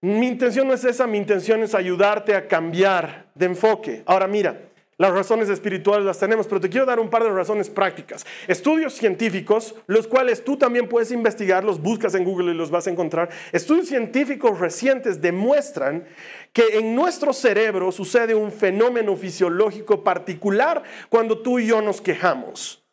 Mi 0.00 0.28
intención 0.28 0.68
no 0.68 0.74
es 0.74 0.84
esa, 0.84 1.06
mi 1.06 1.18
intención 1.18 1.62
es 1.62 1.74
ayudarte 1.74 2.34
a 2.34 2.46
cambiar 2.46 3.26
de 3.34 3.46
enfoque. 3.46 4.02
Ahora 4.04 4.26
mira, 4.26 4.60
las 4.96 5.12
razones 5.12 5.48
espirituales 5.48 6.06
las 6.06 6.18
tenemos, 6.18 6.46
pero 6.46 6.60
te 6.60 6.68
quiero 6.68 6.86
dar 6.86 7.00
un 7.00 7.10
par 7.10 7.24
de 7.24 7.30
razones 7.30 7.68
prácticas. 7.68 8.24
Estudios 8.46 8.94
científicos, 8.94 9.74
los 9.86 10.06
cuales 10.06 10.44
tú 10.44 10.56
también 10.56 10.88
puedes 10.88 11.10
investigar, 11.10 11.64
los 11.64 11.80
buscas 11.80 12.14
en 12.14 12.24
Google 12.24 12.52
y 12.52 12.56
los 12.56 12.70
vas 12.70 12.86
a 12.86 12.90
encontrar. 12.90 13.30
Estudios 13.52 13.88
científicos 13.88 14.58
recientes 14.60 15.20
demuestran 15.20 16.06
que 16.52 16.78
en 16.78 16.94
nuestro 16.94 17.32
cerebro 17.32 17.90
sucede 17.90 18.34
un 18.34 18.52
fenómeno 18.52 19.16
fisiológico 19.16 20.04
particular 20.04 20.82
cuando 21.08 21.38
tú 21.38 21.58
y 21.58 21.66
yo 21.66 21.82
nos 21.82 22.00
quejamos. 22.00 22.84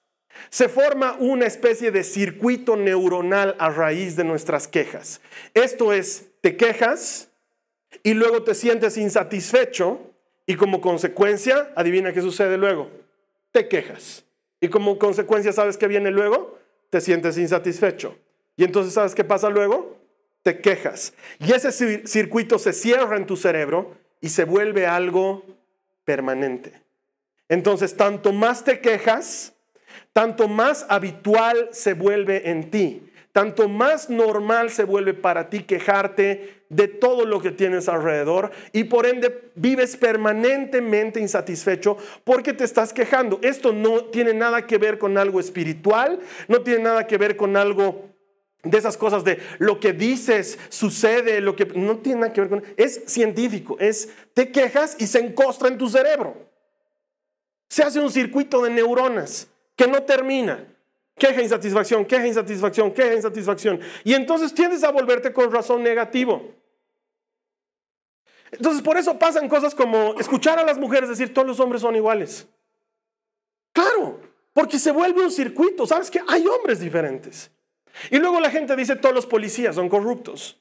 Se 0.49 0.69
forma 0.69 1.15
una 1.19 1.45
especie 1.45 1.91
de 1.91 2.03
circuito 2.03 2.75
neuronal 2.75 3.55
a 3.59 3.69
raíz 3.69 4.15
de 4.15 4.23
nuestras 4.23 4.67
quejas. 4.67 5.21
Esto 5.53 5.93
es, 5.93 6.29
te 6.41 6.57
quejas 6.57 7.29
y 8.03 8.13
luego 8.13 8.43
te 8.43 8.55
sientes 8.55 8.97
insatisfecho 8.97 10.10
y 10.45 10.55
como 10.55 10.81
consecuencia, 10.81 11.71
adivina 11.75 12.13
qué 12.13 12.21
sucede 12.21 12.57
luego. 12.57 12.89
Te 13.51 13.67
quejas. 13.67 14.25
Y 14.59 14.69
como 14.69 14.97
consecuencia, 14.97 15.53
¿sabes 15.53 15.77
qué 15.77 15.87
viene 15.87 16.11
luego? 16.11 16.57
Te 16.89 17.01
sientes 17.01 17.37
insatisfecho. 17.37 18.17
Y 18.55 18.63
entonces, 18.63 18.93
¿sabes 18.93 19.15
qué 19.15 19.23
pasa 19.23 19.49
luego? 19.49 19.97
Te 20.43 20.59
quejas. 20.59 21.13
Y 21.39 21.51
ese 21.51 21.71
circuito 22.07 22.59
se 22.59 22.73
cierra 22.73 23.17
en 23.17 23.25
tu 23.25 23.37
cerebro 23.37 23.95
y 24.19 24.29
se 24.29 24.43
vuelve 24.43 24.87
algo 24.87 25.45
permanente. 26.03 26.81
Entonces, 27.49 27.95
tanto 27.95 28.33
más 28.33 28.63
te 28.63 28.79
quejas, 28.79 29.53
tanto 30.13 30.47
más 30.47 30.85
habitual 30.89 31.69
se 31.71 31.93
vuelve 31.93 32.49
en 32.49 32.71
ti 32.71 33.11
tanto 33.31 33.69
más 33.69 34.09
normal 34.09 34.69
se 34.69 34.83
vuelve 34.83 35.13
para 35.13 35.49
ti 35.49 35.63
quejarte 35.63 36.60
de 36.71 36.87
todo 36.87 37.25
lo 37.25 37.41
que 37.41 37.51
tienes 37.51 37.89
alrededor 37.89 38.49
y 38.71 38.85
por 38.85 39.05
ende 39.05 39.51
vives 39.55 39.97
permanentemente 39.97 41.19
insatisfecho 41.19 41.97
porque 42.23 42.53
te 42.53 42.63
estás 42.63 42.93
quejando. 42.93 43.39
Esto 43.41 43.73
no 43.73 44.05
tiene 44.05 44.33
nada 44.33 44.65
que 44.65 44.77
ver 44.77 44.97
con 44.97 45.17
algo 45.17 45.41
espiritual, 45.41 46.21
no 46.47 46.61
tiene 46.61 46.83
nada 46.83 47.05
que 47.05 47.17
ver 47.17 47.35
con 47.35 47.57
algo 47.57 48.05
de 48.63 48.77
esas 48.77 48.95
cosas 48.95 49.25
de 49.25 49.39
lo 49.59 49.81
que 49.81 49.91
dices 49.91 50.57
sucede, 50.69 51.41
lo 51.41 51.57
que 51.57 51.65
no 51.65 51.97
tiene 51.97 52.21
nada 52.21 52.33
que 52.33 52.41
ver 52.41 52.49
con 52.49 52.63
es 52.77 53.01
científico, 53.05 53.75
es 53.79 54.07
te 54.33 54.49
quejas 54.49 54.95
y 54.97 55.07
se 55.07 55.19
encostra 55.19 55.67
en 55.67 55.77
tu 55.77 55.89
cerebro. 55.89 56.37
Se 57.67 57.83
hace 57.83 57.99
un 57.99 58.11
circuito 58.11 58.61
de 58.63 58.69
neuronas 58.69 59.49
que 59.75 59.87
no 59.87 60.03
termina. 60.03 60.65
Queja, 61.17 61.41
insatisfacción, 61.41 62.05
queja, 62.05 62.25
insatisfacción, 62.25 62.91
queja, 62.93 63.13
insatisfacción. 63.13 63.81
Y 64.05 64.13
entonces 64.13 64.53
tiendes 64.53 64.83
a 64.85 64.91
volverte 64.91 65.33
con 65.33 65.51
razón 65.51 65.83
negativo. 65.83 66.60
Entonces 68.51 68.81
por 68.81 68.97
eso 68.97 69.17
pasan 69.17 69.47
cosas 69.47 69.73
como 69.73 70.15
escuchar 70.19 70.59
a 70.59 70.63
las 70.63 70.77
mujeres 70.77 71.09
decir 71.09 71.33
todos 71.33 71.47
los 71.47 71.59
hombres 71.59 71.81
son 71.81 71.95
iguales. 71.95 72.47
Claro, 73.73 74.19
porque 74.53 74.77
se 74.77 74.91
vuelve 74.91 75.23
un 75.23 75.31
circuito. 75.31 75.87
¿Sabes 75.87 76.11
que 76.11 76.21
Hay 76.27 76.45
hombres 76.45 76.79
diferentes. 76.79 77.49
Y 78.09 78.17
luego 78.17 78.39
la 78.39 78.49
gente 78.49 78.75
dice 78.75 78.95
todos 78.95 79.15
los 79.15 79.25
policías 79.25 79.75
son 79.75 79.89
corruptos. 79.89 80.57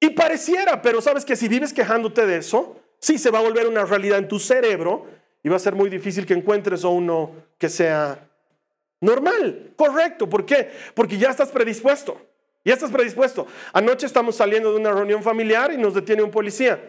Y 0.00 0.10
pareciera, 0.10 0.82
pero 0.82 1.00
sabes 1.00 1.24
que 1.24 1.36
si 1.36 1.48
vives 1.48 1.72
quejándote 1.72 2.26
de 2.26 2.38
eso, 2.38 2.76
sí 2.98 3.18
se 3.18 3.30
va 3.30 3.38
a 3.38 3.42
volver 3.42 3.66
una 3.68 3.84
realidad 3.84 4.18
en 4.18 4.28
tu 4.28 4.38
cerebro 4.38 5.06
y 5.42 5.48
va 5.48 5.56
a 5.56 5.60
ser 5.60 5.74
muy 5.74 5.88
difícil 5.88 6.26
que 6.26 6.34
encuentres 6.34 6.84
a 6.84 6.88
uno 6.88 7.32
que 7.58 7.68
sea 7.68 8.28
Normal, 9.02 9.72
correcto. 9.74 10.30
¿Por 10.30 10.46
qué? 10.46 10.70
Porque 10.94 11.18
ya 11.18 11.28
estás 11.28 11.50
predispuesto. 11.50 12.16
Ya 12.64 12.74
estás 12.74 12.92
predispuesto. 12.92 13.48
Anoche 13.72 14.06
estamos 14.06 14.36
saliendo 14.36 14.70
de 14.70 14.78
una 14.78 14.92
reunión 14.92 15.24
familiar 15.24 15.72
y 15.72 15.76
nos 15.76 15.92
detiene 15.92 16.22
un 16.22 16.30
policía. 16.30 16.80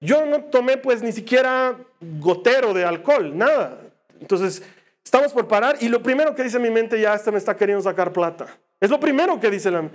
Yo 0.00 0.26
no 0.26 0.44
tomé 0.44 0.76
pues 0.76 1.02
ni 1.02 1.12
siquiera 1.12 1.76
gotero 2.00 2.74
de 2.74 2.84
alcohol, 2.84 3.36
nada. 3.36 3.80
Entonces, 4.20 4.62
estamos 5.04 5.32
por 5.32 5.48
parar 5.48 5.76
y 5.80 5.88
lo 5.88 6.02
primero 6.02 6.34
que 6.34 6.42
dice 6.42 6.58
mi 6.58 6.70
mente, 6.70 7.00
ya 7.00 7.14
este 7.14 7.30
me 7.32 7.38
está 7.38 7.56
queriendo 7.56 7.82
sacar 7.82 8.12
plata. 8.12 8.46
Es 8.80 8.90
lo 8.90 9.00
primero 9.00 9.40
que 9.40 9.50
dice 9.50 9.70
la... 9.70 9.88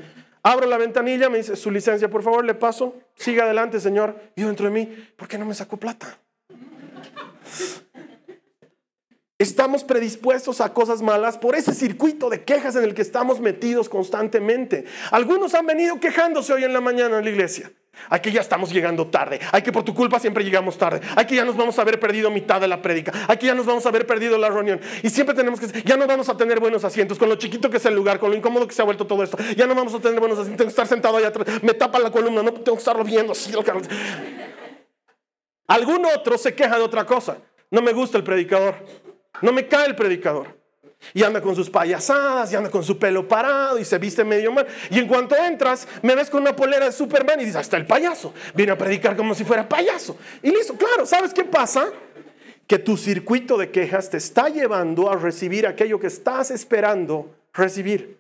Abro 0.44 0.66
la 0.66 0.78
ventanilla, 0.78 1.30
me 1.30 1.38
dice, 1.38 1.56
su 1.56 1.70
licencia, 1.70 2.10
por 2.10 2.24
favor, 2.24 2.44
le 2.44 2.56
paso. 2.56 2.96
Siga 3.14 3.44
adelante, 3.44 3.80
señor. 3.80 4.16
Y 4.36 4.42
yo 4.42 4.48
dentro 4.48 4.66
de 4.66 4.72
mí, 4.72 5.08
¿por 5.16 5.28
qué 5.28 5.38
no 5.38 5.46
me 5.46 5.54
sacó 5.54 5.78
plata? 5.78 6.18
estamos 9.42 9.84
predispuestos 9.84 10.62
a 10.62 10.74
cosas 10.74 11.02
malas 11.02 11.38
por 11.38 11.56
ese 11.56 11.74
circuito 11.74 12.30
de 12.30 12.44
quejas 12.44 12.76
en 12.76 12.84
el 12.84 12.94
que 12.94 13.02
estamos 13.02 13.40
metidos 13.40 13.90
constantemente. 13.90 14.86
Algunos 15.10 15.54
han 15.56 15.66
venido 15.66 16.00
quejándose 16.00 16.54
hoy 16.54 16.64
en 16.64 16.74
la 16.74 16.82
mañana 16.82 17.18
en 17.18 17.26
la 17.26 17.32
iglesia. 17.32 17.72
Hay 18.10 18.20
que 18.20 18.32
ya 18.32 18.42
estamos 18.42 18.72
llegando 18.72 19.08
tarde. 19.08 19.40
Hay 19.52 19.62
que 19.62 19.72
por 19.72 19.84
tu 19.84 19.94
culpa 19.94 20.20
siempre 20.20 20.44
llegamos 20.44 20.78
tarde. 20.78 21.02
Hay 21.16 21.26
que 21.26 21.36
ya 21.36 21.46
nos 21.46 21.56
vamos 21.56 21.78
a 21.78 21.82
haber 21.82 22.00
perdido 22.00 22.30
mitad 22.32 22.60
de 22.60 22.68
la 22.68 22.82
prédica. 22.82 23.12
Hay 23.28 23.38
que 23.38 23.46
ya 23.46 23.56
nos 23.56 23.66
vamos 23.66 23.86
a 23.86 23.90
haber 23.90 24.06
perdido 24.06 24.38
la 24.38 24.50
reunión. 24.50 24.80
Y 25.04 25.10
siempre 25.10 25.36
tenemos 25.36 25.60
que, 25.60 25.82
ya 25.84 25.98
no 25.98 26.08
vamos 26.08 26.30
a 26.30 26.38
tener 26.38 26.60
buenos 26.60 26.84
asientos. 26.84 27.18
Con 27.18 27.30
lo 27.30 27.36
chiquito 27.36 27.70
que 27.70 27.78
es 27.78 27.86
el 27.86 27.96
lugar, 27.96 28.20
con 28.20 28.32
lo 28.32 28.38
incómodo 28.38 28.68
que 28.68 28.74
se 28.74 28.82
ha 28.82 28.86
vuelto 28.86 29.06
todo 29.06 29.24
esto. 29.24 29.38
Ya 29.56 29.68
no 29.68 29.76
vamos 29.76 29.94
a 29.94 30.00
tener 30.00 30.20
buenos 30.20 30.40
asientos. 30.40 30.58
Tengo 30.58 30.68
que 30.68 30.72
estar 30.72 30.88
sentado 30.88 31.18
allá 31.18 31.28
atrás. 31.28 31.64
Me 31.64 31.74
tapa 31.74 32.00
la 32.00 32.12
columna. 32.12 32.44
No 32.44 32.54
tengo 32.54 32.74
que 32.78 32.80
estarlo 32.80 33.04
viendo 33.04 33.34
así. 33.34 33.54
Algún 35.68 36.06
otro 36.06 36.38
se 36.38 36.56
queja 36.56 36.78
de 36.78 36.84
otra 36.84 37.06
cosa. 37.06 37.38
No 37.70 37.82
me 37.82 37.94
gusta 37.94 38.18
el 38.18 38.24
predicador. 38.24 38.76
No 39.42 39.52
me 39.52 39.68
cae 39.68 39.88
el 39.88 39.96
predicador. 39.96 40.61
Y 41.14 41.24
anda 41.24 41.42
con 41.42 41.56
sus 41.56 41.70
payasadas, 41.70 42.52
y 42.52 42.56
anda 42.56 42.70
con 42.70 42.84
su 42.84 42.98
pelo 42.98 43.28
parado, 43.28 43.80
y 43.80 43.86
se 43.86 43.98
viste 43.98 44.24
medio 44.24 44.52
mal. 44.52 44.68
Y 44.90 45.00
en 45.00 45.08
cuanto 45.08 45.36
entras, 45.36 45.88
me 46.02 46.16
ves 46.16 46.30
con 46.30 46.42
una 46.42 46.56
polera 46.56 46.86
de 46.86 46.92
Superman 46.92 47.40
y 47.40 47.46
dices, 47.46 47.58
hasta 47.58 47.78
el 47.78 47.86
payaso. 47.86 48.34
Viene 48.54 48.72
a 48.72 48.78
predicar 48.78 49.16
como 49.16 49.36
si 49.36 49.44
fuera 49.44 49.68
payaso. 49.68 50.18
Y 50.42 50.52
listo, 50.52 50.76
claro, 50.76 51.06
¿sabes 51.06 51.34
qué 51.34 51.44
pasa? 51.44 51.92
Que 52.68 52.80
tu 52.80 52.98
circuito 52.98 53.58
de 53.58 53.72
quejas 53.72 54.10
te 54.10 54.18
está 54.18 54.50
llevando 54.50 55.12
a 55.12 55.16
recibir 55.16 55.68
aquello 55.68 56.00
que 56.00 56.08
estás 56.08 56.52
esperando 56.52 57.36
recibir. 57.54 58.18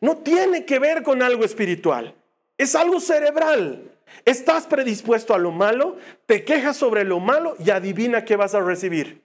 No 0.00 0.16
tiene 0.18 0.64
que 0.64 0.78
ver 0.78 1.02
con 1.02 1.22
algo 1.22 1.44
espiritual, 1.44 2.14
es 2.56 2.74
algo 2.74 3.00
cerebral. 3.00 3.84
Estás 4.24 4.66
predispuesto 4.66 5.34
a 5.34 5.38
lo 5.38 5.52
malo, 5.52 5.96
te 6.26 6.44
quejas 6.44 6.76
sobre 6.76 7.04
lo 7.04 7.20
malo 7.20 7.54
y 7.64 7.70
adivina 7.70 8.24
qué 8.24 8.34
vas 8.34 8.54
a 8.54 8.60
recibir 8.60 9.22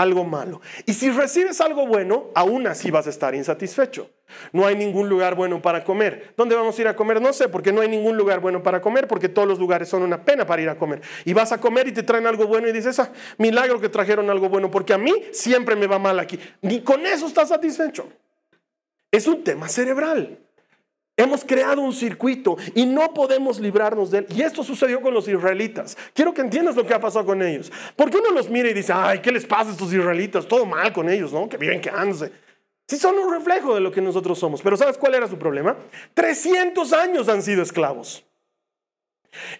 algo 0.00 0.24
malo. 0.24 0.60
Y 0.86 0.94
si 0.94 1.10
recibes 1.10 1.60
algo 1.60 1.86
bueno, 1.86 2.30
aún 2.34 2.66
así 2.66 2.90
vas 2.90 3.06
a 3.06 3.10
estar 3.10 3.34
insatisfecho. 3.34 4.10
No 4.52 4.66
hay 4.66 4.76
ningún 4.76 5.08
lugar 5.08 5.34
bueno 5.34 5.60
para 5.60 5.84
comer. 5.84 6.34
¿Dónde 6.36 6.54
vamos 6.54 6.78
a 6.78 6.82
ir 6.82 6.88
a 6.88 6.96
comer? 6.96 7.20
No 7.20 7.32
sé, 7.32 7.48
porque 7.48 7.72
no 7.72 7.80
hay 7.80 7.88
ningún 7.88 8.16
lugar 8.16 8.40
bueno 8.40 8.62
para 8.62 8.80
comer, 8.80 9.08
porque 9.08 9.28
todos 9.28 9.48
los 9.48 9.58
lugares 9.58 9.88
son 9.88 10.02
una 10.02 10.24
pena 10.24 10.46
para 10.46 10.62
ir 10.62 10.68
a 10.68 10.76
comer. 10.76 11.02
Y 11.24 11.32
vas 11.32 11.52
a 11.52 11.58
comer 11.58 11.88
y 11.88 11.92
te 11.92 12.02
traen 12.02 12.26
algo 12.26 12.46
bueno 12.46 12.68
y 12.68 12.72
dices, 12.72 12.98
ah, 12.98 13.10
milagro 13.38 13.80
que 13.80 13.88
trajeron 13.88 14.30
algo 14.30 14.48
bueno, 14.48 14.70
porque 14.70 14.92
a 14.92 14.98
mí 14.98 15.12
siempre 15.32 15.76
me 15.76 15.86
va 15.86 15.98
mal 15.98 16.18
aquí. 16.18 16.38
Ni 16.62 16.80
con 16.82 17.04
eso 17.06 17.26
estás 17.26 17.48
satisfecho. 17.48 18.08
Es 19.10 19.26
un 19.26 19.42
tema 19.42 19.68
cerebral. 19.68 20.38
Hemos 21.20 21.44
creado 21.44 21.82
un 21.82 21.92
circuito 21.92 22.56
y 22.74 22.86
no 22.86 23.12
podemos 23.12 23.60
librarnos 23.60 24.10
de 24.10 24.18
él. 24.18 24.26
Y 24.34 24.40
esto 24.40 24.64
sucedió 24.64 25.02
con 25.02 25.12
los 25.12 25.28
israelitas. 25.28 25.94
Quiero 26.14 26.32
que 26.32 26.40
entiendas 26.40 26.76
lo 26.76 26.86
que 26.86 26.94
ha 26.94 27.00
pasado 27.00 27.26
con 27.26 27.42
ellos. 27.42 27.70
Porque 27.94 28.16
uno 28.16 28.30
los 28.30 28.48
mira 28.48 28.70
y 28.70 28.72
dice, 28.72 28.94
ay, 28.94 29.20
¿qué 29.20 29.30
les 29.30 29.44
pasa 29.44 29.68
a 29.68 29.72
estos 29.72 29.92
israelitas? 29.92 30.48
Todo 30.48 30.64
mal 30.64 30.94
con 30.94 31.10
ellos, 31.10 31.30
¿no? 31.30 31.46
Que 31.46 31.58
viven 31.58 31.82
quedándose. 31.82 32.32
Sí, 32.88 32.96
son 32.96 33.18
un 33.18 33.30
reflejo 33.30 33.74
de 33.74 33.82
lo 33.82 33.92
que 33.92 34.00
nosotros 34.00 34.38
somos. 34.38 34.62
Pero 34.62 34.78
¿sabes 34.78 34.96
cuál 34.96 35.14
era 35.14 35.28
su 35.28 35.36
problema? 35.36 35.76
300 36.14 36.90
años 36.94 37.28
han 37.28 37.42
sido 37.42 37.62
esclavos. 37.62 38.24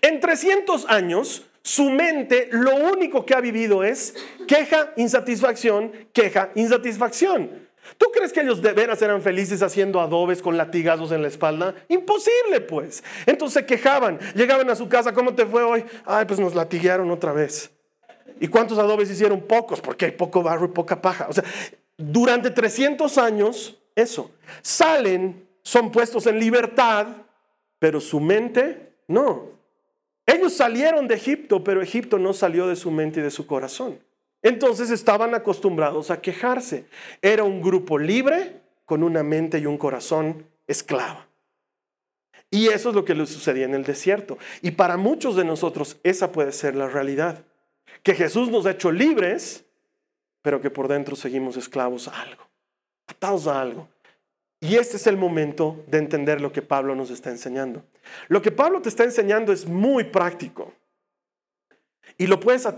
En 0.01 0.19
300 0.19 0.87
años, 0.89 1.45
su 1.61 1.91
mente 1.91 2.49
lo 2.53 2.75
único 2.75 3.27
que 3.27 3.35
ha 3.35 3.41
vivido 3.43 3.85
es 3.85 4.15
queja, 4.49 4.95
insatisfacción, 4.97 5.93
queja, 6.15 6.53
insatisfacción. 6.55 7.60
¿Tú 7.99 8.07
crees 8.13 8.33
que 8.33 8.41
ellos 8.41 8.63
de 8.63 8.73
veras 8.73 9.03
eran 9.03 9.23
felices 9.23 9.63
haciendo 9.63 10.01
adobes 10.01 10.43
con 10.43 10.57
latigazos 10.57 11.13
en 11.13 11.23
la 11.23 11.29
espalda? 11.29 11.75
Imposible, 11.89 12.61
pues. 12.61 13.03
Entonces 13.27 13.61
se 13.61 13.67
quejaban, 13.67 14.19
llegaban 14.35 14.71
a 14.71 14.75
su 14.75 14.89
casa, 14.89 15.13
¿cómo 15.13 15.35
te 15.35 15.47
fue 15.47 15.63
hoy? 15.63 15.85
Ay, 16.05 16.25
pues 16.25 16.39
nos 16.39 16.55
latiguearon 16.55 17.11
otra 17.11 17.33
vez. 17.33 17.71
¿Y 18.41 18.49
cuántos 18.49 18.79
adobes 18.79 19.11
hicieron? 19.11 19.41
Pocos, 19.43 19.81
porque 19.81 20.07
hay 20.07 20.11
poco 20.13 20.43
barro 20.43 20.67
y 20.67 20.69
poca 20.69 21.01
paja. 21.01 21.27
O 21.29 21.33
sea, 21.33 21.45
durante 21.97 22.51
300 22.51 23.19
años, 23.19 23.79
eso. 23.95 24.31
Salen, 24.63 25.47
son 25.63 25.93
puestos 25.93 26.27
en 26.27 26.39
libertad, 26.39 27.07
pero 27.79 28.01
su 28.01 28.21
mente 28.21 28.95
no. 29.09 29.51
Ellos 30.25 30.55
salieron 30.55 31.09
de 31.09 31.17
Egipto, 31.17 31.63
pero 31.65 31.83
Egipto 31.83 32.19
no 32.19 32.33
salió 32.33 32.67
de 32.67 32.77
su 32.77 32.91
mente 32.91 33.21
y 33.21 33.23
de 33.23 33.31
su 33.31 33.47
corazón. 33.47 33.99
Entonces 34.43 34.91
estaban 34.91 35.35
acostumbrados 35.35 36.11
a 36.11 36.21
quejarse. 36.21 36.87
Era 37.21 37.45
un 37.45 37.61
grupo 37.61 37.99
libre 37.99 38.61
con 38.85 39.03
una 39.03 39.23
mente 39.23 39.59
y 39.59 39.67
un 39.67 39.79
corazón 39.79 40.47
esclava. 40.67 41.27
Y 42.51 42.69
eso 42.69 42.89
es 42.89 42.95
lo 42.95 43.05
que 43.05 43.15
le 43.15 43.27
sucedía 43.27 43.65
en 43.65 43.75
el 43.75 43.85
desierto. 43.85 44.39
Y 44.63 44.73
para 44.73 44.97
muchos 44.97 45.37
de 45.37 45.45
nosotros 45.45 45.99
esa 46.03 46.33
puede 46.33 46.53
ser 46.53 46.75
la 46.75 46.89
realidad. 46.89 47.45
Que 48.03 48.15
Jesús 48.15 48.49
nos 48.49 48.67
ha 48.67 48.73
hecho 48.73 48.91
libres, 48.91 49.65
pero 50.43 50.61
que 50.61 50.71
por 50.71 50.89
dentro 50.89 51.15
seguimos 51.15 51.57
esclavos 51.57 52.09
a 52.09 52.21
algo, 52.21 52.43
atados 53.07 53.47
a 53.47 53.61
algo. 53.61 53.89
Y 54.61 54.77
este 54.77 54.97
es 54.97 55.07
el 55.07 55.17
momento 55.17 55.85
de 55.87 55.99
entender 55.99 56.41
lo 56.41 56.53
que 56.53 56.63
Pablo 56.63 56.95
nos 56.95 57.11
está 57.11 57.31
enseñando. 57.31 57.85
Lo 58.29 58.43
que 58.43 58.51
Pablo 58.51 58.83
te 58.83 58.89
está 58.89 59.05
enseñando 59.05 59.53
es 59.53 59.67
muy 59.67 60.05
práctico. 60.05 60.75
Y 62.19 62.27
lo 62.27 62.41
puedes 62.41 62.69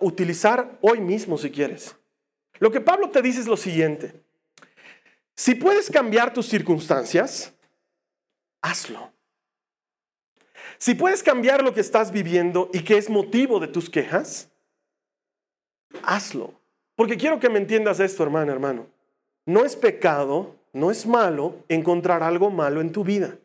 utilizar 0.00 0.78
hoy 0.80 1.00
mismo 1.00 1.38
si 1.38 1.50
quieres. 1.50 1.94
Lo 2.58 2.70
que 2.70 2.80
Pablo 2.80 3.10
te 3.10 3.22
dice 3.22 3.40
es 3.40 3.46
lo 3.46 3.56
siguiente. 3.56 4.20
Si 5.36 5.54
puedes 5.54 5.90
cambiar 5.90 6.32
tus 6.32 6.48
circunstancias, 6.48 7.52
hazlo. 8.60 9.12
Si 10.78 10.94
puedes 10.94 11.22
cambiar 11.22 11.62
lo 11.62 11.74
que 11.74 11.80
estás 11.80 12.10
viviendo 12.12 12.70
y 12.72 12.82
que 12.82 12.98
es 12.98 13.08
motivo 13.08 13.60
de 13.60 13.68
tus 13.68 13.88
quejas, 13.90 14.48
hazlo. 16.02 16.54
Porque 16.94 17.16
quiero 17.16 17.38
que 17.38 17.48
me 17.48 17.58
entiendas 17.58 18.00
esto, 18.00 18.22
hermano, 18.22 18.52
hermano. 18.52 18.86
No 19.46 19.64
es 19.64 19.76
pecado, 19.76 20.56
no 20.72 20.90
es 20.90 21.06
malo 21.06 21.64
encontrar 21.68 22.22
algo 22.22 22.50
malo 22.50 22.80
en 22.80 22.92
tu 22.92 23.04
vida. 23.04 23.38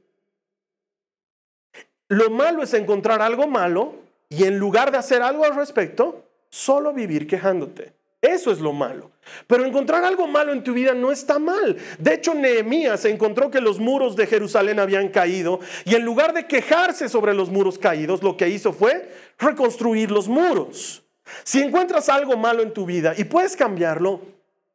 Lo 2.07 2.29
malo 2.29 2.61
es 2.63 2.73
encontrar 2.73 3.21
algo 3.21 3.47
malo 3.47 4.02
y 4.29 4.45
en 4.45 4.57
lugar 4.57 4.91
de 4.91 4.97
hacer 4.97 5.21
algo 5.21 5.45
al 5.45 5.55
respecto, 5.55 6.25
solo 6.49 6.93
vivir 6.93 7.27
quejándote. 7.27 7.93
Eso 8.23 8.51
es 8.51 8.61
lo 8.61 8.71
malo. 8.71 9.11
Pero 9.47 9.65
encontrar 9.65 10.05
algo 10.05 10.27
malo 10.27 10.53
en 10.53 10.63
tu 10.63 10.73
vida 10.73 10.93
no 10.93 11.11
está 11.11 11.39
mal. 11.39 11.75
De 11.99 12.13
hecho, 12.13 12.33
Nehemías 12.33 13.03
encontró 13.03 13.51
que 13.51 13.59
los 13.59 13.79
muros 13.79 14.15
de 14.15 14.27
Jerusalén 14.27 14.79
habían 14.79 15.09
caído 15.09 15.59
y 15.83 15.95
en 15.95 16.05
lugar 16.05 16.33
de 16.33 16.47
quejarse 16.47 17.09
sobre 17.09 17.33
los 17.33 17.49
muros 17.49 17.77
caídos, 17.77 18.23
lo 18.23 18.37
que 18.37 18.47
hizo 18.47 18.71
fue 18.71 19.11
reconstruir 19.37 20.09
los 20.09 20.29
muros. 20.29 21.03
Si 21.43 21.61
encuentras 21.61 22.07
algo 22.07 22.37
malo 22.37 22.63
en 22.63 22.73
tu 22.73 22.85
vida 22.85 23.13
y 23.17 23.25
puedes 23.25 23.57
cambiarlo, 23.57 24.21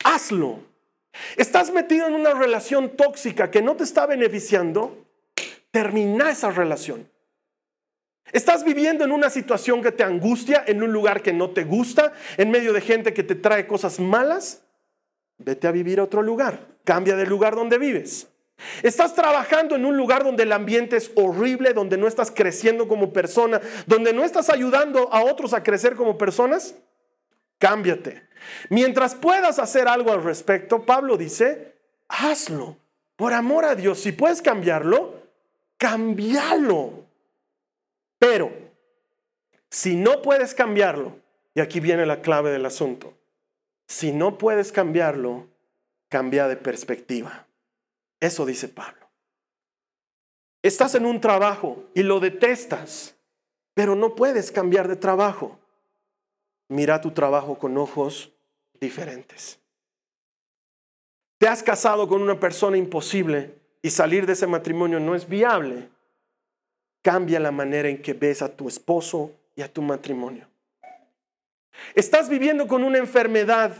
hazlo. 0.04 0.60
Estás 1.36 1.72
metido 1.72 2.06
en 2.06 2.14
una 2.14 2.34
relación 2.34 2.96
tóxica 2.96 3.50
que 3.50 3.62
no 3.62 3.76
te 3.76 3.84
está 3.84 4.04
beneficiando, 4.04 5.06
termina 5.70 6.30
esa 6.30 6.50
relación. 6.50 7.08
Estás 8.32 8.64
viviendo 8.64 9.04
en 9.04 9.12
una 9.12 9.30
situación 9.30 9.82
que 9.82 9.92
te 9.92 10.04
angustia, 10.04 10.62
en 10.66 10.82
un 10.82 10.92
lugar 10.92 11.22
que 11.22 11.32
no 11.32 11.50
te 11.50 11.64
gusta, 11.64 12.12
en 12.36 12.50
medio 12.50 12.72
de 12.72 12.80
gente 12.80 13.14
que 13.14 13.22
te 13.22 13.34
trae 13.34 13.66
cosas 13.66 13.98
malas. 14.00 14.62
Vete 15.38 15.66
a 15.66 15.72
vivir 15.72 16.00
a 16.00 16.04
otro 16.04 16.22
lugar. 16.22 16.60
Cambia 16.84 17.16
de 17.16 17.26
lugar 17.26 17.54
donde 17.54 17.78
vives. 17.78 18.28
Estás 18.82 19.14
trabajando 19.14 19.76
en 19.76 19.84
un 19.84 19.96
lugar 19.96 20.24
donde 20.24 20.42
el 20.42 20.52
ambiente 20.52 20.96
es 20.96 21.12
horrible, 21.14 21.72
donde 21.72 21.96
no 21.96 22.08
estás 22.08 22.30
creciendo 22.30 22.88
como 22.88 23.12
persona, 23.12 23.60
donde 23.86 24.12
no 24.12 24.24
estás 24.24 24.50
ayudando 24.50 25.12
a 25.12 25.22
otros 25.22 25.52
a 25.52 25.62
crecer 25.62 25.94
como 25.94 26.18
personas. 26.18 26.74
Cámbiate. 27.58 28.28
Mientras 28.68 29.14
puedas 29.14 29.58
hacer 29.58 29.88
algo 29.88 30.12
al 30.12 30.22
respecto, 30.22 30.84
Pablo 30.84 31.16
dice, 31.16 31.74
hazlo. 32.08 32.76
Por 33.16 33.32
amor 33.32 33.64
a 33.64 33.74
Dios, 33.74 33.98
si 33.98 34.12
puedes 34.12 34.42
cambiarlo, 34.42 35.14
cambialo. 35.76 37.07
Pero, 38.18 38.52
si 39.70 39.96
no 39.96 40.22
puedes 40.22 40.54
cambiarlo, 40.54 41.16
y 41.54 41.60
aquí 41.60 41.80
viene 41.80 42.06
la 42.06 42.20
clave 42.22 42.50
del 42.50 42.66
asunto, 42.66 43.14
si 43.86 44.12
no 44.12 44.38
puedes 44.38 44.72
cambiarlo, 44.72 45.46
cambia 46.08 46.48
de 46.48 46.56
perspectiva. 46.56 47.46
Eso 48.20 48.44
dice 48.44 48.68
Pablo. 48.68 49.08
Estás 50.62 50.94
en 50.94 51.06
un 51.06 51.20
trabajo 51.20 51.84
y 51.94 52.02
lo 52.02 52.20
detestas, 52.20 53.14
pero 53.74 53.94
no 53.94 54.14
puedes 54.14 54.50
cambiar 54.50 54.88
de 54.88 54.96
trabajo. 54.96 55.58
Mira 56.68 57.00
tu 57.00 57.12
trabajo 57.12 57.58
con 57.58 57.78
ojos 57.78 58.32
diferentes. 58.80 59.58
Te 61.38 61.46
has 61.46 61.62
casado 61.62 62.08
con 62.08 62.20
una 62.20 62.40
persona 62.40 62.76
imposible 62.76 63.54
y 63.80 63.90
salir 63.90 64.26
de 64.26 64.32
ese 64.32 64.46
matrimonio 64.46 64.98
no 64.98 65.14
es 65.14 65.28
viable 65.28 65.88
cambia 67.02 67.40
la 67.40 67.50
manera 67.50 67.88
en 67.88 68.02
que 68.02 68.12
ves 68.12 68.42
a 68.42 68.48
tu 68.48 68.68
esposo 68.68 69.32
y 69.56 69.62
a 69.62 69.72
tu 69.72 69.82
matrimonio. 69.82 70.46
Estás 71.94 72.28
viviendo 72.28 72.66
con 72.66 72.84
una 72.84 72.98
enfermedad. 72.98 73.72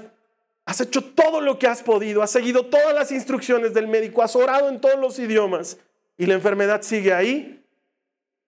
Has 0.65 0.81
hecho 0.81 1.03
todo 1.03 1.41
lo 1.41 1.59
que 1.59 1.67
has 1.67 1.83
podido, 1.83 2.23
has 2.23 2.31
seguido 2.31 2.67
todas 2.67 2.95
las 2.95 3.11
instrucciones 3.11 3.75
del 3.75 3.89
médico, 3.89 4.23
has 4.23 4.37
orado 4.37 4.69
en 4.69 4.81
todos 4.81 4.99
los 4.99 5.19
idiomas 5.19 5.79
y 6.17 6.27
la 6.27 6.35
enfermedad 6.35 6.83
sigue 6.83 7.13
ahí. 7.13 7.65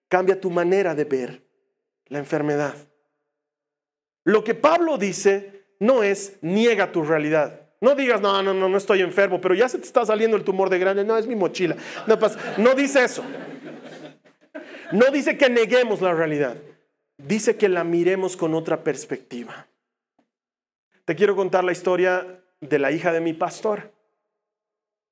Cambia 0.07 0.39
tu 0.39 0.51
manera 0.51 0.93
de 0.93 1.05
ver 1.05 1.41
la 2.07 2.19
enfermedad. 2.19 2.75
Lo 4.23 4.43
que 4.43 4.53
Pablo 4.53 4.97
dice 4.97 5.65
no 5.79 6.03
es 6.03 6.37
niega 6.41 6.91
tu 6.91 7.01
realidad. 7.01 7.61
No 7.79 7.95
digas, 7.95 8.21
no, 8.21 8.43
no, 8.43 8.53
no, 8.53 8.69
no 8.69 8.77
estoy 8.77 9.01
enfermo, 9.01 9.41
pero 9.41 9.55
ya 9.55 9.67
se 9.67 9.79
te 9.79 9.85
está 9.85 10.05
saliendo 10.05 10.37
el 10.37 10.43
tumor 10.43 10.69
de 10.69 10.77
grande. 10.77 11.03
No, 11.03 11.17
es 11.17 11.25
mi 11.25 11.35
mochila. 11.35 11.75
No, 12.05 12.19
no 12.57 12.75
dice 12.75 13.03
eso. 13.03 13.23
No 14.91 15.11
dice 15.11 15.37
que 15.37 15.49
neguemos 15.49 16.01
la 16.01 16.13
realidad. 16.13 16.57
Dice 17.17 17.55
que 17.55 17.69
la 17.69 17.83
miremos 17.83 18.35
con 18.35 18.53
otra 18.53 18.83
perspectiva. 18.83 19.67
Te 21.05 21.15
quiero 21.15 21.35
contar 21.35 21.63
la 21.63 21.71
historia 21.71 22.41
de 22.59 22.79
la 22.79 22.91
hija 22.91 23.11
de 23.11 23.21
mi 23.21 23.33
pastor. 23.33 23.91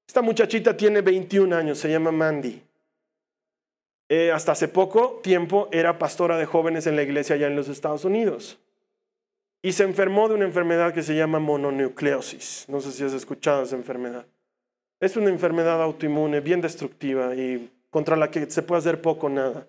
Esta 0.07 0.21
muchachita 0.21 0.75
tiene 0.75 1.01
21 1.01 1.55
años, 1.55 1.77
se 1.77 1.89
llama 1.89 2.11
Mandy. 2.11 2.61
Eh, 4.09 4.31
hasta 4.31 4.53
hace 4.53 4.67
poco 4.67 5.19
tiempo 5.21 5.69
era 5.71 5.99
pastora 5.99 6.37
de 6.37 6.45
jóvenes 6.45 6.87
en 6.87 6.95
la 6.95 7.03
iglesia 7.03 7.35
allá 7.35 7.47
en 7.47 7.55
los 7.55 7.67
Estados 7.69 8.05
Unidos 8.05 8.57
y 9.61 9.73
se 9.73 9.83
enfermó 9.83 10.27
de 10.29 10.35
una 10.35 10.45
enfermedad 10.45 10.93
que 10.93 11.03
se 11.03 11.15
llama 11.15 11.39
mononucleosis. 11.39 12.65
No 12.69 12.79
sé 12.81 12.91
si 12.91 13.03
has 13.03 13.13
escuchado 13.13 13.63
esa 13.63 13.75
enfermedad. 13.75 14.25
Es 14.99 15.17
una 15.17 15.29
enfermedad 15.29 15.81
autoinmune 15.81 16.39
bien 16.39 16.61
destructiva 16.61 17.35
y 17.35 17.69
contra 17.89 18.15
la 18.15 18.31
que 18.31 18.49
se 18.49 18.61
puede 18.61 18.79
hacer 18.79 19.01
poco 19.01 19.27
o 19.27 19.29
nada. 19.29 19.67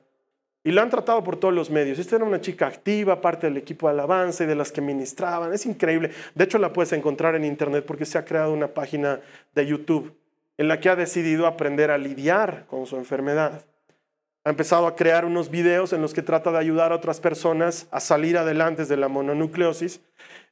Y 0.62 0.72
la 0.72 0.82
han 0.82 0.90
tratado 0.90 1.24
por 1.24 1.36
todos 1.36 1.54
los 1.54 1.70
medios. 1.70 1.98
Esta 1.98 2.16
era 2.16 2.24
una 2.24 2.40
chica 2.40 2.66
activa, 2.66 3.20
parte 3.20 3.46
del 3.46 3.56
equipo 3.56 3.86
de 3.86 3.94
alabanza 3.94 4.44
y 4.44 4.46
de 4.46 4.54
las 4.54 4.70
que 4.70 4.82
ministraban. 4.82 5.52
Es 5.54 5.64
increíble. 5.64 6.10
De 6.34 6.44
hecho, 6.44 6.58
la 6.58 6.72
puedes 6.72 6.92
encontrar 6.92 7.34
en 7.34 7.44
internet 7.44 7.84
porque 7.86 8.04
se 8.04 8.18
ha 8.18 8.24
creado 8.26 8.52
una 8.52 8.68
página 8.68 9.20
de 9.54 9.66
YouTube 9.66 10.14
en 10.58 10.68
la 10.68 10.78
que 10.78 10.90
ha 10.90 10.96
decidido 10.96 11.46
aprender 11.46 11.90
a 11.90 11.96
lidiar 11.96 12.66
con 12.68 12.84
su 12.84 12.96
enfermedad. 12.96 13.64
Ha 14.44 14.50
empezado 14.50 14.86
a 14.86 14.96
crear 14.96 15.24
unos 15.24 15.50
videos 15.50 15.94
en 15.94 16.02
los 16.02 16.12
que 16.12 16.22
trata 16.22 16.50
de 16.50 16.58
ayudar 16.58 16.92
a 16.92 16.96
otras 16.96 17.20
personas 17.20 17.88
a 17.90 18.00
salir 18.00 18.36
adelante 18.36 18.84
de 18.84 18.96
la 18.98 19.08
mononucleosis 19.08 20.00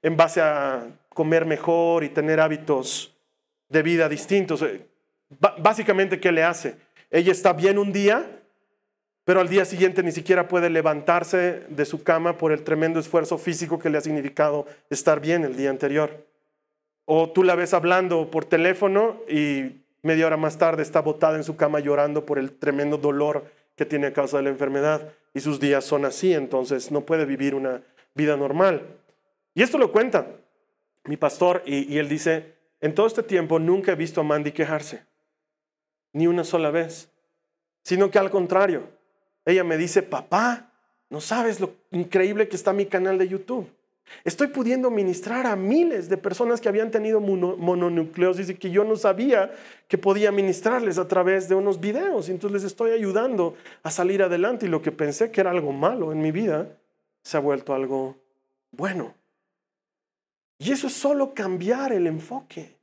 en 0.03 0.17
base 0.17 0.41
a 0.41 0.87
comer 1.11 1.45
mejor 1.45 2.05
y 2.05 2.09
tener 2.09 2.41
hábitos 2.41 3.15
de 3.69 3.83
vida 3.83 4.09
distintos. 4.09 4.63
Eh, 4.63 4.87
básicamente, 5.59 6.19
¿qué 6.19 6.33
le 6.33 6.43
hace? 6.43 6.77
Ella 7.11 7.33
está 7.33 7.53
bien 7.53 7.79
un 7.79 7.93
día, 7.93 8.43
pero 9.25 9.41
al 9.41 9.49
día 9.49 9.65
siguiente 9.65 10.03
ni 10.03 10.13
siquiera 10.13 10.49
puede 10.49 10.71
levantarse 10.71 11.63
de 11.69 11.85
su 11.85 12.03
cama 12.03 12.39
por 12.39 12.53
el 12.53 12.63
tremendo 12.63 13.01
esfuerzo 13.01 13.39
físico 13.39 13.79
que 13.79 13.91
le 13.91 13.99
ha 13.99 14.03
significado 14.03 14.67
estar 14.91 15.21
bien 15.21 15.45
el 15.45 15.57
día 15.57 15.71
anterior. 15.71 16.27
O 17.05 17.31
tú 17.31 17.43
la 17.43 17.55
ves 17.55 17.75
hablando 17.75 18.31
por 18.31 18.45
teléfono 18.45 19.21
y 19.29 19.83
media 20.03 20.27
hora 20.27 20.37
más 20.37 20.59
tarde 20.59 20.83
está 20.83 21.01
botada 21.01 21.37
en 21.37 21.45
su 21.45 21.57
cama 21.57 21.81
llorando 21.81 22.25
por 22.25 22.39
el 22.39 22.53
tremendo 22.53 22.99
dolor 22.99 23.45
que 23.77 23.87
tiene 23.87 24.09
a 24.09 24.13
causa 24.13 24.39
de 24.39 24.45
la 24.45 24.51
enfermedad 24.51 25.13
y 25.35 25.41
sus 25.41 25.61
días 25.61 25.85
son 25.85 26.05
así, 26.05 26.35
entonces 26.35 26.91
no 26.91 27.03
puede 27.03 27.25
vivir 27.25 27.55
una 27.55 27.83
vida 28.15 28.37
normal. 28.37 28.83
Y 29.55 29.63
esto 29.63 29.79
lo 29.79 29.93
cuenta 29.93 30.27
mi 31.05 31.17
pastor 31.17 31.63
y, 31.65 31.97
él 31.99 32.09
dice, 32.09 32.55
en 32.81 32.95
todo 32.95 33.07
este 33.07 33.23
tiempo 33.23 33.59
nunca 33.59 33.93
he 33.93 33.97
visto 33.97 34.21
a 34.21 34.25
Mandy 34.25 34.53
quejarse, 34.53 35.03
ni 36.13 36.27
una 36.27 36.45
sola 36.45 36.71
vez, 36.71 37.11
sino 37.83 38.11
que 38.11 38.19
al 38.19 38.31
contrario, 38.31 38.89
ella 39.45 39.65
me 39.65 39.77
dice, 39.77 40.03
papá, 40.03 40.73
no 41.11 41.21
sabes 41.21 41.61
lo 41.61 41.73
increíble 41.91 42.49
que 42.49 42.57
está 42.57 42.73
mi 42.73 42.87
canal 42.87 43.19
de 43.19 43.29
YouTube. 43.29 43.69
Estoy 44.25 44.49
pudiendo 44.49 44.91
ministrar 44.91 45.47
a 45.47 45.57
miles 45.57 46.09
de 46.09 46.17
personas 46.17 46.61
que 46.61 46.69
habían 46.69 46.91
tenido 46.91 47.21
mononucleosis 47.21 48.51
y 48.51 48.55
que 48.55 48.71
yo 48.71 48.85
no 48.85 48.97
sabía 48.97 49.53
que 49.87 49.99
podía 49.99 50.33
ministrarles 50.33 50.99
a 50.99 51.09
través 51.09 51.49
de 51.49 51.55
unos 51.55 51.81
videos. 51.81 52.29
Entonces 52.29 52.63
les 52.63 52.73
estoy 52.73 52.93
ayudando 52.93 53.57
a 53.83 53.91
salir 53.91 54.23
adelante 54.23 54.67
y 54.67 54.71
lo 54.71 54.83
que 54.83 54.93
pensé 54.93 55.31
que 55.31 55.41
era 55.41 55.51
algo 55.51 55.73
malo 55.73 56.13
en 56.13 56.21
mi 56.21 56.33
vida 56.33 56.79
se 57.23 57.37
ha 57.37 57.41
vuelto 57.41 57.75
algo 57.75 58.17
bueno. 58.71 59.15
Y 60.59 60.73
eso 60.73 60.89
es 60.89 60.95
solo 60.95 61.35
cambiar 61.35 61.93
el 61.93 62.07
enfoque. 62.07 62.78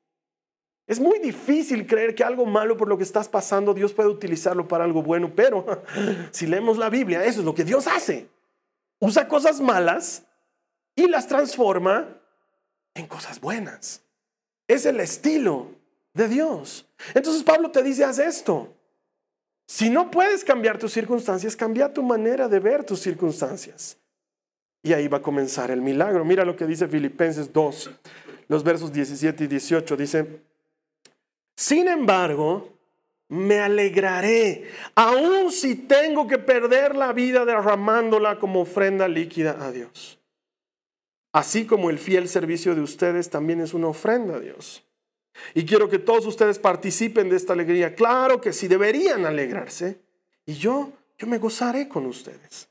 Es 0.88 1.00
muy 1.00 1.20
difícil 1.20 1.88
creer 1.88 2.14
que 2.14 2.24
algo 2.24 2.46
malo 2.46 2.78
por 2.78 2.88
lo 2.88 2.98
que 2.98 3.04
estás 3.04 3.28
pasando 3.28 3.74
Dios 3.74 3.94
puede 3.94 4.10
utilizarlo 4.10 4.68
para 4.68 4.84
algo 4.84 5.02
bueno, 5.02 5.32
pero 5.36 5.84
si 6.32 6.46
leemos 6.46 6.78
la 6.78 6.90
Biblia, 6.90 7.24
eso 7.26 7.40
es 7.40 7.46
lo 7.46 7.56
que 7.56 7.64
Dios 7.64 7.88
hace. 7.88 8.28
Usa 9.00 9.28
cosas 9.28 9.60
malas 9.60 10.24
y 10.96 11.08
las 11.08 11.28
transforma 11.28 12.08
en 12.94 13.08
cosas 13.08 13.42
buenas. 13.42 14.02
Es 14.68 14.86
el 14.86 15.00
estilo 15.00 15.68
de 16.14 16.28
Dios. 16.28 16.88
Entonces 17.14 17.44
Pablo 17.44 17.72
te 17.72 17.84
dice, 17.84 18.04
haz 18.04 18.20
esto. 18.20 18.74
Si 19.68 19.90
no 19.90 20.12
puedes 20.12 20.44
cambiar 20.44 20.78
tus 20.78 20.94
circunstancias, 20.94 21.56
cambia 21.56 21.92
tu 21.92 22.04
manera 22.04 22.48
de 22.48 22.60
ver 22.60 22.84
tus 22.84 23.00
circunstancias. 23.00 23.98
Y 24.84 24.94
ahí 24.94 25.08
va 25.08 25.18
a 25.18 25.22
comenzar 25.22 25.72
el 25.72 25.82
milagro. 25.82 26.24
Mira 26.24 26.46
lo 26.46 26.56
que 26.56 26.68
dice 26.68 26.88
Filipenses 26.88 27.52
2, 27.52 27.90
los 28.48 28.64
versos 28.64 28.94
17 28.94 29.44
y 29.44 29.48
18. 29.48 29.98
Dice, 29.98 30.42
sin 31.56 31.88
embargo, 31.88 32.70
me 33.28 33.60
alegraré, 33.60 34.70
aun 34.94 35.52
si 35.52 35.76
tengo 35.76 36.28
que 36.28 36.38
perder 36.38 36.96
la 36.96 37.12
vida 37.14 37.46
derramándola 37.46 38.40
como 38.40 38.62
ofrenda 38.62 39.08
líquida 39.08 39.58
a 39.66 39.72
Dios 39.72 40.20
así 41.36 41.66
como 41.66 41.90
el 41.90 42.00
fiel 42.00 42.30
servicio 42.30 42.76
de 42.76 42.82
ustedes 42.82 43.30
también 43.30 43.60
es 43.60 43.74
una 43.74 43.88
ofrenda 43.88 44.38
a 44.38 44.40
Dios. 44.40 44.86
Y 45.54 45.66
quiero 45.66 45.90
que 45.90 46.00
todos 46.00 46.26
ustedes 46.26 46.60
participen 46.60 47.30
de 47.30 47.36
esta 47.36 47.52
alegría. 47.52 47.94
Claro 47.94 48.40
que 48.40 48.54
sí 48.54 48.70
deberían 48.70 49.26
alegrarse. 49.26 50.00
Y 50.46 50.54
yo, 50.54 50.94
yo 51.18 51.28
me 51.28 51.38
gozaré 51.38 51.90
con 51.90 52.06
ustedes. 52.06 52.70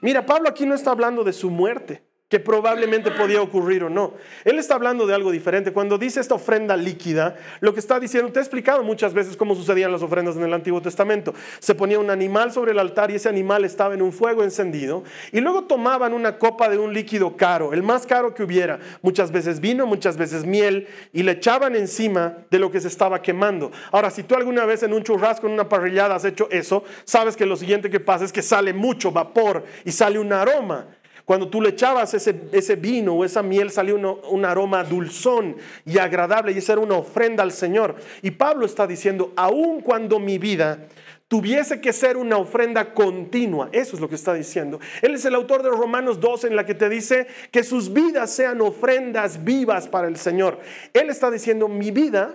Mira, 0.00 0.24
Pablo 0.24 0.48
aquí 0.48 0.64
no 0.64 0.74
está 0.74 0.92
hablando 0.92 1.24
de 1.24 1.34
su 1.34 1.50
muerte 1.50 2.02
que 2.30 2.38
probablemente 2.38 3.10
podía 3.10 3.42
ocurrir 3.42 3.82
o 3.82 3.90
no. 3.90 4.14
Él 4.44 4.60
está 4.60 4.76
hablando 4.76 5.04
de 5.04 5.12
algo 5.12 5.32
diferente. 5.32 5.72
Cuando 5.72 5.98
dice 5.98 6.20
esta 6.20 6.36
ofrenda 6.36 6.76
líquida, 6.76 7.36
lo 7.58 7.74
que 7.74 7.80
está 7.80 7.98
diciendo, 7.98 8.30
te 8.30 8.38
he 8.38 8.42
explicado 8.42 8.84
muchas 8.84 9.12
veces 9.12 9.36
cómo 9.36 9.56
sucedían 9.56 9.90
las 9.90 10.00
ofrendas 10.00 10.36
en 10.36 10.44
el 10.44 10.54
Antiguo 10.54 10.80
Testamento. 10.80 11.34
Se 11.58 11.74
ponía 11.74 11.98
un 11.98 12.08
animal 12.08 12.52
sobre 12.52 12.70
el 12.70 12.78
altar 12.78 13.10
y 13.10 13.16
ese 13.16 13.28
animal 13.28 13.64
estaba 13.64 13.94
en 13.94 14.02
un 14.02 14.12
fuego 14.12 14.44
encendido 14.44 15.02
y 15.32 15.40
luego 15.40 15.64
tomaban 15.64 16.12
una 16.12 16.38
copa 16.38 16.68
de 16.68 16.78
un 16.78 16.94
líquido 16.94 17.36
caro, 17.36 17.72
el 17.72 17.82
más 17.82 18.06
caro 18.06 18.32
que 18.32 18.44
hubiera, 18.44 18.78
muchas 19.02 19.32
veces 19.32 19.58
vino, 19.58 19.84
muchas 19.84 20.16
veces 20.16 20.46
miel, 20.46 20.86
y 21.12 21.24
le 21.24 21.32
echaban 21.32 21.74
encima 21.74 22.38
de 22.48 22.60
lo 22.60 22.70
que 22.70 22.80
se 22.80 22.86
estaba 22.86 23.20
quemando. 23.22 23.72
Ahora, 23.90 24.08
si 24.08 24.22
tú 24.22 24.36
alguna 24.36 24.64
vez 24.66 24.84
en 24.84 24.92
un 24.92 25.02
churrasco, 25.02 25.48
en 25.48 25.54
una 25.54 25.68
parrillada 25.68 26.14
has 26.14 26.24
hecho 26.24 26.46
eso, 26.52 26.84
sabes 27.02 27.36
que 27.36 27.44
lo 27.44 27.56
siguiente 27.56 27.90
que 27.90 27.98
pasa 27.98 28.24
es 28.24 28.32
que 28.32 28.42
sale 28.42 28.72
mucho 28.72 29.10
vapor 29.10 29.64
y 29.84 29.90
sale 29.90 30.20
un 30.20 30.32
aroma. 30.32 30.99
Cuando 31.30 31.48
tú 31.48 31.62
le 31.62 31.68
echabas 31.68 32.12
ese, 32.12 32.74
vino 32.74 33.14
o 33.14 33.24
esa 33.24 33.40
miel 33.40 33.70
salía 33.70 33.94
un 33.94 34.44
aroma 34.44 34.82
dulzón 34.82 35.54
y 35.86 35.96
agradable 35.98 36.50
y 36.50 36.58
esa 36.58 36.72
era 36.72 36.82
una 36.82 36.96
ofrenda 36.96 37.44
al 37.44 37.52
Señor. 37.52 37.94
Y 38.20 38.32
Pablo 38.32 38.66
está 38.66 38.84
diciendo, 38.84 39.32
aun 39.36 39.80
cuando 39.80 40.18
mi 40.18 40.38
vida 40.38 40.88
tuviese 41.28 41.80
que 41.80 41.92
ser 41.92 42.16
una 42.16 42.36
ofrenda 42.36 42.94
continua. 42.94 43.68
Eso 43.70 43.94
es 43.94 44.00
lo 44.00 44.08
que 44.08 44.16
está 44.16 44.34
diciendo. 44.34 44.80
Él 45.02 45.14
es 45.14 45.24
el 45.24 45.36
autor 45.36 45.62
de 45.62 45.70
Romanos 45.70 46.18
2 46.18 46.46
en 46.46 46.56
la 46.56 46.66
que 46.66 46.74
te 46.74 46.88
dice 46.88 47.28
que 47.52 47.62
sus 47.62 47.92
vidas 47.92 48.32
sean 48.32 48.60
ofrendas 48.60 49.44
vivas 49.44 49.86
para 49.86 50.08
el 50.08 50.16
Señor. 50.16 50.58
Él 50.92 51.10
está 51.10 51.30
diciendo, 51.30 51.68
mi 51.68 51.92
vida 51.92 52.34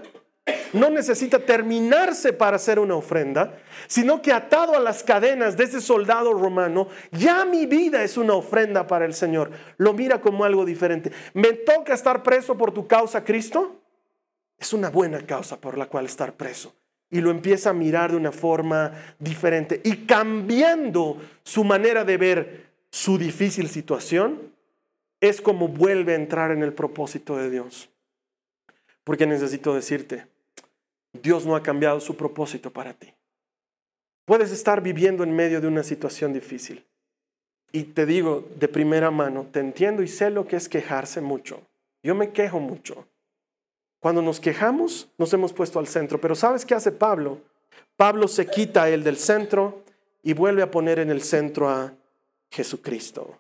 no 0.76 0.90
necesita 0.90 1.40
terminarse 1.40 2.34
para 2.34 2.58
hacer 2.58 2.80
una 2.80 2.96
ofrenda, 2.96 3.58
sino 3.88 4.22
que 4.22 4.32
atado 4.32 4.76
a 4.76 4.80
las 4.80 5.04
cadenas 5.04 5.58
de 5.58 5.64
ese 5.64 5.82
soldado 5.82 6.34
romano, 6.34 6.90
ya 7.12 7.46
mi 7.46 7.66
vida 7.66 8.04
es 8.04 8.18
una 8.18 8.34
ofrenda 8.34 8.86
para 8.86 9.06
el 9.06 9.14
Señor. 9.14 9.52
Lo 9.78 9.94
mira 9.94 10.22
como 10.22 10.44
algo 10.44 10.66
diferente. 10.66 11.12
¿Me 11.34 11.54
toca 11.54 11.94
estar 11.94 12.22
preso 12.24 12.58
por 12.58 12.74
tu 12.74 12.88
causa, 12.88 13.24
Cristo? 13.24 13.80
Es 14.58 14.74
una 14.74 14.90
buena 14.90 15.26
causa 15.26 15.60
por 15.60 15.78
la 15.78 15.88
cual 15.88 16.06
estar 16.06 16.34
preso. 16.34 16.76
Y 17.10 17.22
lo 17.22 17.32
empieza 17.32 17.70
a 17.70 17.74
mirar 17.74 18.12
de 18.12 18.18
una 18.18 18.32
forma 18.32 18.92
diferente 19.20 19.80
y 19.84 20.06
cambiando 20.06 21.18
su 21.44 21.64
manera 21.64 22.04
de 22.04 22.18
ver 22.18 22.66
su 22.90 23.18
difícil 23.18 23.70
situación, 23.70 24.54
es 25.22 25.42
como 25.42 25.68
vuelve 25.68 26.14
a 26.14 26.18
entrar 26.18 26.52
en 26.52 26.64
el 26.64 26.74
propósito 26.74 27.38
de 27.38 27.50
Dios. 27.50 27.90
Porque 29.04 29.28
necesito 29.28 29.74
decirte, 29.74 30.26
Dios 31.22 31.46
no 31.46 31.56
ha 31.56 31.64
cambiado 31.64 32.00
su 32.00 32.16
propósito 32.16 32.72
para 32.72 32.94
ti. 32.94 33.14
Puedes 34.26 34.52
estar 34.52 34.82
viviendo 34.82 35.24
en 35.24 35.36
medio 35.36 35.62
de 35.62 35.68
una 35.68 35.84
situación 35.84 36.34
difícil. 36.34 36.84
Y 37.72 37.84
te 37.84 38.06
digo 38.06 38.46
de 38.58 38.68
primera 38.68 39.12
mano, 39.12 39.48
te 39.52 39.60
entiendo 39.60 40.02
y 40.02 40.08
sé 40.08 40.30
lo 40.30 40.48
que 40.48 40.56
es 40.56 40.68
quejarse 40.68 41.22
mucho. 41.22 41.62
Yo 42.02 42.16
me 42.16 42.32
quejo 42.32 42.60
mucho. 42.60 43.06
Cuando 44.00 44.22
nos 44.22 44.40
quejamos, 44.40 45.10
nos 45.18 45.34
hemos 45.34 45.54
puesto 45.54 45.80
al 45.80 45.88
centro. 45.88 46.20
Pero 46.20 46.36
¿sabes 46.36 46.66
qué 46.66 46.74
hace 46.74 46.92
Pablo? 46.92 47.40
Pablo 47.98 48.28
se 48.28 48.48
quita 48.48 48.84
a 48.84 48.90
él 48.90 49.04
del 49.04 49.18
centro 49.18 49.84
y 50.24 50.34
vuelve 50.34 50.62
a 50.62 50.72
poner 50.72 51.00
en 51.00 51.10
el 51.10 51.22
centro 51.22 51.70
a 51.70 51.94
Jesucristo. 52.50 53.40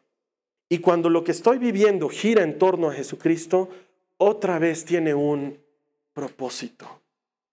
Y 0.69 0.79
cuando 0.79 1.09
lo 1.09 1.23
que 1.23 1.31
estoy 1.31 1.57
viviendo 1.57 2.09
gira 2.09 2.43
en 2.43 2.57
torno 2.57 2.89
a 2.89 2.93
Jesucristo, 2.93 3.69
otra 4.17 4.59
vez 4.59 4.85
tiene 4.85 5.13
un 5.13 5.57
propósito 6.13 7.01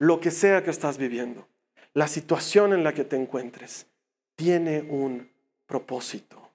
lo 0.03 0.19
que 0.19 0.33
sea 0.33 0.65
que 0.65 0.71
estás 0.71 0.99
viviendo, 0.99 1.47
la 1.95 2.09
situación 2.09 2.73
en 2.73 2.83
la 2.83 2.93
que 2.93 3.05
te 3.05 3.15
encuentres, 3.15 3.87
tiene 4.35 4.81
un 4.81 5.31
propósito. 5.69 6.51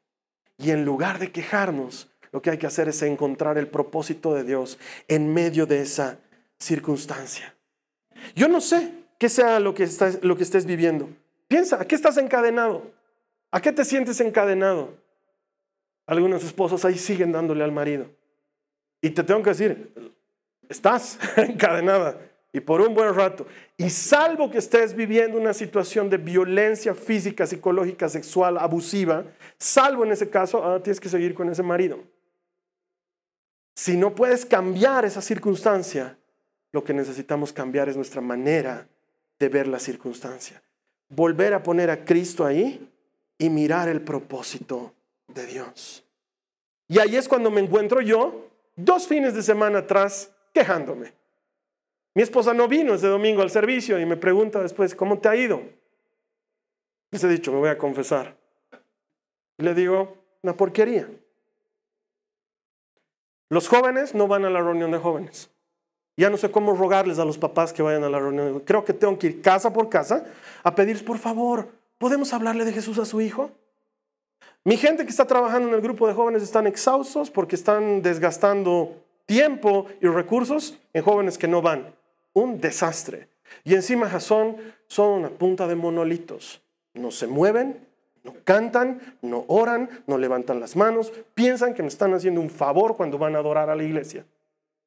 Y 0.58 0.72
en 0.72 0.84
lugar 0.84 1.18
de 1.18 1.32
quejarnos, 1.32 2.12
Lo 2.34 2.42
que 2.42 2.50
hay 2.50 2.58
que 2.58 2.68
hacer 2.68 2.90
es 2.90 3.02
encontrar 3.04 3.58
el 3.58 3.70
propósito 3.70 4.34
de 4.34 4.44
Dios 4.44 4.78
en 5.08 5.34
medio 5.34 5.66
de 5.66 5.82
esa 5.82 6.20
circunstancia. 6.60 7.56
Yo 8.36 8.50
no 8.50 8.60
sé 8.60 8.92
qué 9.18 9.30
sea 9.30 9.62
lo 9.62 9.74
que, 9.74 9.84
estás, 9.84 10.22
lo 10.22 10.36
que 10.36 10.44
estés 10.44 10.66
viviendo. 10.66 11.08
Piensa, 11.48 11.82
¿a 11.82 11.86
qué 11.86 11.96
estás 11.96 12.18
encadenado? 12.18 12.92
¿A 13.50 13.62
qué 13.62 13.72
te 13.72 13.86
sientes 13.86 14.20
encadenado? 14.20 14.94
Algunos 16.06 16.44
esposos 16.44 16.84
ahí 16.84 16.98
siguen 16.98 17.32
dándole 17.32 17.64
al 17.64 17.72
marido. 17.72 18.08
Y 19.02 19.12
te 19.12 19.24
tengo 19.24 19.42
que 19.42 19.52
decir, 19.52 19.94
estás 20.68 21.18
encadenada 21.38 22.27
y 22.54 22.60
por 22.60 22.82
un 22.82 22.94
buen 22.94 23.14
rato. 23.14 23.46
Y 23.78 23.90
salvo 23.90 24.50
que 24.50 24.58
estés 24.58 24.96
viviendo 24.96 25.38
una 25.38 25.54
situación 25.54 26.10
de 26.10 26.18
violencia 26.18 26.94
física, 26.94 27.46
psicológica, 27.46 28.10
sexual, 28.10 28.58
abusiva, 28.58 29.26
salvo 29.58 30.04
en 30.04 30.12
ese 30.12 30.30
caso, 30.30 30.64
ah, 30.64 30.82
tienes 30.82 31.00
que 31.00 31.10
seguir 31.10 31.34
con 31.34 31.50
ese 31.50 31.64
marido. 31.64 32.00
Si 33.76 33.96
no 33.96 34.16
puedes 34.16 34.46
cambiar 34.46 35.06
esa 35.06 35.22
circunstancia, 35.22 36.18
lo 36.72 36.84
que 36.84 36.94
necesitamos 36.94 37.54
cambiar 37.54 37.90
es 37.90 37.96
nuestra 37.96 38.22
manera 38.22 38.88
de 39.40 39.50
ver 39.50 39.68
la 39.68 39.80
circunstancia. 39.80 40.62
Volver 41.10 41.54
a 41.54 41.64
poner 41.64 41.90
a 41.90 42.04
Cristo 42.04 42.46
ahí 42.46 42.92
y 43.38 43.50
mirar 43.50 43.88
el 43.88 44.02
propósito 44.02 44.94
de 45.28 45.46
Dios. 45.46 46.04
Y 46.88 47.00
ahí 47.00 47.16
es 47.16 47.28
cuando 47.28 47.52
me 47.52 47.62
encuentro 47.62 48.02
yo, 48.02 48.50
dos 48.76 49.08
fines 49.08 49.34
de 49.36 49.44
semana 49.44 49.80
atrás, 49.80 50.32
quejándome. 50.54 51.17
Mi 52.18 52.24
esposa 52.24 52.52
no 52.52 52.68
vino 52.68 52.96
ese 52.96 53.06
domingo 53.06 53.44
al 53.44 53.52
servicio 53.52 54.00
y 54.00 54.06
me 54.08 54.18
pregunta 54.18 54.60
después, 54.60 54.96
¿cómo 54.96 55.20
te 55.20 55.30
ha 55.30 55.36
ido? 55.36 55.62
Les 57.12 57.24
he 57.24 57.28
dicho, 57.28 57.52
me 57.52 57.60
voy 57.60 57.70
a 57.70 57.78
confesar. 57.78 58.36
Le 59.60 59.76
digo, 59.76 60.18
una 60.42 60.58
porquería. 60.58 61.08
Los 63.50 63.68
jóvenes 63.68 64.16
no 64.16 64.28
van 64.28 64.46
a 64.46 64.50
la 64.50 64.62
reunión 64.62 64.90
de 64.90 64.98
jóvenes. 64.98 65.52
Ya 66.16 66.32
no 66.32 66.38
sé 66.38 66.50
cómo 66.50 66.74
rogarles 66.74 67.20
a 67.20 67.24
los 67.24 67.38
papás 67.38 67.72
que 67.72 67.84
vayan 67.84 68.04
a 68.04 68.10
la 68.10 68.18
reunión. 68.18 68.62
Creo 68.62 68.84
que 68.84 68.94
tengo 68.94 69.20
que 69.20 69.28
ir 69.28 69.42
casa 69.44 69.72
por 69.72 69.88
casa 69.88 70.26
a 70.64 70.74
pedir, 70.74 71.06
por 71.06 71.20
favor, 71.20 71.70
¿podemos 72.00 72.34
hablarle 72.34 72.66
de 72.66 72.74
Jesús 72.74 72.98
a 72.98 73.06
su 73.06 73.22
hijo? 73.22 73.52
Mi 74.64 74.76
gente 74.78 75.04
que 75.04 75.12
está 75.12 75.28
trabajando 75.28 75.68
en 75.68 75.76
el 75.76 75.82
grupo 75.82 76.08
de 76.08 76.16
jóvenes 76.16 76.42
están 76.42 76.66
exhaustos 76.66 77.30
porque 77.30 77.56
están 77.56 78.02
desgastando 78.02 78.96
tiempo 79.28 79.86
y 80.02 80.08
recursos 80.08 80.80
en 80.94 81.04
jóvenes 81.04 81.38
que 81.38 81.48
no 81.48 81.62
van 81.62 81.96
un 82.38 82.62
desastre. 82.62 83.30
Y 83.64 83.74
encima 83.74 84.10
Jasón 84.10 84.58
son 84.88 85.20
una 85.20 85.30
punta 85.30 85.68
de 85.68 85.76
monolitos. 85.76 86.62
No 86.94 87.12
se 87.12 87.26
mueven, 87.26 87.80
no 88.24 88.36
cantan, 88.44 89.18
no 89.22 89.46
oran, 89.48 89.90
no 90.06 90.18
levantan 90.18 90.60
las 90.60 90.76
manos, 90.76 91.12
piensan 91.34 91.74
que 91.74 91.82
me 91.82 91.88
están 91.88 92.14
haciendo 92.14 92.40
un 92.40 92.50
favor 92.50 92.96
cuando 92.96 93.18
van 93.18 93.36
a 93.36 93.40
adorar 93.40 93.70
a 93.70 93.76
la 93.76 93.84
iglesia. 93.84 94.24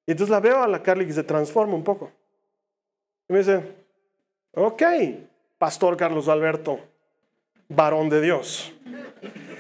Y 0.06 0.12
entonces 0.12 0.30
la 0.30 0.40
veo 0.40 0.62
a 0.62 0.68
la 0.68 0.82
Carly 0.82 1.06
que 1.06 1.12
se 1.12 1.24
transforma 1.24 1.74
un 1.74 1.84
poco. 1.84 2.10
Y 3.28 3.32
me 3.32 3.40
dice, 3.40 3.62
ok, 4.54 4.82
Pastor 5.58 5.96
Carlos 5.96 6.28
Alberto, 6.28 6.78
varón 7.68 8.08
de 8.08 8.20
Dios. 8.20 8.72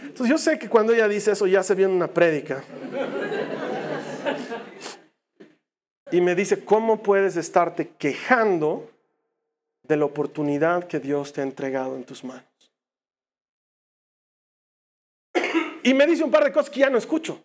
Entonces 0.02 0.28
yo 0.28 0.38
sé 0.38 0.58
que 0.58 0.68
cuando 0.68 0.92
ella 0.92 1.08
dice 1.08 1.32
eso 1.32 1.46
ya 1.46 1.62
se 1.62 1.74
viene 1.74 1.92
una 1.92 2.08
prédica 2.08 2.62
y 6.12 6.20
me 6.20 6.34
dice, 6.34 6.64
¿cómo 6.64 7.02
puedes 7.02 7.36
estarte 7.36 7.88
quejando 7.88 8.90
de 9.82 9.96
la 9.96 10.04
oportunidad 10.04 10.84
que 10.84 11.00
Dios 11.00 11.32
te 11.32 11.40
ha 11.40 11.44
entregado 11.44 11.96
en 11.96 12.04
tus 12.04 12.24
manos? 12.24 12.44
Y 15.82 15.94
me 15.94 16.06
dice 16.06 16.24
un 16.24 16.30
par 16.30 16.44
de 16.44 16.52
cosas 16.52 16.70
que 16.70 16.80
ya 16.80 16.90
no 16.90 16.98
escucho. 16.98 17.42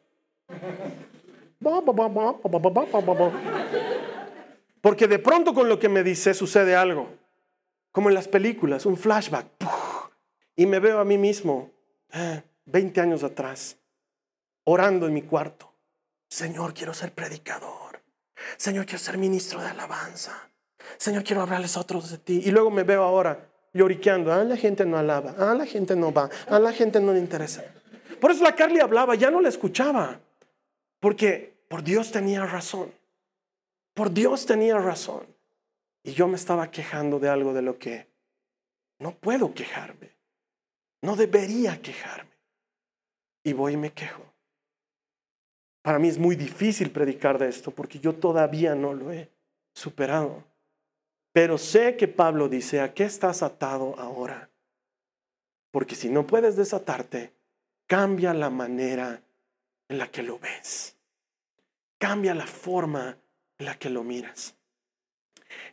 Porque 4.82 5.08
de 5.08 5.20
pronto 5.20 5.54
con 5.54 5.70
lo 5.70 5.80
que 5.80 5.90
me 5.90 6.04
dice 6.04 6.34
sucede 6.34 6.76
algo, 6.76 7.08
como 7.92 8.10
en 8.10 8.16
las 8.16 8.28
películas, 8.28 8.86
un 8.86 8.98
flashback. 8.98 9.48
Y 10.56 10.66
me 10.66 10.80
veo 10.80 11.00
a 11.00 11.06
mí 11.06 11.18
mismo, 11.18 11.72
20 12.66 13.02
años 13.02 13.24
atrás, 13.24 13.78
orando 14.64 15.08
en 15.08 15.14
mi 15.14 15.22
cuarto. 15.22 15.72
Señor, 16.28 16.74
quiero 16.74 16.94
ser 16.94 17.14
predicador. 17.14 17.85
Señor, 18.58 18.86
quiero 18.86 19.00
ser 19.00 19.18
ministro 19.18 19.62
de 19.62 19.68
alabanza. 19.68 20.50
Señor, 20.98 21.24
quiero 21.24 21.42
hablarles 21.42 21.76
a 21.78 21.82
otros 21.82 22.12
de 22.12 22.18
ti. 22.18 22.42
Y 22.46 22.52
luego 22.52 22.72
me 22.72 22.84
veo 22.84 23.04
ahora 23.04 23.50
lloriqueando. 23.74 24.32
Ah, 24.32 24.44
la 24.44 24.58
gente 24.58 24.86
no 24.86 24.98
alaba. 24.98 25.36
Ah, 25.38 25.54
la 25.54 25.66
gente 25.66 25.96
no 25.96 26.14
va. 26.14 26.30
Ah, 26.48 26.60
la 26.60 26.72
gente 26.72 27.00
no 27.00 27.14
le 27.14 27.20
interesa. 27.20 27.64
Por 28.20 28.32
eso 28.32 28.44
la 28.44 28.56
Carly 28.56 28.80
hablaba, 28.80 29.16
ya 29.16 29.30
no 29.30 29.42
la 29.42 29.50
escuchaba. 29.50 30.20
Porque 31.00 31.54
por 31.68 31.84
Dios 31.84 32.12
tenía 32.12 32.46
razón. 32.46 32.92
Por 33.94 34.12
Dios 34.12 34.46
tenía 34.46 34.78
razón. 34.78 35.26
Y 36.04 36.14
yo 36.14 36.28
me 36.28 36.36
estaba 36.36 36.70
quejando 36.70 37.20
de 37.20 37.30
algo 37.30 37.54
de 37.54 37.62
lo 37.62 37.78
que 37.78 38.08
no 39.00 39.16
puedo 39.16 39.54
quejarme. 39.54 40.16
No 41.02 41.16
debería 41.16 41.82
quejarme. 41.82 42.36
Y 43.44 43.54
voy 43.54 43.74
y 43.74 43.78
me 43.78 43.92
quejo. 43.92 44.35
Para 45.86 46.00
mí 46.00 46.08
es 46.08 46.18
muy 46.18 46.36
difícil 46.36 46.90
predicar 46.90 47.38
de 47.38 47.48
esto 47.48 47.70
porque 47.70 48.00
yo 48.00 48.16
todavía 48.16 48.74
no 48.74 48.96
lo 48.96 49.12
he 49.12 49.30
superado. 49.72 50.44
Pero 51.32 51.60
sé 51.60 51.96
que 51.96 52.08
Pablo 52.08 52.50
dice, 52.50 52.82
¿a 52.82 52.92
qué 52.92 53.04
estás 53.04 53.44
atado 53.44 53.94
ahora? 54.00 54.50
Porque 55.70 55.94
si 55.94 56.10
no 56.10 56.26
puedes 56.26 56.56
desatarte, 56.56 57.34
cambia 57.86 58.34
la 58.34 58.50
manera 58.50 59.22
en 59.88 60.00
la 60.00 60.08
que 60.08 60.24
lo 60.24 60.40
ves. 60.40 60.96
Cambia 62.00 62.34
la 62.34 62.48
forma 62.48 63.16
en 63.60 63.66
la 63.68 63.78
que 63.78 63.92
lo 63.92 64.04
miras. 64.04 64.56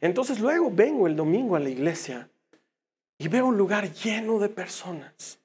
Entonces 0.03 0.41
luego 0.41 0.71
vengo 0.71 1.07
el 1.07 1.17
domingo 1.17 1.57
a 1.57 1.61
la 1.61 1.71
iglesia 1.71 2.29
y 3.17 3.29
veo 3.29 3.47
un 3.47 3.57
lugar 3.57 3.91
lleno 3.91 4.39
de 4.39 4.51
personas. 4.51 5.39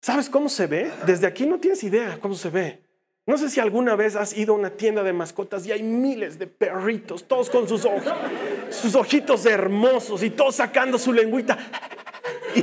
¿Sabes 0.00 0.28
cómo 0.28 0.48
se 0.48 0.66
ve? 0.66 0.92
Desde 1.06 1.28
aquí 1.28 1.46
no 1.46 1.60
tienes 1.60 1.84
idea 1.84 2.18
cómo 2.20 2.34
se 2.34 2.50
ve. 2.50 2.85
No 3.26 3.36
sé 3.36 3.50
si 3.50 3.58
alguna 3.58 3.96
vez 3.96 4.14
has 4.14 4.36
ido 4.36 4.54
a 4.54 4.56
una 4.56 4.70
tienda 4.70 5.02
de 5.02 5.12
mascotas 5.12 5.66
y 5.66 5.72
hay 5.72 5.82
miles 5.82 6.38
de 6.38 6.46
perritos, 6.46 7.26
todos 7.26 7.50
con 7.50 7.68
sus, 7.68 7.84
ojos, 7.84 8.04
sus 8.70 8.94
ojitos 8.94 9.44
hermosos 9.46 10.22
y 10.22 10.30
todos 10.30 10.54
sacando 10.54 10.96
su 10.96 11.12
lengüita 11.12 11.58
y 12.54 12.62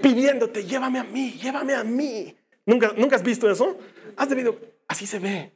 pidiéndote, 0.00 0.64
llévame 0.64 0.98
a 0.98 1.04
mí, 1.04 1.32
llévame 1.32 1.74
a 1.74 1.84
mí. 1.84 2.34
¿Nunca, 2.64 2.92
¿Nunca 2.96 3.16
has 3.16 3.22
visto 3.22 3.50
eso? 3.50 3.78
Has 4.16 4.30
debido, 4.30 4.58
así 4.88 5.06
se 5.06 5.18
ve. 5.18 5.52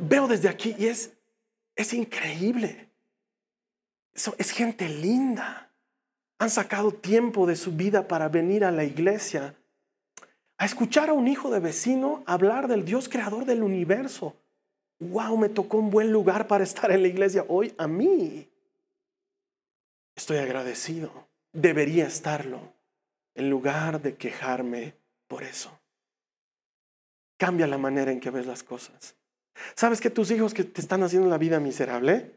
Veo 0.00 0.28
desde 0.28 0.48
aquí 0.48 0.76
y 0.78 0.86
es, 0.86 1.12
es 1.74 1.92
increíble. 1.92 2.88
Eso, 4.14 4.36
es 4.38 4.52
gente 4.52 4.88
linda. 4.88 5.72
Han 6.38 6.50
sacado 6.50 6.92
tiempo 6.92 7.46
de 7.46 7.56
su 7.56 7.72
vida 7.72 8.06
para 8.06 8.28
venir 8.28 8.64
a 8.64 8.70
la 8.70 8.84
iglesia 8.84 9.56
a 10.58 10.64
escuchar 10.64 11.08
a 11.08 11.12
un 11.12 11.28
hijo 11.28 11.50
de 11.50 11.60
vecino 11.60 12.24
hablar 12.26 12.66
del 12.66 12.84
Dios 12.84 13.08
creador 13.08 13.44
del 13.44 13.62
universo. 13.62 14.36
Wow, 14.98 15.38
me 15.38 15.48
tocó 15.48 15.78
un 15.78 15.90
buen 15.90 16.12
lugar 16.12 16.48
para 16.48 16.64
estar 16.64 16.90
en 16.90 17.02
la 17.02 17.08
iglesia 17.08 17.44
hoy 17.48 17.72
a 17.78 17.86
mí. 17.86 18.48
Estoy 20.16 20.38
agradecido. 20.38 21.28
Debería 21.52 22.06
estarlo 22.06 22.72
en 23.36 23.48
lugar 23.48 24.02
de 24.02 24.16
quejarme 24.16 24.94
por 25.28 25.44
eso. 25.44 25.78
Cambia 27.36 27.68
la 27.68 27.78
manera 27.78 28.10
en 28.10 28.18
que 28.18 28.30
ves 28.30 28.46
las 28.46 28.64
cosas. 28.64 29.14
¿Sabes 29.76 30.00
que 30.00 30.10
tus 30.10 30.32
hijos 30.32 30.54
que 30.54 30.64
te 30.64 30.80
están 30.80 31.04
haciendo 31.04 31.28
la 31.28 31.38
vida 31.38 31.60
miserable 31.60 32.34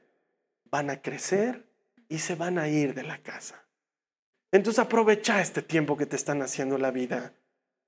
van 0.65 0.91
a 0.91 1.01
crecer 1.01 1.65
y 2.07 2.19
se 2.19 2.35
van 2.35 2.59
a 2.59 2.67
ir 2.67 2.93
de 2.93 3.03
la 3.03 3.17
casa? 3.17 3.63
Entonces 4.51 4.77
aprovecha 4.77 5.41
este 5.41 5.63
tiempo 5.63 5.97
que 5.97 6.05
te 6.05 6.15
están 6.15 6.43
haciendo 6.43 6.77
la 6.77 6.91
vida 6.91 7.33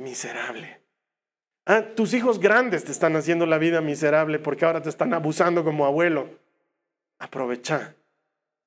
miserable. 0.03 0.81
Ah, 1.65 1.81
tus 1.95 2.13
hijos 2.13 2.39
grandes 2.39 2.83
te 2.83 2.91
están 2.91 3.15
haciendo 3.15 3.45
la 3.45 3.57
vida 3.57 3.79
miserable 3.79 4.37
porque 4.37 4.65
ahora 4.65 4.81
te 4.81 4.89
están 4.89 5.13
abusando 5.13 5.63
como 5.63 5.85
abuelo. 5.85 6.29
Aprovecha. 7.19 7.95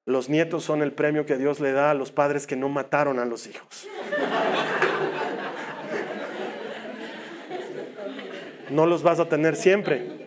Los 0.06 0.30
nietos 0.30 0.64
son 0.64 0.82
el 0.82 0.92
premio 0.92 1.26
que 1.26 1.36
Dios 1.36 1.60
le 1.60 1.72
da 1.72 1.90
a 1.90 1.94
los 1.94 2.10
padres 2.10 2.46
que 2.46 2.56
no 2.56 2.68
mataron 2.68 3.18
a 3.18 3.26
los 3.26 3.46
hijos. 3.46 3.86
No 8.70 8.86
los 8.86 9.02
vas 9.02 9.20
a 9.20 9.28
tener 9.28 9.56
siempre. 9.56 10.26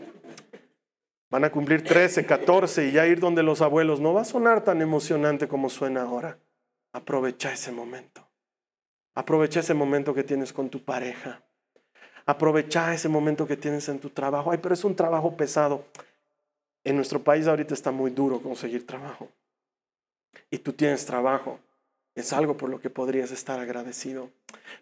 Van 1.30 1.44
a 1.44 1.52
cumplir 1.52 1.84
13, 1.84 2.26
14 2.26 2.88
y 2.88 2.92
ya 2.92 3.08
ir 3.08 3.20
donde 3.20 3.44
los 3.44 3.62
abuelos 3.62 4.00
no 4.00 4.14
va 4.14 4.22
a 4.22 4.26
sonar 4.26 4.64
tan 4.64 4.82
emocionante 4.82 5.48
como 5.48 5.70
suena 5.70 6.04
ahora. 6.04 6.40
Aprovecha 6.94 7.52
ese 7.52 7.72
momento. 7.72 8.29
Aprovecha 9.16 9.60
ese 9.60 9.74
momento 9.74 10.14
que 10.14 10.24
tienes 10.24 10.54
con 10.54 10.70
tu 10.70 10.84
pareja. 10.84 11.42
Aprovecha 12.26 12.94
ese 12.94 13.10
momento 13.10 13.48
que 13.48 13.58
tienes 13.58 13.90
en 13.90 14.00
tu 14.00 14.10
trabajo. 14.10 14.52
Ay, 14.52 14.60
pero 14.62 14.74
es 14.74 14.84
un 14.84 14.96
trabajo 14.96 15.36
pesado. 15.36 15.86
En 16.84 16.96
nuestro 16.96 17.24
país 17.24 17.48
ahorita 17.48 17.74
está 17.74 17.92
muy 17.92 18.12
duro 18.12 18.40
conseguir 18.40 18.86
trabajo. 18.86 19.30
Y 20.52 20.60
tú 20.60 20.74
tienes 20.74 21.06
trabajo. 21.06 21.60
Es 22.16 22.34
algo 22.34 22.56
por 22.56 22.70
lo 22.70 22.80
que 22.80 22.90
podrías 22.90 23.32
estar 23.32 23.60
agradecido. 23.60 24.30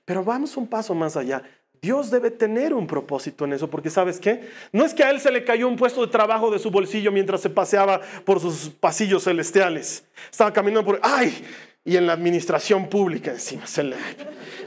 Pero 0.06 0.24
vamos 0.24 0.58
un 0.58 0.68
paso 0.68 0.94
más 0.94 1.16
allá. 1.16 1.44
Dios 1.82 2.10
debe 2.10 2.32
tener 2.32 2.74
un 2.74 2.88
propósito 2.88 3.46
en 3.46 3.54
eso, 3.54 3.70
porque 3.70 3.90
sabes 3.90 4.20
qué? 4.20 4.50
No 4.72 4.84
es 4.84 4.94
que 4.94 5.04
a 5.04 5.12
él 5.12 5.20
se 5.20 5.32
le 5.32 5.44
cayó 5.44 5.68
un 5.68 5.76
puesto 5.76 6.02
de 6.02 6.12
trabajo 6.12 6.50
de 6.50 6.60
su 6.60 6.72
bolsillo 6.72 7.12
mientras 7.12 7.42
se 7.42 7.50
paseaba 7.50 8.02
por 8.26 8.40
sus 8.40 8.70
pasillos 8.70 9.24
celestiales. 9.24 10.04
Estaba 10.32 10.52
caminando 10.52 10.86
por, 10.86 11.00
ay, 11.04 11.46
y 11.88 11.96
en 11.96 12.06
la 12.06 12.12
administración 12.12 12.90
pública 12.90 13.32
encima 13.32 13.66
se 13.66 13.82
le, 13.82 13.96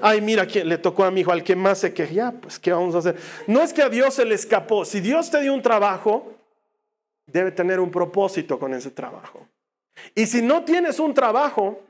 ay, 0.00 0.22
mira, 0.22 0.44
le 0.44 0.78
tocó 0.78 1.04
a 1.04 1.10
mi 1.10 1.20
hijo, 1.20 1.30
al 1.30 1.44
que 1.44 1.54
más 1.54 1.80
se 1.80 1.92
queja, 1.92 2.32
pues, 2.32 2.58
¿qué 2.58 2.72
vamos 2.72 2.94
a 2.94 2.98
hacer? 2.98 3.16
No 3.46 3.60
es 3.60 3.74
que 3.74 3.82
a 3.82 3.90
Dios 3.90 4.14
se 4.14 4.24
le 4.24 4.34
escapó. 4.34 4.86
Si 4.86 5.00
Dios 5.00 5.30
te 5.30 5.38
dio 5.42 5.52
un 5.52 5.60
trabajo, 5.60 6.32
debe 7.26 7.52
tener 7.52 7.78
un 7.78 7.90
propósito 7.90 8.58
con 8.58 8.72
ese 8.72 8.90
trabajo. 8.90 9.46
Y 10.14 10.24
si 10.24 10.40
no 10.40 10.64
tienes 10.64 10.98
un 10.98 11.12
trabajo, 11.12 11.80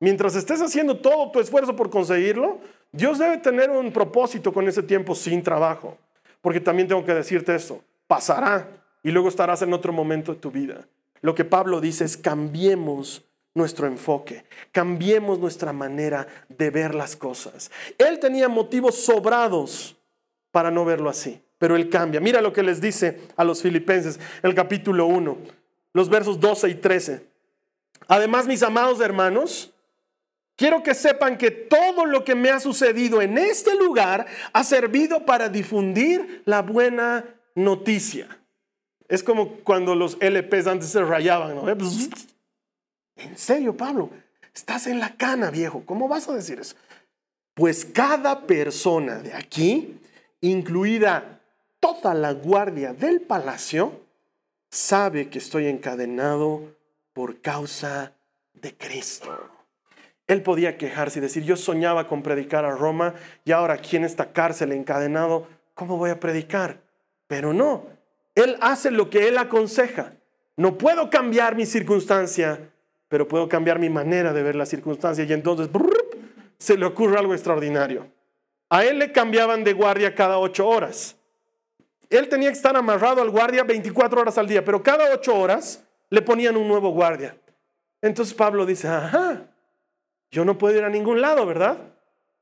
mientras 0.00 0.36
estés 0.36 0.60
haciendo 0.60 0.98
todo 0.98 1.30
tu 1.30 1.40
esfuerzo 1.40 1.74
por 1.74 1.88
conseguirlo, 1.88 2.58
Dios 2.92 3.18
debe 3.18 3.38
tener 3.38 3.70
un 3.70 3.90
propósito 3.90 4.52
con 4.52 4.68
ese 4.68 4.82
tiempo 4.82 5.14
sin 5.14 5.42
trabajo. 5.42 5.96
Porque 6.42 6.60
también 6.60 6.88
tengo 6.88 7.06
que 7.06 7.14
decirte 7.14 7.54
eso, 7.54 7.82
pasará 8.06 8.68
y 9.02 9.12
luego 9.12 9.30
estarás 9.30 9.62
en 9.62 9.72
otro 9.72 9.94
momento 9.94 10.34
de 10.34 10.40
tu 10.40 10.50
vida. 10.50 10.86
Lo 11.22 11.34
que 11.34 11.46
Pablo 11.46 11.80
dice 11.80 12.04
es 12.04 12.18
cambiemos 12.18 13.24
nuestro 13.58 13.86
enfoque, 13.86 14.44
cambiemos 14.72 15.38
nuestra 15.38 15.74
manera 15.74 16.26
de 16.48 16.70
ver 16.70 16.94
las 16.94 17.16
cosas. 17.16 17.70
Él 17.98 18.18
tenía 18.18 18.48
motivos 18.48 18.94
sobrados 18.94 19.96
para 20.50 20.70
no 20.70 20.86
verlo 20.86 21.10
así, 21.10 21.42
pero 21.58 21.76
él 21.76 21.90
cambia. 21.90 22.20
Mira 22.20 22.40
lo 22.40 22.54
que 22.54 22.62
les 22.62 22.80
dice 22.80 23.20
a 23.36 23.44
los 23.44 23.60
filipenses, 23.60 24.18
el 24.42 24.54
capítulo 24.54 25.04
1, 25.04 25.36
los 25.92 26.08
versos 26.08 26.40
12 26.40 26.70
y 26.70 26.74
13. 26.76 27.26
Además, 28.06 28.46
mis 28.46 28.62
amados 28.62 29.00
hermanos, 29.00 29.74
Quiero 30.58 30.82
que 30.82 30.92
sepan 30.92 31.38
que 31.38 31.52
todo 31.52 32.04
lo 32.04 32.24
que 32.24 32.34
me 32.34 32.50
ha 32.50 32.58
sucedido 32.58 33.22
en 33.22 33.38
este 33.38 33.76
lugar 33.76 34.26
ha 34.52 34.64
servido 34.64 35.24
para 35.24 35.48
difundir 35.48 36.42
la 36.46 36.62
buena 36.62 37.24
noticia. 37.54 38.26
Es 39.08 39.22
como 39.22 39.60
cuando 39.60 39.94
los 39.94 40.18
LPs 40.20 40.66
antes 40.66 40.88
se 40.88 41.00
rayaban, 41.04 41.54
¿no? 41.54 41.68
En 43.18 43.36
serio, 43.36 43.76
Pablo, 43.76 44.10
estás 44.54 44.86
en 44.86 45.00
la 45.00 45.16
cana, 45.16 45.50
viejo. 45.50 45.82
¿Cómo 45.84 46.08
vas 46.08 46.28
a 46.28 46.34
decir 46.34 46.60
eso? 46.60 46.76
Pues 47.54 47.84
cada 47.84 48.46
persona 48.46 49.16
de 49.16 49.34
aquí, 49.34 50.00
incluida 50.40 51.40
toda 51.80 52.14
la 52.14 52.32
guardia 52.32 52.92
del 52.92 53.20
palacio, 53.20 54.00
sabe 54.70 55.28
que 55.28 55.38
estoy 55.38 55.66
encadenado 55.66 56.76
por 57.12 57.40
causa 57.40 58.12
de 58.54 58.76
Cristo. 58.76 59.50
Él 60.28 60.42
podía 60.42 60.76
quejarse 60.76 61.18
y 61.18 61.22
decir, 61.22 61.42
yo 61.42 61.56
soñaba 61.56 62.06
con 62.06 62.22
predicar 62.22 62.64
a 62.64 62.70
Roma 62.70 63.14
y 63.44 63.52
ahora 63.52 63.74
aquí 63.74 63.96
en 63.96 64.04
esta 64.04 64.32
cárcel 64.32 64.72
encadenado, 64.72 65.48
¿cómo 65.74 65.96
voy 65.96 66.10
a 66.10 66.20
predicar? 66.20 66.80
Pero 67.26 67.52
no, 67.52 67.86
Él 68.34 68.56
hace 68.60 68.90
lo 68.90 69.10
que 69.10 69.26
Él 69.26 69.38
aconseja. 69.38 70.12
No 70.56 70.76
puedo 70.76 71.08
cambiar 71.08 71.56
mi 71.56 71.66
circunstancia, 71.66 72.70
pero 73.08 73.26
puedo 73.26 73.48
cambiar 73.48 73.78
mi 73.78 73.88
manera 73.88 74.32
de 74.32 74.42
ver 74.42 74.54
la 74.54 74.66
circunstancia 74.66 75.24
y 75.24 75.32
entonces 75.32 75.68
se 76.58 76.76
le 76.76 76.84
ocurre 76.84 77.18
algo 77.18 77.34
extraordinario. 77.34 78.06
A 78.68 78.84
Él 78.84 78.98
le 78.98 79.12
cambiaban 79.12 79.64
de 79.64 79.72
guardia 79.72 80.14
cada 80.14 80.38
ocho 80.38 80.68
horas. 80.68 81.16
Él 82.10 82.28
tenía 82.28 82.50
que 82.50 82.56
estar 82.56 82.76
amarrado 82.76 83.22
al 83.22 83.30
guardia 83.30 83.64
24 83.64 84.20
horas 84.20 84.38
al 84.38 84.46
día, 84.46 84.64
pero 84.64 84.82
cada 84.82 85.12
ocho 85.12 85.34
horas 85.34 85.84
le 86.10 86.22
ponían 86.22 86.56
un 86.56 86.68
nuevo 86.68 86.90
guardia. 86.90 87.36
Entonces 88.00 88.34
Pablo 88.34 88.64
dice, 88.64 88.88
ajá, 88.88 89.46
yo 90.30 90.44
no 90.44 90.56
puedo 90.56 90.76
ir 90.76 90.84
a 90.84 90.90
ningún 90.90 91.20
lado, 91.20 91.46
¿verdad? 91.46 91.78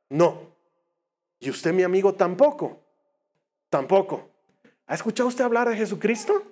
No. 0.09 0.53
¿Y 1.39 1.51
usted, 1.51 1.73
mi 1.73 1.83
amigo, 1.83 2.15
tampoco? 2.15 2.81
Tampoco. 3.69 4.29
¿Ha 4.87 4.95
escuchado 4.95 5.29
usted 5.29 5.45
hablar 5.45 5.69
de 5.69 5.77
Jesucristo? 5.77 6.43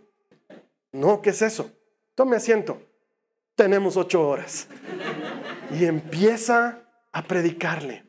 No, 0.93 1.21
¿qué 1.23 1.31
es 1.31 1.43
eso? 1.43 1.71
Tome 2.15 2.37
asiento. 2.37 2.81
Tenemos 3.55 3.97
ocho 3.97 4.27
horas. 4.27 4.69
Y 5.73 5.85
empieza 5.85 6.81
a 7.13 7.23
predicarle. 7.23 8.05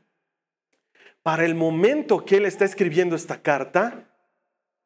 Para 1.23 1.45
el 1.45 1.55
momento 1.55 2.25
que 2.25 2.37
él 2.37 2.45
está 2.45 2.65
escribiendo 2.65 3.15
esta 3.15 3.41
carta, 3.41 4.07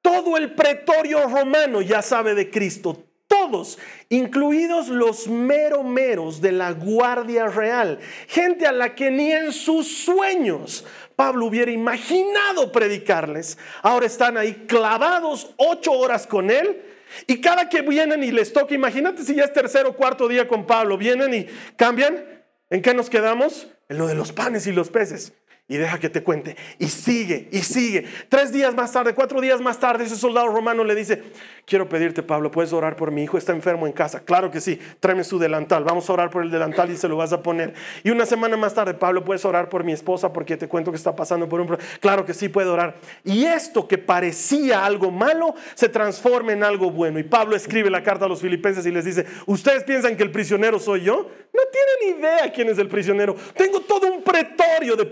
todo 0.01 0.37
el 0.37 0.55
pretorio 0.55 1.27
romano 1.27 1.81
ya 1.81 2.01
sabe 2.01 2.35
de 2.35 2.49
Cristo 2.49 3.05
todos, 3.29 3.77
incluidos 4.09 4.87
los 4.89 5.27
mero 5.27 5.83
meros 5.83 6.41
de 6.41 6.51
la 6.51 6.71
Guardia 6.71 7.47
Real, 7.47 7.99
gente 8.27 8.65
a 8.65 8.71
la 8.71 8.95
que 8.95 9.11
ni 9.11 9.31
en 9.31 9.53
sus 9.53 9.87
sueños 10.03 10.83
Pablo 11.15 11.45
hubiera 11.45 11.69
imaginado 11.69 12.71
predicarles. 12.71 13.57
Ahora 13.83 14.07
están 14.07 14.35
ahí 14.35 14.65
clavados 14.67 15.51
ocho 15.57 15.91
horas 15.91 16.25
con 16.25 16.49
él. 16.49 16.81
Y 17.27 17.41
cada 17.41 17.69
que 17.69 17.81
vienen 17.81 18.23
y 18.23 18.31
les 18.31 18.53
toca, 18.53 18.73
imagínate 18.73 19.23
si 19.23 19.35
ya 19.35 19.43
es 19.43 19.53
tercer 19.53 19.85
o 19.85 19.93
cuarto 19.93 20.27
día 20.27 20.47
con 20.47 20.65
Pablo, 20.65 20.97
vienen 20.97 21.33
y 21.33 21.47
cambian. 21.75 22.23
¿En 22.69 22.81
qué 22.81 22.93
nos 22.93 23.09
quedamos? 23.09 23.67
En 23.87 23.97
lo 23.97 24.07
de 24.07 24.15
los 24.15 24.31
panes 24.31 24.67
y 24.67 24.71
los 24.71 24.89
peces. 24.89 25.33
Y 25.69 25.77
deja 25.77 25.99
que 25.99 26.09
te 26.09 26.23
cuente. 26.23 26.57
Y 26.79 26.87
sigue, 26.87 27.47
y 27.51 27.59
sigue. 27.59 28.05
Tres 28.27 28.51
días 28.51 28.73
más 28.73 28.91
tarde, 28.91 29.13
cuatro 29.13 29.39
días 29.39 29.61
más 29.61 29.79
tarde, 29.79 30.03
ese 30.03 30.15
soldado 30.15 30.47
romano 30.47 30.83
le 30.83 30.95
dice, 30.95 31.21
quiero 31.65 31.87
pedirte, 31.87 32.23
Pablo, 32.23 32.49
¿puedes 32.49 32.73
orar 32.73 32.95
por 32.95 33.11
mi 33.11 33.23
hijo? 33.23 33.37
Está 33.37 33.51
enfermo 33.51 33.85
en 33.85 33.93
casa. 33.93 34.21
Claro 34.21 34.49
que 34.49 34.61
sí, 34.61 34.79
tráeme 34.99 35.23
su 35.23 35.37
delantal. 35.37 35.83
Vamos 35.83 36.09
a 36.09 36.13
orar 36.13 36.31
por 36.31 36.41
el 36.41 36.49
delantal 36.49 36.89
y 36.89 36.97
se 36.97 37.07
lo 37.07 37.17
vas 37.17 37.33
a 37.33 37.43
poner. 37.43 37.75
Y 38.03 38.09
una 38.09 38.25
semana 38.25 38.57
más 38.57 38.73
tarde, 38.73 38.95
Pablo, 38.95 39.23
¿puedes 39.23 39.45
orar 39.45 39.69
por 39.69 39.83
mi 39.83 39.91
esposa? 39.91 40.33
Porque 40.33 40.57
te 40.57 40.67
cuento 40.67 40.89
que 40.89 40.97
está 40.97 41.15
pasando 41.15 41.47
por 41.47 41.61
un 41.61 41.67
problema. 41.67 41.89
Claro 41.99 42.25
que 42.25 42.33
sí, 42.33 42.49
puede 42.49 42.67
orar. 42.67 42.95
Y 43.23 43.45
esto 43.45 43.87
que 43.87 43.99
parecía 43.99 44.83
algo 44.83 45.11
malo, 45.11 45.53
se 45.75 45.87
transforma 45.87 46.51
en 46.51 46.63
algo 46.63 46.89
bueno. 46.89 47.19
Y 47.19 47.23
Pablo 47.23 47.55
escribe 47.55 47.91
la 47.91 48.01
carta 48.01 48.25
a 48.25 48.27
los 48.27 48.41
filipenses 48.41 48.87
y 48.87 48.91
les 48.91 49.05
dice, 49.05 49.27
¿ustedes 49.45 49.83
piensan 49.83 50.17
que 50.17 50.23
el 50.23 50.31
prisionero 50.31 50.79
soy 50.79 51.01
yo? 51.01 51.29
No 51.53 51.61
tienen 51.71 52.19
idea 52.19 52.51
quién 52.51 52.69
es 52.69 52.77
el 52.77 52.87
prisionero. 52.87 53.35
Tengo 53.55 53.81
todo 53.81 54.11
un 54.11 54.23
pretorio 54.23 54.95
de 54.95 55.05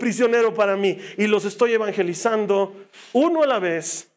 para 0.54 0.76
mí 0.76 0.98
y 1.16 1.26
los 1.26 1.44
estoy 1.44 1.72
evangelizando 1.72 2.74
uno 3.12 3.42
a 3.42 3.46
la 3.46 3.58
vez 3.58 4.10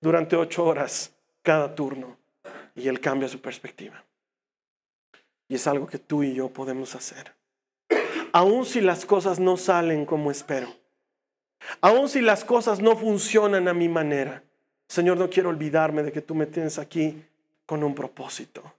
durante 0.00 0.36
ocho 0.36 0.64
horas 0.64 1.12
cada 1.42 1.74
turno. 1.74 2.16
Y 2.74 2.88
Él 2.88 3.00
cambia 3.00 3.28
su 3.28 3.40
perspectiva. 3.40 4.04
Y 5.48 5.54
es 5.54 5.66
algo 5.66 5.86
que 5.86 5.98
tú 5.98 6.22
y 6.22 6.34
yo 6.34 6.48
podemos 6.48 6.94
hacer. 6.94 7.32
Aun 8.32 8.66
si 8.66 8.80
las 8.80 9.06
cosas 9.06 9.38
no 9.38 9.56
salen 9.56 10.06
como 10.06 10.30
espero. 10.30 10.68
Aun 11.80 12.08
si 12.08 12.20
las 12.20 12.44
cosas 12.44 12.80
no 12.80 12.96
funcionan 12.96 13.68
a 13.68 13.74
mi 13.74 13.88
manera. 13.88 14.42
Señor, 14.88 15.16
no 15.16 15.30
quiero 15.30 15.50
olvidarme 15.50 16.02
de 16.02 16.12
que 16.12 16.20
tú 16.20 16.34
me 16.34 16.46
tienes 16.46 16.78
aquí 16.78 17.22
con 17.66 17.82
un 17.84 17.94
propósito. 17.94 18.74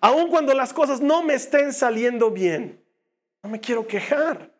Aun 0.00 0.28
cuando 0.28 0.54
las 0.54 0.72
cosas 0.72 1.00
no 1.00 1.22
me 1.22 1.34
estén 1.34 1.72
saliendo 1.72 2.30
bien, 2.30 2.80
no 3.42 3.50
me 3.50 3.60
quiero 3.60 3.86
quejar. 3.86 4.53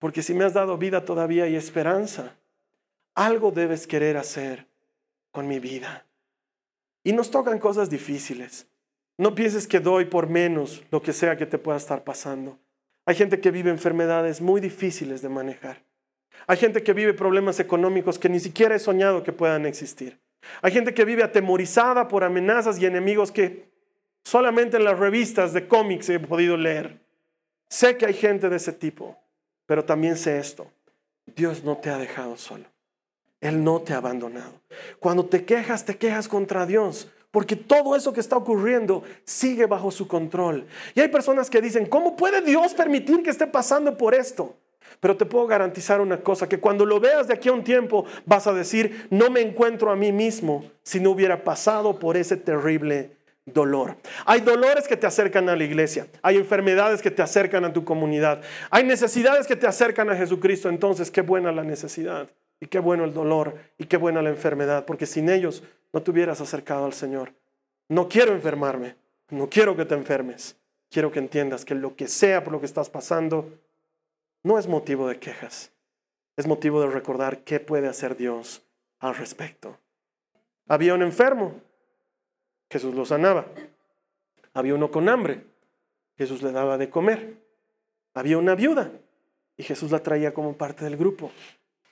Porque 0.00 0.22
si 0.22 0.34
me 0.34 0.44
has 0.44 0.54
dado 0.54 0.76
vida 0.76 1.04
todavía 1.04 1.46
y 1.46 1.54
esperanza, 1.54 2.34
algo 3.14 3.52
debes 3.52 3.86
querer 3.86 4.16
hacer 4.16 4.66
con 5.30 5.46
mi 5.46 5.60
vida. 5.60 6.06
Y 7.04 7.12
nos 7.12 7.30
tocan 7.30 7.60
cosas 7.60 7.88
difíciles. 7.88 8.66
No 9.18 9.34
pienses 9.34 9.68
que 9.68 9.78
doy 9.78 10.06
por 10.06 10.28
menos 10.28 10.82
lo 10.90 11.02
que 11.02 11.12
sea 11.12 11.36
que 11.36 11.46
te 11.46 11.58
pueda 11.58 11.76
estar 11.76 12.02
pasando. 12.02 12.58
Hay 13.04 13.14
gente 13.14 13.40
que 13.40 13.50
vive 13.50 13.70
enfermedades 13.70 14.40
muy 14.40 14.60
difíciles 14.60 15.20
de 15.20 15.28
manejar. 15.28 15.84
Hay 16.46 16.56
gente 16.56 16.82
que 16.82 16.94
vive 16.94 17.12
problemas 17.12 17.60
económicos 17.60 18.18
que 18.18 18.30
ni 18.30 18.40
siquiera 18.40 18.74
he 18.74 18.78
soñado 18.78 19.22
que 19.22 19.32
puedan 19.32 19.66
existir. 19.66 20.18
Hay 20.62 20.72
gente 20.72 20.94
que 20.94 21.04
vive 21.04 21.22
atemorizada 21.22 22.08
por 22.08 22.24
amenazas 22.24 22.78
y 22.78 22.86
enemigos 22.86 23.30
que 23.30 23.68
solamente 24.24 24.78
en 24.78 24.84
las 24.84 24.98
revistas 24.98 25.52
de 25.52 25.68
cómics 25.68 26.08
he 26.08 26.18
podido 26.18 26.56
leer. 26.56 26.98
Sé 27.68 27.98
que 27.98 28.06
hay 28.06 28.14
gente 28.14 28.48
de 28.48 28.56
ese 28.56 28.72
tipo. 28.72 29.19
Pero 29.70 29.84
también 29.84 30.16
sé 30.16 30.36
esto, 30.36 30.66
Dios 31.24 31.62
no 31.62 31.76
te 31.76 31.90
ha 31.90 31.96
dejado 31.96 32.36
solo. 32.36 32.64
Él 33.40 33.62
no 33.62 33.80
te 33.80 33.92
ha 33.92 33.98
abandonado. 33.98 34.50
Cuando 34.98 35.26
te 35.26 35.44
quejas, 35.44 35.84
te 35.84 35.96
quejas 35.96 36.26
contra 36.26 36.66
Dios, 36.66 37.08
porque 37.30 37.54
todo 37.54 37.94
eso 37.94 38.12
que 38.12 38.18
está 38.18 38.36
ocurriendo 38.36 39.04
sigue 39.22 39.66
bajo 39.66 39.92
su 39.92 40.08
control. 40.08 40.66
Y 40.96 41.00
hay 41.00 41.06
personas 41.06 41.48
que 41.48 41.60
dicen, 41.60 41.86
¿cómo 41.86 42.16
puede 42.16 42.42
Dios 42.42 42.74
permitir 42.74 43.22
que 43.22 43.30
esté 43.30 43.46
pasando 43.46 43.96
por 43.96 44.12
esto? 44.12 44.56
Pero 44.98 45.16
te 45.16 45.24
puedo 45.24 45.46
garantizar 45.46 46.00
una 46.00 46.20
cosa, 46.20 46.48
que 46.48 46.58
cuando 46.58 46.84
lo 46.84 46.98
veas 46.98 47.28
de 47.28 47.34
aquí 47.34 47.48
a 47.48 47.52
un 47.52 47.62
tiempo 47.62 48.06
vas 48.26 48.48
a 48.48 48.52
decir, 48.52 49.06
no 49.10 49.30
me 49.30 49.40
encuentro 49.40 49.92
a 49.92 49.94
mí 49.94 50.10
mismo 50.10 50.68
si 50.82 50.98
no 50.98 51.12
hubiera 51.12 51.44
pasado 51.44 52.00
por 52.00 52.16
ese 52.16 52.36
terrible 52.36 53.12
dolor. 53.52 53.96
Hay 54.26 54.40
dolores 54.40 54.88
que 54.88 54.96
te 54.96 55.06
acercan 55.06 55.48
a 55.48 55.56
la 55.56 55.64
iglesia, 55.64 56.06
hay 56.22 56.36
enfermedades 56.36 57.02
que 57.02 57.10
te 57.10 57.22
acercan 57.22 57.64
a 57.64 57.72
tu 57.72 57.84
comunidad, 57.84 58.42
hay 58.70 58.84
necesidades 58.84 59.46
que 59.46 59.56
te 59.56 59.66
acercan 59.66 60.10
a 60.10 60.16
Jesucristo. 60.16 60.68
Entonces, 60.68 61.10
qué 61.10 61.22
buena 61.22 61.52
la 61.52 61.64
necesidad 61.64 62.28
y 62.60 62.66
qué 62.66 62.78
bueno 62.78 63.04
el 63.04 63.14
dolor 63.14 63.54
y 63.78 63.86
qué 63.86 63.96
buena 63.96 64.22
la 64.22 64.30
enfermedad, 64.30 64.84
porque 64.84 65.06
sin 65.06 65.28
ellos 65.28 65.62
no 65.92 66.02
te 66.02 66.10
hubieras 66.10 66.40
acercado 66.40 66.84
al 66.84 66.92
Señor. 66.92 67.32
No 67.88 68.08
quiero 68.08 68.32
enfermarme, 68.32 68.96
no 69.30 69.48
quiero 69.48 69.76
que 69.76 69.84
te 69.84 69.94
enfermes. 69.94 70.56
Quiero 70.90 71.12
que 71.12 71.20
entiendas 71.20 71.64
que 71.64 71.76
lo 71.76 71.94
que 71.94 72.08
sea 72.08 72.42
por 72.42 72.52
lo 72.52 72.60
que 72.60 72.66
estás 72.66 72.90
pasando 72.90 73.48
no 74.42 74.58
es 74.58 74.66
motivo 74.66 75.08
de 75.08 75.18
quejas. 75.18 75.70
es 76.36 76.46
motivo 76.46 76.80
de 76.80 76.88
recordar 76.88 77.44
qué 77.44 77.60
puede 77.60 77.86
hacer 77.86 78.16
Dios 78.16 78.62
al 78.98 79.14
respecto. 79.14 79.76
Había 80.66 80.94
un 80.94 81.02
enfermo, 81.02 81.60
Jesús 82.70 82.94
lo 82.94 83.04
sanaba. 83.04 83.46
Había 84.54 84.74
uno 84.74 84.90
con 84.90 85.08
hambre, 85.08 85.44
Jesús 86.16 86.42
le 86.42 86.52
daba 86.52 86.78
de 86.78 86.88
comer. 86.88 87.34
Había 88.14 88.38
una 88.38 88.54
viuda 88.54 88.90
y 89.56 89.62
Jesús 89.62 89.90
la 89.90 90.02
traía 90.02 90.32
como 90.32 90.56
parte 90.56 90.84
del 90.84 90.96
grupo. 90.96 91.30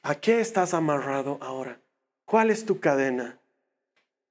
¿A 0.02 0.14
qué 0.14 0.40
estás 0.40 0.74
amarrado 0.74 1.38
ahora? 1.40 1.80
¿Cuál 2.24 2.50
es 2.50 2.64
tu 2.64 2.80
cadena? 2.80 3.38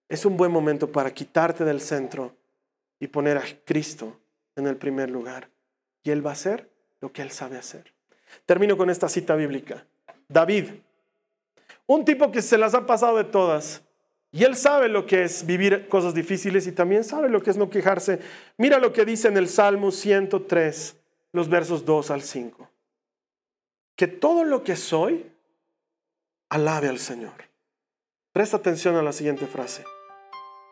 Es 0.09 0.25
un 0.25 0.37
buen 0.37 0.51
momento 0.51 0.91
para 0.91 1.13
quitarte 1.13 1.65
del 1.65 1.81
centro 1.81 2.35
y 2.99 3.07
poner 3.07 3.37
a 3.37 3.43
Cristo 3.65 4.19
en 4.55 4.67
el 4.67 4.77
primer 4.77 5.09
lugar. 5.09 5.49
Y 6.03 6.11
Él 6.11 6.25
va 6.25 6.31
a 6.31 6.33
hacer 6.33 6.69
lo 7.01 7.11
que 7.11 7.21
Él 7.21 7.31
sabe 7.31 7.57
hacer. 7.57 7.93
Termino 8.45 8.77
con 8.77 8.89
esta 8.89 9.09
cita 9.09 9.35
bíblica. 9.35 9.85
David, 10.27 10.69
un 11.85 12.05
tipo 12.05 12.31
que 12.31 12.41
se 12.41 12.57
las 12.57 12.73
ha 12.73 12.85
pasado 12.85 13.17
de 13.17 13.23
todas. 13.23 13.81
Y 14.37 14.43
él 14.43 14.55
sabe 14.55 14.87
lo 14.87 15.07
que 15.07 15.23
es 15.23 15.47
vivir 15.47 15.87
cosas 15.87 16.13
difíciles 16.13 16.67
y 16.67 16.71
también 16.71 17.03
sabe 17.03 17.27
lo 17.27 17.41
que 17.41 17.49
es 17.49 17.57
no 17.57 17.71
quejarse. 17.71 18.19
Mira 18.57 18.77
lo 18.77 18.93
que 18.93 19.03
dice 19.03 19.29
en 19.29 19.35
el 19.35 19.49
Salmo 19.49 19.89
103, 19.89 20.95
los 21.31 21.49
versos 21.49 21.85
2 21.85 22.11
al 22.11 22.21
5. 22.21 22.69
Que 23.95 24.05
todo 24.05 24.43
lo 24.43 24.63
que 24.63 24.75
soy, 24.75 25.25
alabe 26.49 26.87
al 26.87 26.99
Señor. 26.99 27.33
Presta 28.31 28.57
atención 28.57 28.95
a 28.95 29.01
la 29.01 29.11
siguiente 29.11 29.47
frase. 29.47 29.83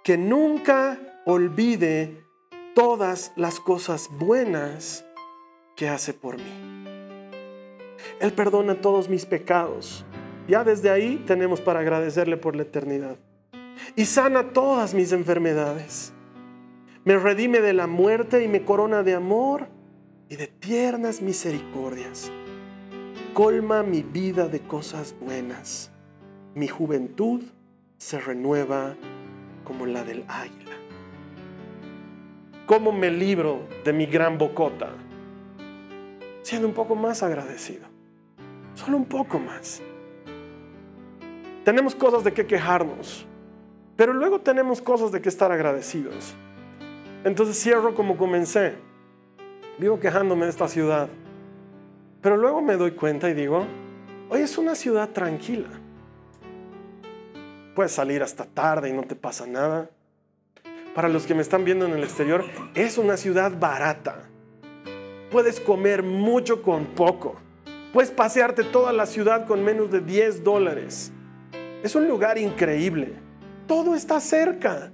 Que 0.04 0.16
nunca 0.16 1.00
olvide 1.26 2.24
todas 2.76 3.32
las 3.36 3.60
cosas 3.60 4.10
buenas 4.12 5.06
que 5.76 5.90
hace 5.90 6.14
por 6.14 6.38
mí. 6.38 6.86
Él 8.20 8.32
perdona 8.32 8.80
todos 8.80 9.10
mis 9.10 9.26
pecados. 9.26 10.06
Ya 10.48 10.64
desde 10.64 10.92
ahí 10.92 11.24
tenemos 11.26 11.62
para 11.62 11.80
agradecerle 11.80 12.38
por 12.38 12.56
la 12.56 12.62
eternidad. 12.62 13.18
Y 13.96 14.06
sana 14.06 14.54
todas 14.54 14.94
mis 14.94 15.12
enfermedades. 15.12 16.14
Me 17.04 17.18
redime 17.18 17.62
de 17.62 17.74
la 17.74 17.88
muerte 17.88 18.44
y 18.44 18.48
me 18.48 18.64
corona 18.64 19.04
de 19.04 19.14
amor 19.14 19.68
y 20.30 20.36
de 20.36 20.48
tiernas 20.48 21.22
misericordias. 21.22 22.32
Colma 23.34 23.84
mi 23.84 24.02
vida 24.02 24.48
de 24.48 24.62
cosas 24.62 25.16
buenas. 25.20 25.92
Mi 26.56 26.68
juventud 26.68 27.44
se 27.98 28.20
renueva 28.20 28.96
como 29.64 29.86
la 29.86 30.04
del 30.04 30.24
águila. 30.28 30.76
¿Cómo 32.66 32.92
me 32.92 33.12
libro 33.12 33.68
de 33.84 33.94
mi 33.94 34.08
gran 34.08 34.38
bocota? 34.38 34.90
Siendo 36.42 36.68
un 36.68 36.74
poco 36.74 36.96
más 36.96 37.22
agradecido. 37.22 37.86
Solo 38.74 38.98
un 38.98 39.06
poco 39.06 39.38
más. 39.38 39.82
Tenemos 41.64 41.94
cosas 41.96 42.24
de 42.24 42.34
qué 42.34 42.46
quejarnos, 42.46 43.28
pero 43.96 44.14
luego 44.14 44.40
tenemos 44.40 44.82
cosas 44.82 45.12
de 45.12 45.22
qué 45.22 45.30
estar 45.30 45.52
agradecidos. 45.52 46.36
Entonces 47.24 47.62
cierro 47.62 47.96
como 47.96 48.18
comencé. 48.18 48.76
Vivo 49.78 50.00
quejándome 50.00 50.46
de 50.46 50.52
esta 50.52 50.68
ciudad, 50.68 51.10
pero 52.22 52.38
luego 52.38 52.62
me 52.62 52.78
doy 52.78 52.92
cuenta 52.92 53.30
y 53.30 53.34
digo, 53.34 53.66
hoy 54.30 54.42
es 54.42 54.58
una 54.58 54.74
ciudad 54.74 55.10
tranquila. 55.10 55.68
Puedes 57.76 57.92
salir 57.92 58.24
hasta 58.24 58.46
tarde 58.46 58.90
y 58.90 58.94
no 58.94 59.04
te 59.04 59.16
pasa 59.16 59.46
nada. 59.46 59.90
Para 60.96 61.10
los 61.10 61.28
que 61.28 61.36
me 61.36 61.42
están 61.42 61.66
viendo 61.66 61.86
en 61.86 61.92
el 61.92 62.04
exterior, 62.04 62.46
es 62.74 62.98
una 62.98 63.18
ciudad 63.18 63.52
barata. 63.60 64.30
Puedes 65.30 65.60
comer 65.60 66.04
mucho 66.04 66.62
con 66.62 66.86
poco. 66.86 67.36
Puedes 67.92 68.12
pasearte 68.12 68.64
toda 68.64 68.94
la 68.94 69.06
ciudad 69.06 69.46
con 69.46 69.62
menos 69.64 69.92
de 69.92 70.00
10 70.00 70.44
dólares. 70.44 71.12
Es 71.84 71.96
un 71.96 72.08
lugar 72.08 72.38
increíble. 72.38 73.25
Todo 73.68 73.96
está 73.96 74.20
cerca. 74.20 74.92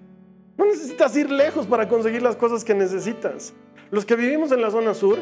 No 0.57 0.65
necesitas 0.65 1.15
ir 1.15 1.31
lejos 1.31 1.65
para 1.65 1.87
conseguir 1.87 2.21
las 2.21 2.35
cosas 2.35 2.63
que 2.63 2.73
necesitas. 2.73 3.53
Los 3.89 4.05
que 4.05 4.15
vivimos 4.15 4.51
en 4.51 4.61
la 4.61 4.71
zona 4.71 4.93
sur, 4.93 5.17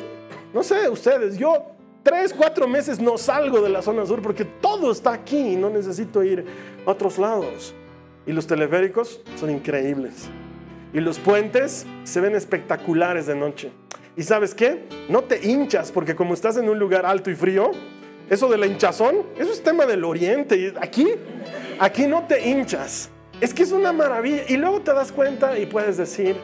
no 0.53 0.63
sé, 0.63 0.89
ustedes, 0.89 1.37
yo 1.37 1.65
tres, 2.03 2.33
cuatro 2.33 2.67
meses 2.67 2.99
no 2.99 3.17
salgo 3.17 3.61
de 3.61 3.69
la 3.69 3.81
zona 3.81 4.05
sur 4.05 4.21
porque 4.21 4.45
todo 4.45 4.91
está 4.91 5.13
aquí 5.13 5.53
y 5.53 5.55
no 5.55 5.69
necesito 5.69 6.23
ir 6.23 6.45
a 6.85 6.91
otros 6.91 7.17
lados. 7.17 7.73
Y 8.25 8.31
los 8.31 8.47
teleféricos 8.47 9.21
son 9.39 9.49
increíbles. 9.49 10.27
Y 10.93 10.99
los 10.99 11.19
puentes 11.19 11.85
se 12.03 12.19
ven 12.19 12.35
espectaculares 12.35 13.25
de 13.25 13.35
noche. 13.35 13.71
Y 14.17 14.23
sabes 14.23 14.53
qué? 14.53 14.87
No 15.07 15.23
te 15.23 15.47
hinchas 15.47 15.91
porque 15.91 16.15
como 16.15 16.33
estás 16.33 16.57
en 16.57 16.69
un 16.69 16.77
lugar 16.77 17.05
alto 17.05 17.31
y 17.31 17.35
frío, 17.35 17.71
eso 18.29 18.49
de 18.49 18.57
la 18.57 18.67
hinchazón, 18.67 19.23
eso 19.37 19.51
es 19.51 19.63
tema 19.63 19.85
del 19.85 20.03
oriente. 20.03 20.73
Aquí, 20.81 21.07
aquí 21.79 22.05
no 22.05 22.27
te 22.27 22.49
hinchas. 22.49 23.09
Es 23.41 23.53
que 23.53 23.63
es 23.63 23.71
una 23.71 23.93
maravilla. 23.93 24.43
Y 24.47 24.57
luego 24.57 24.81
te 24.81 24.93
das 24.93 25.11
cuenta 25.11 25.57
y 25.57 25.65
puedes 25.65 25.97
decir, 25.97 26.35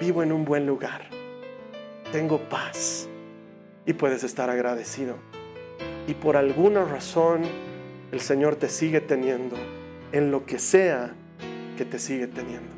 vivo 0.00 0.22
en 0.22 0.32
un 0.32 0.44
buen 0.44 0.66
lugar. 0.66 1.02
Tengo 2.12 2.38
paz. 2.48 3.08
Y 3.84 3.92
puedes 3.92 4.24
estar 4.24 4.48
agradecido. 4.48 5.16
Y 6.06 6.14
por 6.14 6.36
alguna 6.36 6.84
razón 6.84 7.42
el 8.10 8.20
Señor 8.20 8.56
te 8.56 8.68
sigue 8.68 9.00
teniendo 9.00 9.56
en 10.12 10.30
lo 10.30 10.46
que 10.46 10.58
sea 10.58 11.12
que 11.76 11.84
te 11.84 11.98
sigue 11.98 12.26
teniendo. 12.26 12.72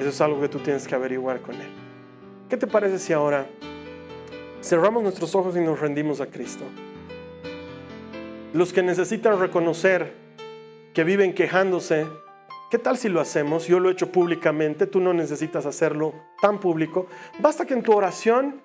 Eso 0.00 0.08
es 0.08 0.20
algo 0.20 0.40
que 0.40 0.48
tú 0.48 0.58
tienes 0.58 0.88
que 0.88 0.94
averiguar 0.94 1.40
con 1.40 1.54
Él. 1.54 1.70
¿Qué 2.48 2.56
te 2.56 2.66
parece 2.66 2.98
si 2.98 3.12
ahora 3.12 3.46
cerramos 4.62 5.02
nuestros 5.02 5.34
ojos 5.34 5.56
y 5.56 5.60
nos 5.60 5.78
rendimos 5.78 6.20
a 6.20 6.26
Cristo? 6.26 6.64
Los 8.54 8.72
que 8.72 8.82
necesitan 8.82 9.38
reconocer 9.38 10.21
que 10.94 11.04
viven 11.04 11.34
quejándose, 11.34 12.06
¿qué 12.70 12.78
tal 12.78 12.98
si 12.98 13.08
lo 13.08 13.20
hacemos? 13.20 13.66
Yo 13.66 13.80
lo 13.80 13.88
he 13.88 13.92
hecho 13.92 14.12
públicamente, 14.12 14.86
tú 14.86 15.00
no 15.00 15.14
necesitas 15.14 15.64
hacerlo 15.64 16.12
tan 16.40 16.60
público. 16.60 17.06
Basta 17.38 17.64
que 17.64 17.74
en 17.74 17.82
tu 17.82 17.92
oración 17.92 18.62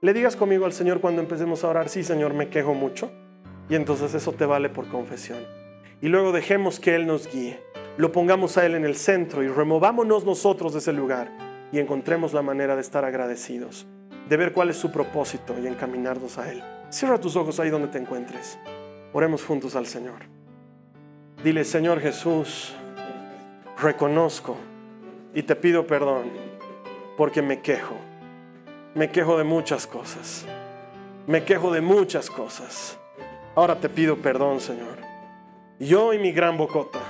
le 0.00 0.12
digas 0.12 0.36
conmigo 0.36 0.66
al 0.66 0.72
Señor 0.72 1.00
cuando 1.00 1.22
empecemos 1.22 1.64
a 1.64 1.68
orar, 1.68 1.88
sí 1.88 2.04
Señor, 2.04 2.34
me 2.34 2.48
quejo 2.48 2.74
mucho. 2.74 3.10
Y 3.68 3.76
entonces 3.76 4.14
eso 4.14 4.32
te 4.32 4.44
vale 4.44 4.68
por 4.68 4.88
confesión. 4.88 5.38
Y 6.02 6.08
luego 6.08 6.32
dejemos 6.32 6.80
que 6.80 6.94
Él 6.94 7.06
nos 7.06 7.30
guíe. 7.32 7.60
Lo 7.96 8.12
pongamos 8.12 8.56
a 8.56 8.66
Él 8.66 8.74
en 8.74 8.84
el 8.84 8.96
centro 8.96 9.42
y 9.42 9.48
removámonos 9.48 10.24
nosotros 10.24 10.72
de 10.72 10.80
ese 10.80 10.92
lugar 10.92 11.30
y 11.72 11.78
encontremos 11.78 12.32
la 12.32 12.42
manera 12.42 12.74
de 12.74 12.80
estar 12.80 13.04
agradecidos, 13.04 13.86
de 14.28 14.36
ver 14.36 14.52
cuál 14.52 14.70
es 14.70 14.76
su 14.76 14.90
propósito 14.90 15.54
y 15.62 15.66
encaminarnos 15.66 16.38
a 16.38 16.50
Él. 16.50 16.62
Cierra 16.90 17.18
tus 17.18 17.36
ojos 17.36 17.60
ahí 17.60 17.70
donde 17.70 17.88
te 17.88 17.98
encuentres. 17.98 18.58
Oremos 19.12 19.44
juntos 19.44 19.76
al 19.76 19.86
Señor. 19.86 20.39
Dile, 21.42 21.64
Señor 21.64 22.00
Jesús, 22.00 22.74
reconozco 23.80 24.56
y 25.32 25.42
te 25.42 25.56
pido 25.56 25.86
perdón 25.86 26.24
porque 27.16 27.40
me 27.40 27.60
quejo. 27.60 27.94
Me 28.94 29.10
quejo 29.10 29.38
de 29.38 29.44
muchas 29.44 29.86
cosas. 29.86 30.44
Me 31.26 31.44
quejo 31.44 31.72
de 31.72 31.80
muchas 31.80 32.28
cosas. 32.28 32.98
Ahora 33.54 33.80
te 33.80 33.88
pido 33.88 34.16
perdón, 34.16 34.60
Señor. 34.60 34.98
Yo 35.78 36.12
y 36.12 36.18
mi 36.18 36.30
gran 36.30 36.58
bocota 36.58 37.00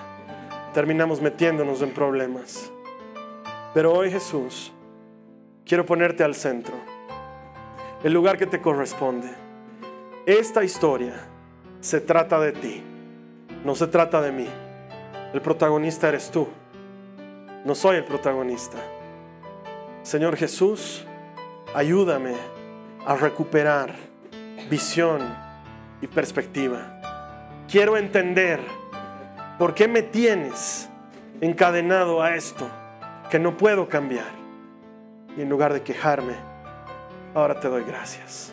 terminamos 0.72 1.20
metiéndonos 1.20 1.83
en 1.83 1.91
problemas. 1.91 2.70
Pero 3.74 3.93
hoy 3.93 4.12
Jesús, 4.12 4.72
quiero 5.64 5.85
ponerte 5.85 6.22
al 6.22 6.35
centro, 6.35 6.74
el 8.05 8.12
lugar 8.12 8.39
que 8.39 8.47
te 8.47 8.61
corresponde. 8.61 9.28
Esta 10.26 10.62
historia 10.62 11.14
se 11.81 12.01
trata 12.01 12.39
de 12.41 12.53
ti, 12.53 12.83
no 13.65 13.75
se 13.75 13.87
trata 13.87 14.21
de 14.21 14.33
mí. 14.33 14.49
El 15.33 15.41
protagonista 15.41 16.09
eres 16.09 16.31
tú, 16.31 16.49
no 17.65 17.75
soy 17.75 17.97
el 17.97 18.05
protagonista. 18.05 18.79
Señor 20.03 20.37
Jesús, 20.37 21.05
ayúdame 21.75 22.35
a 23.07 23.15
recuperar 23.17 23.95
visión 24.69 25.21
y 26.01 26.07
perspectiva. 26.07 27.01
Quiero 27.71 27.97
entender 27.97 28.61
por 29.59 29.75
qué 29.75 29.89
me 29.89 30.03
tienes 30.03 30.89
encadenado 31.41 32.23
a 32.23 32.35
esto 32.35 32.69
que 33.31 33.39
no 33.39 33.57
puedo 33.57 33.89
cambiar. 33.89 34.41
Y 35.37 35.43
en 35.43 35.49
lugar 35.49 35.73
de 35.73 35.83
quejarme, 35.83 36.35
ahora 37.35 37.61
te 37.61 37.69
doy 37.69 37.85
gracias. 37.85 38.53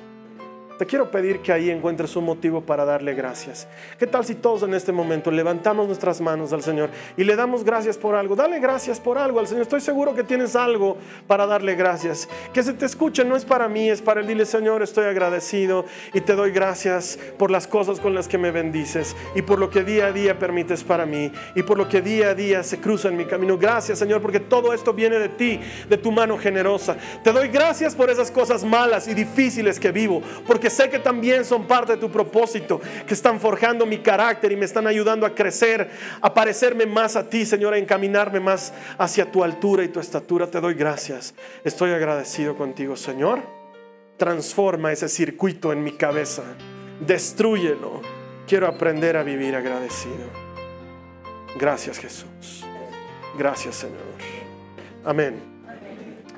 Te 0.77 0.85
quiero 0.85 1.09
pedir 1.09 1.39
que 1.39 1.51
ahí 1.51 1.71
encuentres 1.71 2.15
un 2.15 2.25
motivo 2.25 2.61
para 2.61 2.85
darle 2.85 3.15
gracias. 3.15 3.67
¿Qué 3.97 4.05
tal 4.05 4.25
si 4.25 4.35
todos 4.35 4.61
en 4.61 4.75
este 4.75 4.91
momento 4.91 5.31
levantamos 5.31 5.87
nuestras 5.87 6.21
manos 6.21 6.53
al 6.53 6.61
Señor 6.61 6.91
y 7.15 7.23
le 7.23 7.35
damos 7.35 7.63
gracias 7.63 7.97
por 7.97 8.13
algo? 8.13 8.35
Dale 8.35 8.59
gracias 8.59 8.99
por 8.99 9.17
algo 9.17 9.39
al 9.39 9.47
Señor. 9.47 9.63
Estoy 9.63 9.81
seguro 9.81 10.13
que 10.13 10.23
tienes 10.23 10.55
algo 10.55 10.97
para 11.25 11.47
darle 11.47 11.75
gracias. 11.75 12.29
Que 12.53 12.61
se 12.61 12.73
te 12.73 12.85
escuche 12.85 13.25
no 13.25 13.35
es 13.35 13.43
para 13.43 13.67
mí, 13.67 13.89
es 13.89 14.03
para 14.03 14.21
él. 14.21 14.27
Dile, 14.27 14.45
Señor, 14.45 14.83
estoy 14.83 15.05
agradecido 15.05 15.85
y 16.13 16.21
te 16.21 16.33
doy 16.33 16.51
gracias 16.51 17.17
por 17.39 17.49
las 17.49 17.65
cosas 17.65 17.99
con 17.99 18.13
las 18.13 18.27
que 18.27 18.37
me 18.37 18.51
bendices 18.51 19.15
y 19.33 19.41
por 19.41 19.57
lo 19.57 19.71
que 19.71 19.83
día 19.83 20.07
a 20.07 20.11
día 20.11 20.37
permites 20.37 20.83
para 20.83 21.07
mí 21.07 21.31
y 21.55 21.63
por 21.63 21.77
lo 21.77 21.89
que 21.89 22.01
día 22.01 22.29
a 22.29 22.35
día 22.35 22.61
se 22.61 22.79
cruza 22.79 23.07
en 23.07 23.17
mi 23.17 23.25
camino. 23.25 23.57
Gracias, 23.57 23.97
Señor, 23.97 24.21
porque 24.21 24.39
todo 24.39 24.73
esto 24.73 24.93
viene 24.93 25.17
de 25.17 25.29
ti, 25.29 25.59
de 25.89 25.97
tu 25.97 26.11
mano 26.11 26.37
generosa. 26.37 26.97
Te 27.23 27.31
doy 27.31 27.47
gracias 27.47 27.95
por 27.95 28.11
esas 28.11 28.29
cosas 28.29 28.63
malas 28.63 29.07
y 29.07 29.15
difíciles 29.15 29.79
que 29.79 29.91
vivo, 29.91 30.21
porque 30.45 30.66
que 30.67 30.71
sé 30.71 30.89
que 30.89 30.99
también 30.99 31.45
son 31.45 31.65
parte 31.65 31.93
de 31.93 31.97
tu 31.97 32.11
propósito, 32.11 32.81
que 33.07 33.13
están 33.13 33.39
forjando 33.39 33.85
mi 33.85 33.99
carácter 33.99 34.51
y 34.51 34.57
me 34.57 34.65
están 34.65 34.85
ayudando 34.85 35.25
a 35.25 35.33
crecer, 35.33 35.89
a 36.19 36.33
parecerme 36.33 36.85
más 36.85 37.15
a 37.15 37.29
ti, 37.29 37.45
Señor, 37.45 37.73
a 37.73 37.77
encaminarme 37.77 38.41
más 38.41 38.73
hacia 38.97 39.31
tu 39.31 39.45
altura 39.45 39.85
y 39.85 39.87
tu 39.87 40.01
estatura. 40.01 40.45
Te 40.47 40.59
doy 40.59 40.73
gracias. 40.73 41.33
Estoy 41.63 41.91
agradecido 41.91 42.57
contigo, 42.57 42.97
Señor. 42.97 43.43
Transforma 44.17 44.91
ese 44.91 45.07
circuito 45.07 45.71
en 45.71 45.85
mi 45.85 45.93
cabeza. 45.93 46.43
Destrúyelo. 46.99 48.01
Quiero 48.45 48.67
aprender 48.67 49.15
a 49.15 49.23
vivir 49.23 49.55
agradecido. 49.55 50.27
Gracias, 51.57 51.97
Jesús. 51.97 52.65
Gracias, 53.37 53.73
Señor. 53.73 54.01
Amén. 55.05 55.39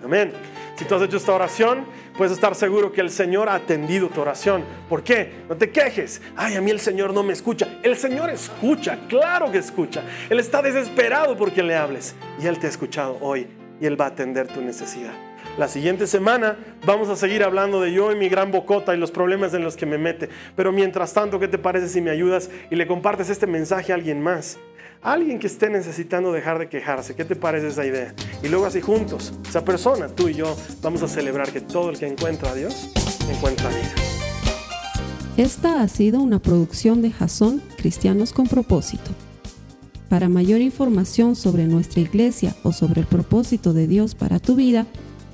Amén. 0.04 0.34
Si 0.76 0.86
tú 0.86 0.94
has 0.94 1.02
hecho 1.02 1.18
esta 1.18 1.34
oración, 1.34 1.84
puedes 2.20 2.34
estar 2.34 2.54
seguro 2.54 2.92
que 2.92 3.00
el 3.00 3.12
Señor 3.12 3.48
ha 3.48 3.56
atendido 3.56 4.10
tu 4.10 4.20
oración. 4.20 4.66
¿Por 4.90 5.04
qué? 5.04 5.32
No 5.48 5.56
te 5.56 5.72
quejes. 5.72 6.22
Ay, 6.36 6.56
a 6.56 6.62
mí 6.62 6.70
el 6.70 6.82
Señor 6.82 7.14
no 7.14 7.24
me 7.24 7.32
escucha. 7.32 7.80
El 7.82 7.96
Señor 7.96 8.30
escucha, 8.30 9.00
claro 9.08 9.50
que 9.50 9.60
escucha. 9.60 10.04
Él 10.30 10.38
está 10.38 10.62
desesperado 10.62 11.38
porque 11.38 11.64
le 11.64 11.78
hables. 11.78 12.16
Y 12.38 12.48
Él 12.48 12.60
te 12.60 12.68
ha 12.68 12.70
escuchado 12.70 13.18
hoy 13.22 13.48
y 13.80 13.86
Él 13.86 14.00
va 14.00 14.04
a 14.04 14.08
atender 14.10 14.50
tu 14.50 14.60
necesidad. 14.60 15.29
La 15.60 15.68
siguiente 15.68 16.08
semana 16.08 16.58
vamos 16.86 17.10
a 17.10 17.18
seguir 17.18 17.44
hablando 17.44 17.82
de 17.82 17.92
yo 17.92 18.14
y 18.14 18.16
mi 18.16 18.30
gran 18.30 18.50
bocota 18.50 18.96
y 18.96 18.98
los 18.98 19.12
problemas 19.12 19.54
en 19.54 19.62
los 19.62 19.76
que 19.76 19.86
me 19.86 19.98
mete. 19.98 20.30
Pero 20.56 20.72
mientras 20.72 21.14
tanto, 21.14 21.38
¿qué 21.38 21.50
te 21.50 21.58
parece 21.58 21.90
si 21.90 22.00
me 22.00 22.12
ayudas 22.12 22.50
y 22.72 22.78
le 22.78 22.88
compartes 22.88 23.30
este 23.30 23.46
mensaje 23.46 23.92
a 23.92 23.96
alguien 23.96 24.22
más? 24.22 24.58
alguien 25.02 25.38
que 25.38 25.48
esté 25.48 25.70
necesitando 25.70 26.32
dejar 26.32 26.60
de 26.60 26.70
quejarse. 26.70 27.14
¿Qué 27.14 27.26
te 27.26 27.36
parece 27.36 27.68
esa 27.68 27.86
idea? 27.86 28.14
Y 28.42 28.48
luego 28.48 28.68
así 28.68 28.80
juntos, 28.80 29.34
esa 29.50 29.66
persona, 29.66 30.08
tú 30.08 30.30
y 30.30 30.34
yo, 30.34 30.56
vamos 30.82 31.04
a 31.04 31.10
celebrar 31.10 31.52
que 31.52 31.60
todo 31.60 31.90
el 31.90 32.00
que 32.00 32.08
encuentra 32.08 32.52
a 32.52 32.56
Dios 32.56 32.90
encuentra 33.30 33.68
vida. 33.68 33.94
Esta 35.36 35.82
ha 35.82 35.88
sido 35.90 36.22
una 36.22 36.40
producción 36.40 37.02
de 37.02 37.12
Jason 37.12 37.62
Cristianos 37.78 38.32
con 38.32 38.48
propósito. 38.48 39.12
Para 40.08 40.30
mayor 40.30 40.62
información 40.62 41.36
sobre 41.36 41.66
nuestra 41.66 42.00
iglesia 42.00 42.56
o 42.64 42.72
sobre 42.72 43.02
el 43.02 43.08
propósito 43.08 43.74
de 43.74 43.88
Dios 43.88 44.16
para 44.16 44.40
tu 44.40 44.56
vida, 44.56 44.86